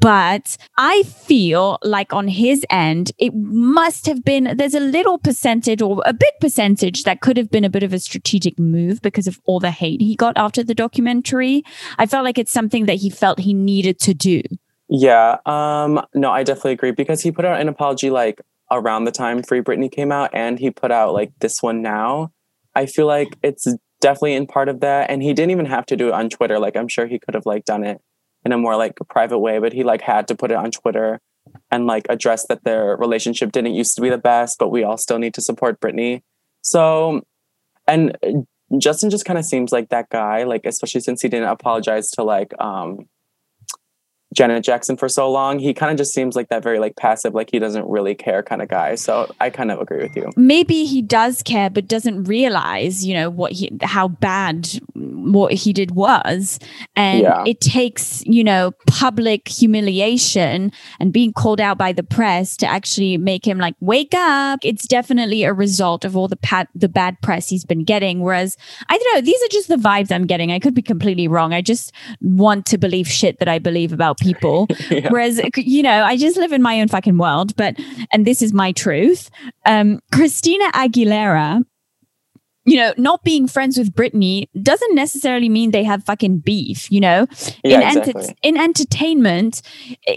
But 0.00 0.56
I 0.78 1.02
feel 1.02 1.78
like 1.82 2.12
on 2.12 2.28
his 2.28 2.64
end, 2.70 3.10
it 3.18 3.32
must 3.34 4.06
have 4.06 4.24
been, 4.24 4.56
there's 4.56 4.74
a 4.74 4.80
little 4.80 5.18
percentage 5.18 5.82
or 5.82 6.00
a 6.06 6.12
big 6.12 6.32
percentage 6.40 7.02
that 7.02 7.20
could 7.20 7.36
have 7.36 7.50
been 7.50 7.64
a 7.64 7.70
bit 7.70 7.82
of 7.82 7.92
a 7.92 7.98
strategic 7.98 8.56
move 8.58 9.02
because 9.02 9.26
of 9.26 9.40
all 9.44 9.58
the 9.58 9.72
hate 9.72 10.00
he 10.00 10.14
got 10.14 10.36
after 10.36 10.62
the 10.62 10.74
documentary. 10.74 11.64
I 11.98 12.06
felt 12.06 12.24
like 12.24 12.38
it's 12.38 12.52
something 12.52 12.86
that 12.86 12.94
he 12.94 13.10
felt 13.10 13.40
he 13.40 13.52
needed 13.52 13.98
to 14.00 14.14
do. 14.14 14.42
Yeah. 14.88 15.38
Um, 15.44 16.00
no, 16.14 16.30
I 16.30 16.44
definitely 16.44 16.72
agree 16.72 16.92
because 16.92 17.20
he 17.20 17.32
put 17.32 17.44
out 17.44 17.60
an 17.60 17.68
apology 17.68 18.10
like 18.10 18.40
around 18.70 19.04
the 19.04 19.12
time 19.12 19.42
Free 19.42 19.60
Britney 19.60 19.90
came 19.90 20.12
out, 20.12 20.30
and 20.32 20.58
he 20.58 20.70
put 20.70 20.90
out 20.90 21.12
like 21.12 21.32
this 21.40 21.62
one 21.62 21.82
now. 21.82 22.32
I 22.74 22.86
feel 22.86 23.06
like 23.06 23.36
it's 23.42 23.66
definitely 24.00 24.34
in 24.34 24.46
part 24.46 24.68
of 24.68 24.80
that, 24.80 25.10
and 25.10 25.22
he 25.22 25.32
didn't 25.32 25.52
even 25.52 25.66
have 25.66 25.86
to 25.86 25.96
do 25.96 26.08
it 26.08 26.14
on 26.14 26.28
Twitter. 26.28 26.58
Like 26.58 26.76
I'm 26.76 26.88
sure 26.88 27.06
he 27.06 27.18
could 27.18 27.34
have 27.34 27.46
like 27.46 27.64
done 27.64 27.84
it 27.84 28.00
in 28.44 28.52
a 28.52 28.58
more 28.58 28.76
like 28.76 28.94
private 29.08 29.38
way, 29.38 29.58
but 29.58 29.72
he 29.72 29.82
like 29.82 30.02
had 30.02 30.28
to 30.28 30.34
put 30.34 30.50
it 30.50 30.56
on 30.56 30.70
Twitter 30.70 31.20
and 31.70 31.86
like 31.86 32.06
address 32.08 32.46
that 32.48 32.64
their 32.64 32.96
relationship 32.96 33.52
didn't 33.52 33.74
used 33.74 33.94
to 33.96 34.00
be 34.00 34.10
the 34.10 34.18
best, 34.18 34.58
but 34.58 34.68
we 34.68 34.84
all 34.84 34.96
still 34.96 35.18
need 35.18 35.34
to 35.34 35.40
support 35.40 35.80
Britney. 35.80 36.22
So, 36.62 37.22
and 37.86 38.16
Justin 38.78 39.10
just 39.10 39.24
kind 39.24 39.38
of 39.38 39.44
seems 39.44 39.72
like 39.72 39.88
that 39.90 40.08
guy, 40.10 40.44
like 40.44 40.62
especially 40.64 41.00
since 41.00 41.22
he 41.22 41.28
didn't 41.28 41.48
apologize 41.48 42.10
to 42.12 42.22
like 42.22 42.52
um 42.60 43.08
Janet 44.36 44.64
Jackson 44.64 44.98
for 44.98 45.08
so 45.08 45.30
long, 45.30 45.58
he 45.58 45.72
kind 45.72 45.90
of 45.90 45.96
just 45.96 46.12
seems 46.12 46.36
like 46.36 46.50
that 46.50 46.62
very 46.62 46.78
like 46.78 46.94
passive, 46.96 47.34
like 47.34 47.50
he 47.50 47.58
doesn't 47.58 47.88
really 47.88 48.14
care 48.14 48.42
kind 48.42 48.60
of 48.60 48.68
guy. 48.68 48.94
So 48.94 49.32
I 49.40 49.48
kind 49.48 49.70
of 49.70 49.80
agree 49.80 50.02
with 50.02 50.14
you. 50.14 50.30
Maybe 50.36 50.84
he 50.84 51.00
does 51.00 51.42
care, 51.42 51.70
but 51.70 51.88
doesn't 51.88 52.24
realize, 52.24 53.04
you 53.04 53.14
know, 53.14 53.30
what 53.30 53.52
he, 53.52 53.72
how 53.82 54.08
bad 54.08 54.68
what 54.94 55.54
he 55.54 55.72
did 55.72 55.92
was. 55.92 56.58
And 56.94 57.22
yeah. 57.22 57.44
it 57.46 57.62
takes, 57.62 58.22
you 58.26 58.44
know, 58.44 58.72
public 58.86 59.48
humiliation 59.48 60.70
and 61.00 61.12
being 61.14 61.32
called 61.32 61.60
out 61.60 61.78
by 61.78 61.92
the 61.92 62.02
press 62.02 62.58
to 62.58 62.66
actually 62.66 63.16
make 63.16 63.46
him 63.46 63.56
like 63.56 63.74
wake 63.80 64.12
up. 64.14 64.60
It's 64.62 64.86
definitely 64.86 65.44
a 65.44 65.54
result 65.54 66.04
of 66.04 66.14
all 66.14 66.28
the 66.28 66.36
pat, 66.36 66.68
the 66.74 66.90
bad 66.90 67.16
press 67.22 67.48
he's 67.48 67.64
been 67.64 67.84
getting. 67.84 68.20
Whereas 68.20 68.58
I 68.90 68.98
don't 68.98 69.14
know, 69.14 69.20
these 69.22 69.42
are 69.42 69.48
just 69.48 69.68
the 69.68 69.76
vibes 69.76 70.12
I'm 70.12 70.26
getting. 70.26 70.52
I 70.52 70.58
could 70.58 70.74
be 70.74 70.82
completely 70.82 71.26
wrong. 71.26 71.54
I 71.54 71.62
just 71.62 71.92
want 72.20 72.66
to 72.66 72.76
believe 72.76 73.08
shit 73.08 73.38
that 73.38 73.48
I 73.48 73.58
believe 73.58 73.94
about 73.94 74.18
people. 74.18 74.25
yeah. 74.90 75.08
Whereas, 75.10 75.40
you 75.56 75.82
know, 75.82 76.04
I 76.04 76.16
just 76.16 76.36
live 76.36 76.52
in 76.52 76.62
my 76.62 76.80
own 76.80 76.88
fucking 76.88 77.18
world, 77.18 77.56
but, 77.56 77.76
and 78.12 78.26
this 78.26 78.42
is 78.42 78.52
my 78.52 78.72
truth. 78.72 79.30
Um, 79.64 80.00
Christina 80.12 80.70
Aguilera 80.72 81.64
you 82.66 82.76
know, 82.76 82.92
not 82.96 83.22
being 83.22 83.46
friends 83.46 83.78
with 83.78 83.94
Britney 83.94 84.48
doesn't 84.60 84.94
necessarily 84.94 85.48
mean 85.48 85.70
they 85.70 85.84
have 85.84 86.02
fucking 86.02 86.38
beef, 86.38 86.90
you 86.90 87.00
know? 87.00 87.26
Yeah, 87.64 87.80
in, 87.80 87.98
exactly. 87.98 88.24
ent- 88.24 88.38
in 88.42 88.56
entertainment, 88.56 89.62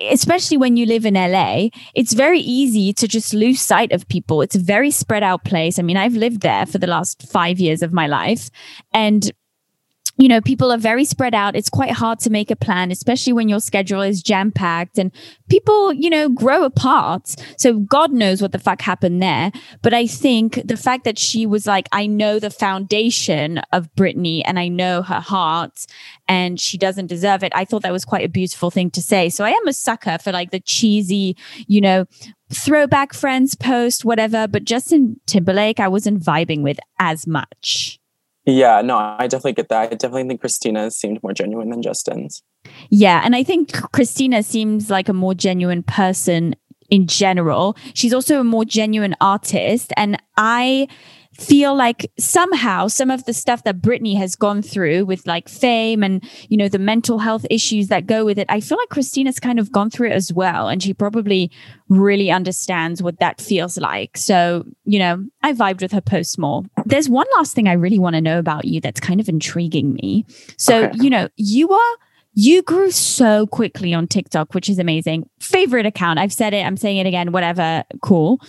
especially 0.09 0.57
when 0.57 0.75
you 0.75 0.87
live 0.87 1.05
in 1.05 1.13
LA, 1.13 1.69
it's 1.93 2.13
very 2.13 2.39
easy 2.39 2.91
to 2.93 3.07
just 3.07 3.35
lose 3.35 3.61
sight 3.61 3.91
of 3.91 4.07
people. 4.09 4.41
It's 4.41 4.55
a 4.55 4.59
very 4.59 4.89
spread 4.89 5.21
out 5.21 5.45
place. 5.45 5.77
I 5.77 5.83
mean, 5.83 5.95
I've 5.95 6.15
lived 6.15 6.41
there 6.41 6.65
for 6.65 6.79
the 6.79 6.87
last 6.87 7.31
five 7.31 7.59
years 7.59 7.83
of 7.83 7.93
my 7.93 8.07
life. 8.07 8.49
And 8.91 9.31
you 10.19 10.27
know, 10.27 10.41
people 10.41 10.69
are 10.69 10.77
very 10.77 11.05
spread 11.05 11.33
out. 11.33 11.55
It's 11.55 11.69
quite 11.69 11.91
hard 11.91 12.19
to 12.19 12.29
make 12.29 12.51
a 12.51 12.55
plan, 12.55 12.91
especially 12.91 13.31
when 13.31 13.47
your 13.47 13.61
schedule 13.61 14.01
is 14.01 14.21
jam 14.21 14.51
packed 14.51 14.97
and 14.97 15.13
people, 15.49 15.93
you 15.93 16.09
know, 16.09 16.27
grow 16.27 16.65
apart. 16.65 17.35
So 17.57 17.79
God 17.79 18.11
knows 18.11 18.41
what 18.41 18.51
the 18.51 18.59
fuck 18.59 18.81
happened 18.81 19.23
there. 19.23 19.49
But 19.81 19.93
I 19.93 20.07
think 20.07 20.61
the 20.65 20.75
fact 20.75 21.05
that 21.05 21.17
she 21.17 21.45
was 21.45 21.65
like, 21.65 21.87
I 21.93 22.05
know 22.05 22.37
the 22.37 22.49
foundation 22.49 23.59
of 23.71 23.87
Britney 23.95 24.41
and 24.43 24.59
I 24.59 24.67
know 24.67 25.01
her 25.03 25.21
heart 25.21 25.85
and 26.27 26.59
she 26.59 26.77
doesn't 26.77 27.07
deserve 27.07 27.41
it. 27.41 27.53
I 27.55 27.63
thought 27.63 27.83
that 27.83 27.93
was 27.93 28.03
quite 28.03 28.25
a 28.25 28.29
beautiful 28.29 28.69
thing 28.69 28.91
to 28.91 29.01
say. 29.01 29.29
So 29.29 29.45
I 29.45 29.51
am 29.51 29.67
a 29.69 29.73
sucker 29.73 30.17
for 30.21 30.33
like 30.33 30.51
the 30.51 30.59
cheesy, 30.59 31.37
you 31.65 31.79
know, 31.79 32.03
throwback 32.51 33.13
friends 33.13 33.55
post, 33.55 34.03
whatever. 34.03 34.49
But 34.49 34.65
Justin 34.65 35.21
Timberlake, 35.27 35.79
I 35.79 35.87
wasn't 35.87 36.21
vibing 36.21 36.61
with 36.61 36.79
as 36.99 37.25
much. 37.25 37.98
Yeah, 38.45 38.81
no, 38.81 38.97
I 38.97 39.27
definitely 39.27 39.53
get 39.53 39.69
that. 39.69 39.91
I 39.91 39.95
definitely 39.95 40.27
think 40.27 40.41
Christina 40.41 40.89
seemed 40.91 41.21
more 41.21 41.33
genuine 41.33 41.69
than 41.69 41.81
Justin's. 41.81 42.41
Yeah, 42.89 43.21
and 43.23 43.35
I 43.35 43.43
think 43.43 43.71
Christina 43.91 44.43
seems 44.43 44.89
like 44.89 45.09
a 45.09 45.13
more 45.13 45.33
genuine 45.33 45.83
person 45.83 46.55
in 46.89 47.07
general. 47.07 47.77
She's 47.93 48.13
also 48.13 48.39
a 48.39 48.43
more 48.43 48.65
genuine 48.65 49.15
artist. 49.21 49.93
And 49.95 50.21
I 50.37 50.87
feel 51.33 51.75
like 51.75 52.11
somehow 52.17 52.87
some 52.87 53.11
of 53.11 53.25
the 53.25 53.33
stuff 53.33 53.63
that 53.63 53.81
Britney 53.81 54.17
has 54.17 54.35
gone 54.35 54.61
through 54.61 55.05
with 55.05 55.25
like 55.27 55.47
fame 55.47 56.03
and, 56.03 56.27
you 56.49 56.57
know, 56.57 56.67
the 56.67 56.79
mental 56.79 57.19
health 57.19 57.45
issues 57.49 57.87
that 57.87 58.07
go 58.07 58.25
with 58.25 58.37
it, 58.37 58.47
I 58.49 58.59
feel 58.59 58.77
like 58.77 58.89
Christina's 58.89 59.39
kind 59.39 59.59
of 59.59 59.71
gone 59.71 59.89
through 59.89 60.09
it 60.09 60.13
as 60.13 60.33
well. 60.33 60.67
And 60.67 60.81
she 60.81 60.93
probably 60.93 61.51
really 61.87 62.31
understands 62.31 63.01
what 63.01 63.19
that 63.19 63.39
feels 63.39 63.77
like. 63.77 64.17
So, 64.17 64.65
you 64.85 64.99
know, 64.99 65.25
I 65.41 65.53
vibed 65.53 65.81
with 65.81 65.91
her 65.91 66.01
post 66.01 66.37
more. 66.39 66.63
There's 66.85 67.09
one 67.09 67.27
last 67.37 67.53
thing 67.53 67.67
I 67.67 67.73
really 67.73 67.99
want 67.99 68.15
to 68.15 68.21
know 68.21 68.39
about 68.39 68.65
you 68.65 68.81
that's 68.81 68.99
kind 68.99 69.19
of 69.19 69.29
intriguing 69.29 69.93
me. 69.93 70.25
So, 70.57 70.85
okay. 70.85 70.97
you 71.01 71.09
know, 71.09 71.29
you 71.37 71.69
are 71.69 71.95
you 72.33 72.61
grew 72.61 72.91
so 72.91 73.47
quickly 73.47 73.93
on 73.93 74.07
TikTok, 74.07 74.53
which 74.53 74.69
is 74.69 74.79
amazing. 74.79 75.29
Favorite 75.39 75.85
account. 75.85 76.19
I've 76.19 76.33
said 76.33 76.53
it, 76.53 76.65
I'm 76.65 76.77
saying 76.77 76.97
it 76.97 77.07
again, 77.07 77.31
whatever. 77.31 77.83
Cool. 78.01 78.39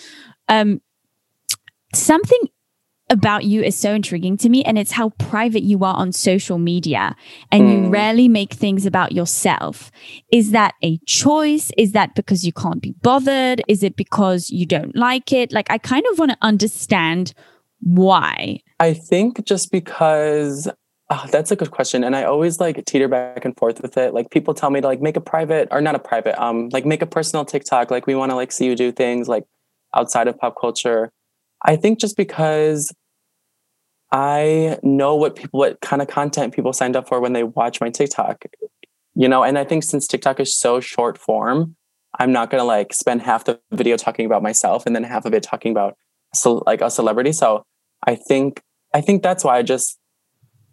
Um 0.48 0.80
something 1.94 2.40
about 3.10 3.44
you 3.44 3.62
is 3.62 3.76
so 3.76 3.92
intriguing 3.92 4.36
to 4.38 4.48
me 4.48 4.62
and 4.64 4.78
it's 4.78 4.92
how 4.92 5.10
private 5.10 5.64
you 5.64 5.84
are 5.84 5.94
on 5.96 6.12
social 6.12 6.58
media 6.58 7.16
and 7.50 7.64
mm. 7.64 7.72
you 7.72 7.88
rarely 7.90 8.28
make 8.28 8.54
things 8.54 8.86
about 8.86 9.12
yourself. 9.12 9.90
Is 10.32 10.52
that 10.52 10.74
a 10.82 10.98
choice? 11.06 11.72
Is 11.76 11.92
that 11.92 12.14
because 12.14 12.44
you 12.44 12.52
can't 12.52 12.80
be 12.80 12.92
bothered? 13.02 13.62
Is 13.66 13.82
it 13.82 13.96
because 13.96 14.50
you 14.50 14.64
don't 14.64 14.94
like 14.96 15.32
it? 15.32 15.52
Like 15.52 15.70
i 15.70 15.76
kind 15.76 16.04
of 16.12 16.18
want 16.18 16.30
to 16.30 16.38
understand 16.40 17.34
why. 17.80 18.60
I 18.78 18.94
think 18.94 19.44
just 19.44 19.72
because 19.72 20.68
oh, 21.10 21.26
that's 21.32 21.50
a 21.50 21.56
good 21.56 21.72
question 21.72 22.04
and 22.04 22.14
i 22.14 22.22
always 22.22 22.60
like 22.60 22.84
teeter 22.84 23.08
back 23.08 23.44
and 23.44 23.56
forth 23.56 23.82
with 23.82 23.96
it. 23.96 24.14
Like 24.14 24.30
people 24.30 24.54
tell 24.54 24.70
me 24.70 24.80
to 24.80 24.86
like 24.86 25.00
make 25.00 25.16
a 25.16 25.20
private 25.20 25.68
or 25.72 25.80
not 25.80 25.96
a 25.96 25.98
private 25.98 26.40
um 26.40 26.68
like 26.70 26.86
make 26.86 27.02
a 27.02 27.06
personal 27.06 27.44
tiktok 27.44 27.90
like 27.90 28.06
we 28.06 28.14
want 28.14 28.30
to 28.30 28.36
like 28.36 28.52
see 28.52 28.66
you 28.66 28.76
do 28.76 28.92
things 28.92 29.28
like 29.28 29.44
outside 29.96 30.28
of 30.28 30.38
pop 30.38 30.54
culture. 30.60 31.10
I 31.62 31.76
think 31.76 31.98
just 31.98 32.16
because 32.16 32.92
I 34.12 34.78
know 34.82 35.14
what 35.14 35.36
people, 35.36 35.60
what 35.60 35.80
kind 35.80 36.02
of 36.02 36.08
content 36.08 36.54
people 36.54 36.72
signed 36.72 36.96
up 36.96 37.08
for 37.08 37.20
when 37.20 37.32
they 37.32 37.44
watch 37.44 37.80
my 37.80 37.90
TikTok, 37.90 38.44
you 39.14 39.28
know, 39.28 39.42
and 39.44 39.58
I 39.58 39.64
think 39.64 39.84
since 39.84 40.06
TikTok 40.06 40.40
is 40.40 40.56
so 40.56 40.80
short 40.80 41.16
form, 41.16 41.76
I'm 42.18 42.32
not 42.32 42.50
to 42.50 42.64
like 42.64 42.92
spend 42.92 43.22
half 43.22 43.44
the 43.44 43.60
video 43.70 43.96
talking 43.96 44.26
about 44.26 44.42
myself 44.42 44.84
and 44.84 44.96
then 44.96 45.04
half 45.04 45.24
of 45.26 45.34
it 45.34 45.42
talking 45.42 45.70
about 45.70 45.96
so 46.34 46.62
like 46.66 46.80
a 46.80 46.90
celebrity. 46.90 47.32
So 47.32 47.64
I 48.06 48.16
think, 48.16 48.62
I 48.92 49.00
think 49.00 49.22
that's 49.22 49.44
why 49.44 49.58
I 49.58 49.62
just, 49.62 49.98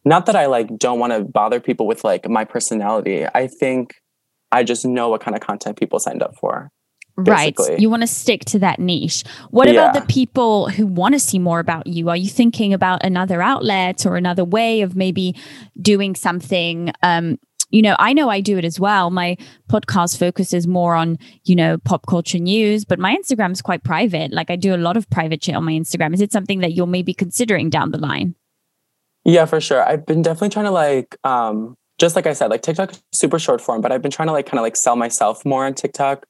not 0.04 0.26
that 0.26 0.36
I 0.36 0.48
like 0.48 0.76
don't 0.78 1.00
want 1.00 1.14
to 1.14 1.24
bother 1.24 1.60
people 1.60 1.86
with 1.86 2.04
like 2.04 2.28
my 2.28 2.46
personality. 2.46 3.26
I 3.36 3.48
think 3.48 3.94
I 4.52 4.64
just 4.64 4.86
know 4.86 5.10
what 5.10 5.22
kind 5.22 5.36
of 5.36 5.42
content 5.42 5.78
people 5.78 6.00
signed 6.00 6.24
up 6.24 6.36
for. 6.40 6.72
Basically. 7.22 7.70
Right. 7.72 7.80
You 7.80 7.90
want 7.90 8.04
to 8.04 8.08
stick 8.08 8.46
to 8.46 8.60
that 8.60 8.80
niche. 8.80 9.24
What 9.50 9.68
yeah. 9.68 9.74
about 9.74 9.94
the 9.96 10.14
people 10.14 10.70
who 10.70 10.86
want 10.86 11.16
to 11.16 11.20
see 11.20 11.40
more 11.40 11.60
about 11.60 11.88
you? 11.88 12.10
Are 12.10 12.16
you 12.16 12.30
thinking 12.30 12.74
about 12.74 13.04
another 13.04 13.42
outlet 13.42 14.06
or 14.06 14.18
another 14.18 14.46
way 14.46 14.82
of 14.82 14.96
maybe 14.96 15.36
doing 15.82 16.16
something? 16.16 16.92
Um, 17.02 17.40
you 17.70 17.82
know, 17.82 17.96
I 18.00 18.14
know 18.14 18.30
I 18.30 18.40
do 18.40 18.58
it 18.58 18.66
as 18.66 18.80
well. 18.80 19.10
My 19.10 19.36
podcast 19.68 20.18
focuses 20.18 20.68
more 20.68 20.96
on, 20.96 21.18
you 21.44 21.56
know, 21.56 21.78
pop 21.80 22.06
culture 22.06 22.40
news, 22.40 22.86
but 22.86 23.00
my 23.00 23.16
Instagram 23.16 23.52
is 23.52 23.62
quite 23.62 23.84
private. 23.84 24.32
Like 24.32 24.50
I 24.50 24.56
do 24.56 24.74
a 24.74 24.78
lot 24.78 24.96
of 24.96 25.10
private 25.10 25.44
shit 25.44 25.56
on 25.56 25.66
my 25.66 25.74
Instagram. 25.74 26.14
Is 26.14 26.22
it 26.22 26.32
something 26.32 26.60
that 26.60 26.74
you're 26.74 26.88
maybe 26.88 27.14
considering 27.14 27.70
down 27.70 27.92
the 27.92 27.98
line? 27.98 28.36
Yeah, 29.26 29.46
for 29.46 29.60
sure. 29.60 29.84
I've 29.84 30.06
been 30.06 30.22
definitely 30.22 30.50
trying 30.50 30.66
to 30.66 30.72
like 30.72 31.18
um 31.24 31.76
just 31.98 32.16
like 32.16 32.28
I 32.28 32.34
said, 32.34 32.52
like 32.52 32.62
TikTok 32.62 32.94
super 33.12 33.40
short 33.40 33.60
form, 33.60 33.82
but 33.82 33.92
I've 33.92 34.04
been 34.04 34.12
trying 34.12 34.28
to 34.28 34.32
like 34.32 34.46
kind 34.46 34.60
of 34.60 34.64
like 34.64 34.76
sell 34.76 34.96
myself 34.96 35.44
more 35.44 35.66
on 35.66 35.74
TikTok 35.74 36.26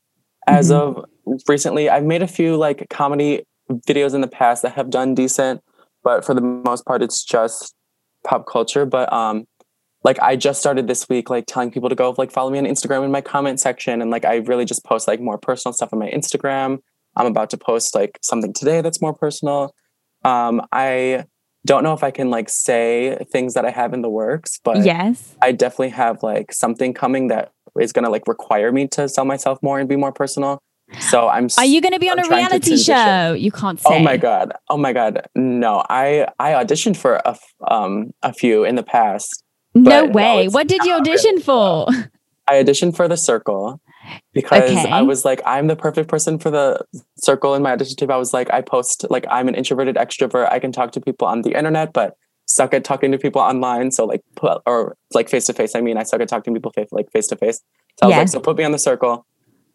as 0.47 0.71
mm-hmm. 0.71 0.99
of 0.99 1.41
recently. 1.47 1.89
I've 1.89 2.05
made 2.05 2.21
a 2.21 2.27
few 2.27 2.57
like 2.57 2.87
comedy 2.89 3.43
videos 3.69 4.13
in 4.13 4.21
the 4.21 4.27
past 4.27 4.63
that 4.63 4.73
have 4.73 4.89
done 4.89 5.13
decent 5.13 5.61
but 6.07 6.23
for 6.23 6.33
the 6.33 6.39
most 6.39 6.85
part 6.85 7.01
it's 7.01 7.21
just 7.21 7.75
pop 8.25 8.47
culture. 8.47 8.85
But 8.85 9.11
um 9.11 9.45
like 10.03 10.19
i 10.19 10.37
just 10.37 10.59
started 10.59 10.87
this 10.87 11.09
week 11.09 11.29
like 11.29 11.45
telling 11.47 11.69
people 11.69 11.89
to 11.89 11.95
go 11.95 12.13
like 12.17 12.31
follow 12.31 12.49
me 12.49 12.59
on 12.59 12.65
instagram 12.65 13.03
in 13.03 13.11
my 13.11 13.19
comment 13.19 13.59
section. 13.59 14.01
And 14.01 14.09
like 14.09 14.23
i 14.23 14.35
really 14.35 14.63
just 14.63 14.85
post 14.85 15.05
like 15.05 15.19
more 15.19 15.37
personal 15.37 15.73
stuff 15.73 15.91
on 15.91 15.99
my 15.99 16.09
instagram. 16.09 16.79
I'm 17.17 17.25
about 17.25 17.49
to 17.49 17.57
post 17.57 17.93
like 17.93 18.17
something 18.21 18.53
today 18.53 18.79
that's 18.79 19.01
more 19.01 19.13
personal. 19.13 19.73
Um 20.23 20.61
i 20.71 21.25
don't 21.65 21.83
know 21.83 21.91
if 21.91 22.03
i 22.03 22.11
can 22.11 22.29
like 22.29 22.47
say 22.47 23.17
things 23.29 23.53
that 23.55 23.65
i 23.65 23.71
have 23.71 23.93
in 23.93 24.01
the 24.01 24.09
works 24.09 24.57
but 24.63 24.85
yes. 24.85 25.35
I 25.41 25.51
definitely 25.51 25.89
have 25.89 26.23
like 26.23 26.53
something 26.53 26.93
coming 26.93 27.27
that 27.27 27.51
is 27.79 27.93
going 27.93 28.05
to 28.05 28.11
like 28.11 28.27
require 28.27 28.71
me 28.71 28.87
to 28.89 29.07
sell 29.09 29.25
myself 29.25 29.59
more 29.61 29.79
and 29.79 29.87
be 29.87 29.95
more 29.95 30.11
personal. 30.11 30.59
So 30.99 31.27
I'm. 31.27 31.49
Are 31.57 31.65
you 31.65 31.81
going 31.81 31.93
to 31.93 31.99
be 31.99 32.09
on 32.09 32.19
I'm 32.19 32.31
a 32.31 32.35
reality 32.35 32.77
show? 32.77 33.33
You 33.33 33.51
can't 33.51 33.79
say. 33.79 33.89
Oh 33.89 33.99
my 33.99 34.17
god! 34.17 34.53
Oh 34.69 34.77
my 34.77 34.93
god! 34.93 35.27
No, 35.35 35.83
I 35.89 36.27
I 36.39 36.51
auditioned 36.51 36.95
for 36.95 37.21
a 37.25 37.37
um 37.67 38.13
a 38.23 38.33
few 38.33 38.63
in 38.63 38.75
the 38.75 38.83
past. 38.83 39.43
No 39.75 40.05
way! 40.05 40.45
No, 40.45 40.51
what 40.51 40.67
did 40.67 40.83
you 40.85 40.93
audition 40.93 41.41
for? 41.41 41.87
I 42.47 42.63
auditioned 42.63 42.95
for 42.95 43.07
the 43.07 43.17
Circle 43.17 43.81
because 44.33 44.71
okay. 44.71 44.89
I 44.89 45.01
was 45.01 45.25
like, 45.25 45.41
I'm 45.45 45.67
the 45.67 45.75
perfect 45.75 46.09
person 46.09 46.39
for 46.39 46.49
the 46.49 46.85
Circle 47.17 47.55
in 47.55 47.61
my 47.61 47.73
audition 47.73 47.97
tape. 47.97 48.09
I 48.09 48.17
was 48.17 48.33
like, 48.33 48.49
I 48.51 48.61
post 48.61 49.05
like 49.09 49.25
I'm 49.29 49.49
an 49.49 49.55
introverted 49.55 49.97
extrovert. 49.97 50.49
I 50.49 50.59
can 50.59 50.71
talk 50.71 50.93
to 50.93 51.01
people 51.01 51.27
on 51.27 51.41
the 51.41 51.53
internet, 51.53 51.91
but 51.91 52.15
suck 52.47 52.73
at 52.73 52.83
talking 52.83 53.11
to 53.11 53.17
people 53.17 53.41
online. 53.41 53.91
So 53.91 54.05
like, 54.05 54.21
put, 54.35 54.61
or 54.65 54.97
like 55.13 55.29
face 55.29 55.45
to 55.45 55.53
face. 55.53 55.75
I 55.75 55.81
mean, 55.81 55.97
I 55.97 56.03
suck 56.03 56.21
at 56.21 56.27
talking 56.27 56.53
to 56.53 56.59
people 56.59 56.71
face 56.71 56.87
like 56.91 57.11
face 57.11 57.27
to 57.27 57.35
face. 57.35 57.61
So 57.99 58.05
I 58.05 58.07
was 58.07 58.17
like, 58.17 58.27
so 58.29 58.39
put 58.39 58.57
me 58.57 58.63
on 58.63 58.71
the 58.71 58.79
circle. 58.79 59.25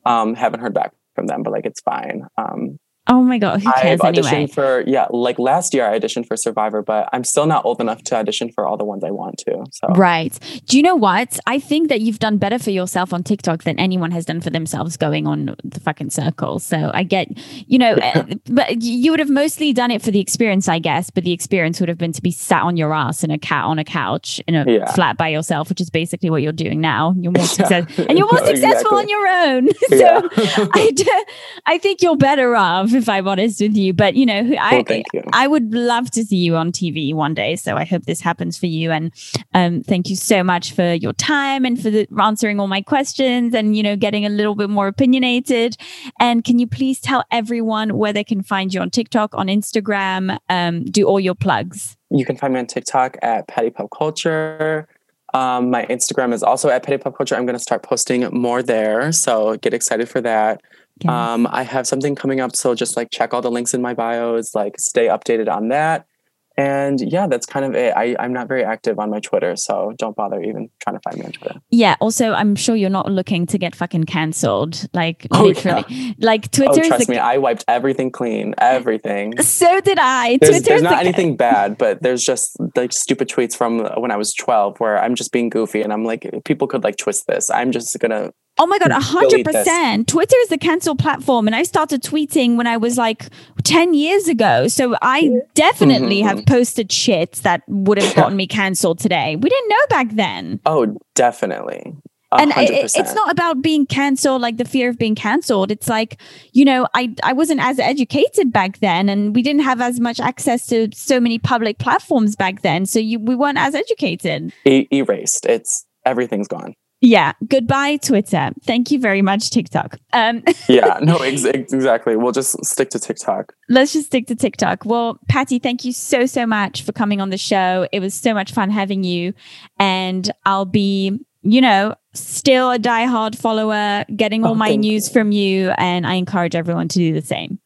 Um, 0.04 0.34
haven't 0.34 0.60
heard 0.60 0.74
back 0.74 0.92
from 1.14 1.26
them, 1.26 1.42
but 1.42 1.52
like 1.52 1.66
it's 1.66 1.80
fine. 1.80 2.26
Um, 2.36 2.78
Oh 3.08 3.20
my 3.20 3.36
god, 3.38 3.62
who 3.62 3.72
cares 3.72 4.00
I've 4.00 4.14
auditioned 4.14 4.32
anyway? 4.32 4.46
for 4.46 4.84
yeah, 4.86 5.06
like 5.10 5.36
last 5.40 5.74
year 5.74 5.84
I 5.88 5.98
auditioned 5.98 6.26
for 6.28 6.36
Survivor, 6.36 6.82
but 6.82 7.08
I'm 7.12 7.24
still 7.24 7.46
not 7.46 7.64
old 7.64 7.80
enough 7.80 8.00
to 8.04 8.14
audition 8.16 8.48
for 8.54 8.64
all 8.64 8.76
the 8.76 8.84
ones 8.84 9.02
I 9.02 9.10
want 9.10 9.38
to. 9.38 9.64
So 9.72 9.88
Right. 9.94 10.38
Do 10.66 10.76
you 10.76 10.84
know 10.84 10.94
what? 10.94 11.38
I 11.48 11.58
think 11.58 11.88
that 11.88 12.00
you've 12.00 12.20
done 12.20 12.38
better 12.38 12.60
for 12.60 12.70
yourself 12.70 13.12
on 13.12 13.24
TikTok 13.24 13.64
than 13.64 13.76
anyone 13.80 14.12
has 14.12 14.24
done 14.24 14.40
for 14.40 14.50
themselves 14.50 14.96
going 14.96 15.26
on 15.26 15.56
the 15.64 15.80
fucking 15.80 16.10
circle. 16.10 16.60
So 16.60 16.92
I 16.94 17.02
get, 17.02 17.26
you 17.68 17.76
know, 17.76 17.94
uh, 17.94 18.22
but 18.46 18.82
you 18.82 19.10
would 19.10 19.18
have 19.20 19.30
mostly 19.30 19.72
done 19.72 19.90
it 19.90 20.00
for 20.00 20.12
the 20.12 20.20
experience, 20.20 20.68
I 20.68 20.78
guess. 20.78 21.10
But 21.10 21.24
the 21.24 21.32
experience 21.32 21.80
would 21.80 21.88
have 21.88 21.98
been 21.98 22.12
to 22.12 22.22
be 22.22 22.30
sat 22.30 22.62
on 22.62 22.76
your 22.76 22.94
ass 22.94 23.24
in 23.24 23.32
a 23.32 23.38
cat 23.38 23.64
on 23.64 23.80
a 23.80 23.84
couch 23.84 24.40
in 24.46 24.54
a 24.54 24.64
Yeah. 24.70 24.92
flat 24.92 25.16
by 25.16 25.26
yourself, 25.28 25.68
which 25.70 25.80
is 25.80 25.90
basically 25.90 26.30
what 26.30 26.40
you're 26.42 26.52
doing 26.52 26.80
now. 26.80 27.14
You're 27.18 27.32
more 27.32 27.42
Yeah. 27.42 27.48
success 27.48 27.98
and 27.98 28.16
you're 28.16 28.30
more 28.30 28.40
No, 28.46 28.46
successful 28.46 28.94
on 28.96 29.08
your 29.08 29.26
own. 29.26 29.68
so. 29.88 30.28
I, 30.72 30.92
d- 30.94 31.24
I 31.66 31.78
think 31.78 32.00
you're 32.00 32.16
better 32.16 32.54
off 32.54 32.91
if 33.02 33.08
I'm 33.08 33.26
honest 33.28 33.60
with 33.60 33.76
you. 33.76 33.92
But 33.92 34.14
you 34.14 34.26
know, 34.26 34.54
I 34.60 34.84
well, 34.88 35.02
you. 35.12 35.22
I 35.32 35.46
would 35.46 35.72
love 35.74 36.10
to 36.12 36.24
see 36.24 36.36
you 36.36 36.56
on 36.56 36.72
TV 36.72 37.14
one 37.14 37.34
day. 37.34 37.56
So 37.56 37.76
I 37.76 37.84
hope 37.84 38.04
this 38.04 38.20
happens 38.20 38.58
for 38.58 38.66
you. 38.66 38.90
And 38.90 39.12
um, 39.54 39.82
thank 39.82 40.08
you 40.10 40.16
so 40.16 40.42
much 40.42 40.72
for 40.72 40.94
your 40.94 41.12
time 41.12 41.64
and 41.64 41.80
for 41.80 41.90
the, 41.90 42.06
answering 42.20 42.60
all 42.60 42.68
my 42.68 42.82
questions 42.82 43.54
and 43.54 43.76
you 43.76 43.82
know 43.82 43.96
getting 43.96 44.24
a 44.24 44.28
little 44.28 44.54
bit 44.54 44.70
more 44.70 44.86
opinionated. 44.86 45.76
And 46.20 46.44
can 46.44 46.58
you 46.58 46.66
please 46.66 47.00
tell 47.00 47.24
everyone 47.30 47.96
where 47.96 48.12
they 48.12 48.24
can 48.24 48.42
find 48.42 48.72
you 48.72 48.80
on 48.80 48.90
TikTok, 48.90 49.34
on 49.34 49.46
Instagram? 49.46 50.38
Um, 50.48 50.84
do 50.84 51.06
all 51.06 51.20
your 51.20 51.34
plugs. 51.34 51.96
You 52.10 52.24
can 52.24 52.36
find 52.36 52.52
me 52.52 52.60
on 52.60 52.66
TikTok 52.66 53.16
at 53.22 53.48
Patty 53.48 53.70
Pop 53.70 53.88
Culture. 53.96 54.86
Um, 55.34 55.70
my 55.70 55.86
Instagram 55.86 56.32
is 56.32 56.42
also 56.42 56.68
at 56.68 56.82
Petty 56.82 56.98
Pop 56.98 57.16
Culture. 57.16 57.36
I'm 57.36 57.46
going 57.46 57.56
to 57.56 57.62
start 57.62 57.82
posting 57.82 58.22
more 58.34 58.62
there, 58.62 59.12
so 59.12 59.56
get 59.56 59.72
excited 59.72 60.08
for 60.08 60.20
that. 60.20 60.60
Um, 61.08 61.46
I 61.50 61.62
have 61.62 61.86
something 61.86 62.14
coming 62.14 62.40
up, 62.40 62.54
so 62.56 62.74
just 62.74 62.96
like 62.96 63.10
check 63.10 63.32
all 63.34 63.42
the 63.42 63.50
links 63.50 63.74
in 63.74 63.82
my 63.82 63.94
bios, 63.94 64.54
like 64.54 64.78
stay 64.78 65.06
updated 65.08 65.48
on 65.48 65.68
that. 65.68 66.06
And 66.54 67.00
yeah, 67.00 67.28
that's 67.28 67.46
kind 67.46 67.64
of 67.64 67.74
it. 67.74 67.94
I, 67.96 68.14
I'm 68.20 68.34
not 68.34 68.46
very 68.46 68.62
active 68.62 68.98
on 68.98 69.08
my 69.08 69.20
Twitter, 69.20 69.56
so 69.56 69.94
don't 69.96 70.14
bother 70.14 70.38
even 70.42 70.68
trying 70.82 70.96
to 70.96 71.00
find 71.00 71.16
me 71.18 71.24
on 71.24 71.32
Twitter. 71.32 71.58
yeah. 71.70 71.96
Also, 71.98 72.32
I'm 72.34 72.56
sure 72.56 72.76
you're 72.76 72.90
not 72.90 73.10
looking 73.10 73.46
to 73.46 73.56
get 73.58 73.74
fucking 73.74 74.04
cancelled. 74.04 74.86
Like 74.92 75.26
Oh, 75.30 75.44
literally, 75.44 76.14
like 76.18 76.44
Oh, 76.44 76.48
Twitter 76.52 76.82
is 76.82 76.88
trust 76.88 77.08
me, 77.08 77.16
I 77.16 77.38
wiped 77.38 77.64
everything 77.68 78.10
clean, 78.10 78.54
everything. 78.58 79.40
so 79.40 79.80
did 79.80 79.96
I. 79.98 80.36
There's, 80.42 80.50
Twitter 80.56 80.64
there's 80.68 80.82
not 80.82 80.90
the- 81.02 81.08
anything 81.08 81.36
bad, 81.48 81.78
but 81.78 82.02
there's 82.02 82.22
just 82.22 82.54
like 82.76 82.92
stupid 82.92 83.30
tweets 83.30 83.56
from 83.56 83.78
when 83.98 84.10
I 84.10 84.16
was 84.18 84.34
12 84.34 84.78
where 84.78 85.02
I'm 85.02 85.14
just 85.14 85.32
being 85.32 85.48
goofy 85.48 85.80
and 85.80 85.90
I'm 85.90 86.04
like, 86.04 86.28
people 86.44 86.68
could 86.68 86.84
like 86.84 86.98
twist 86.98 87.26
this. 87.26 87.50
I'm 87.50 87.72
just 87.72 87.98
gonna, 87.98 88.30
Oh 88.58 88.66
my 88.66 88.78
god, 88.78 88.90
a 88.90 88.96
100%. 89.00 90.06
Twitter 90.06 90.36
is 90.42 90.48
the 90.48 90.58
cancel 90.58 90.94
platform, 90.94 91.46
and 91.46 91.56
I 91.56 91.62
started 91.62 92.02
tweeting 92.02 92.56
when 92.56 92.66
I 92.66 92.76
was 92.76 92.98
like 92.98 93.26
ten 93.64 93.94
years 93.94 94.28
ago. 94.28 94.68
So 94.68 94.94
I 95.00 95.30
definitely 95.54 96.20
Mhm. 96.20 96.24
have 96.26 96.46
posted 96.46 96.92
shit 96.92 97.32
that 97.44 97.62
would 97.66 98.00
have 98.00 98.14
gotten 98.14 98.36
me 98.36 98.46
cancelled 98.58 98.98
today. 98.98 99.36
We 99.36 99.48
didn't 99.48 99.68
know 99.68 99.86
back 99.88 100.10
then, 100.12 100.60
oh, 100.66 100.96
definitely. 101.14 101.94
A 102.30 102.36
and 102.40 102.50
it, 102.56 102.90
it's 102.94 103.14
not 103.14 103.30
about 103.30 103.60
being 103.60 103.84
cancelled, 103.84 104.40
like 104.40 104.56
the 104.56 104.64
fear 104.64 104.88
of 104.88 104.96
being 104.98 105.14
cancelled. 105.14 105.70
It's 105.70 105.88
like 105.88 106.18
you 106.52 106.64
know, 106.64 106.86
I 106.94 107.14
I 107.22 107.32
wasn't 107.32 107.60
as 107.60 107.78
educated 107.78 108.52
back 108.52 108.80
then, 108.80 109.08
and 109.08 109.34
we 109.34 109.42
didn't 109.42 109.62
have 109.62 109.80
as 109.80 109.98
much 110.00 110.20
access 110.20 110.66
to 110.68 110.88
so 110.94 111.20
many 111.20 111.38
public 111.38 111.78
platforms 111.78 112.36
back 112.36 112.62
then. 112.62 112.86
So 112.86 112.98
you 112.98 113.18
we 113.18 113.34
weren't 113.34 113.58
as 113.58 113.74
educated. 113.74 114.52
E- 114.66 114.88
erased. 114.92 115.46
It's 115.46 115.84
everything's 116.06 116.48
gone. 116.48 116.74
Yeah. 117.02 117.32
Goodbye, 117.48 117.96
Twitter. 117.96 118.52
Thank 118.64 118.90
you 118.92 118.98
very 119.00 119.20
much, 119.22 119.50
TikTok. 119.50 119.98
Um. 120.12 120.42
Yeah, 120.68 120.98
no, 121.02 121.16
ex- 121.18 121.44
ex- 121.44 121.72
exactly. 121.72 122.16
We'll 122.16 122.32
just 122.32 122.64
stick 122.64 122.88
to 122.90 122.98
TikTok. 122.98 123.52
let's 123.68 123.92
just 123.92 124.06
stick 124.06 124.26
to 124.28 124.36
TikTok. 124.36 124.84
Well, 124.86 125.18
Patty, 125.28 125.58
thank 125.58 125.84
you 125.84 125.92
so, 125.92 126.24
so 126.26 126.46
much 126.46 126.82
for 126.82 126.92
coming 126.92 127.20
on 127.20 127.30
the 127.30 127.36
show. 127.36 127.86
It 127.92 128.00
was 128.00 128.14
so 128.14 128.32
much 128.32 128.52
fun 128.52 128.70
having 128.70 129.02
you. 129.04 129.34
And 129.78 130.30
I'll 130.46 130.64
be, 130.64 131.18
you 131.42 131.60
know, 131.60 131.94
still 132.14 132.70
a 132.70 132.78
diehard 132.78 133.36
follower, 133.36 134.04
getting 134.14 134.44
all 134.44 134.52
Oh, 134.52 134.54
my 134.54 134.76
news 134.76 135.08
from 135.10 135.32
you. 135.32 135.70
And 135.76 136.06
I 136.06 136.14
encourage 136.14 136.54
everyone 136.54 136.86
to 136.88 136.98
do 136.98 137.12
the 137.12 137.22
same. 137.22 137.58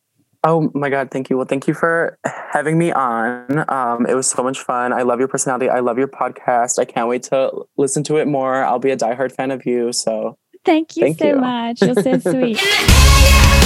Oh 0.45 0.71
my 0.75 0.91
God, 0.91 1.11
thank 1.11 1.31
you. 1.31 1.37
Well, 1.37 1.47
thank 1.47 1.67
you 1.67 1.75
for 1.75 2.19
having 2.25 2.79
me 2.79 2.93
on. 2.93 3.65
Um, 3.69 4.07
it 4.07 4.15
was 4.15 4.29
so 4.29 4.43
much 4.43 4.61
fun. 4.61 4.93
I 4.93 5.03
love 5.03 5.19
your 5.19 5.29
personality. 5.29 5.69
I 5.69 5.81
love 5.81 5.99
your 5.99 6.09
podcast. 6.09 6.79
I 6.79 6.85
can't 6.85 7.09
wait 7.09 7.25
to 7.25 7.51
listen 7.77 8.03
to 8.05 8.17
it 8.17 8.27
more. 8.27 8.65
I'll 8.65 8.79
be 8.79 8.91
a 8.91 8.97
diehard 8.97 9.33
fan 9.33 9.51
of 9.51 9.67
you. 9.67 9.93
So 9.93 10.39
Thank 10.65 10.97
you 10.97 11.05
Thank 11.05 11.19
so 11.19 11.29
you. 11.29 11.37
much. 11.37 11.81
You're 11.81 11.95
so 11.95 12.19
sweet. 12.31 12.61
Yeah, 12.61 12.63
yeah, 12.63 13.66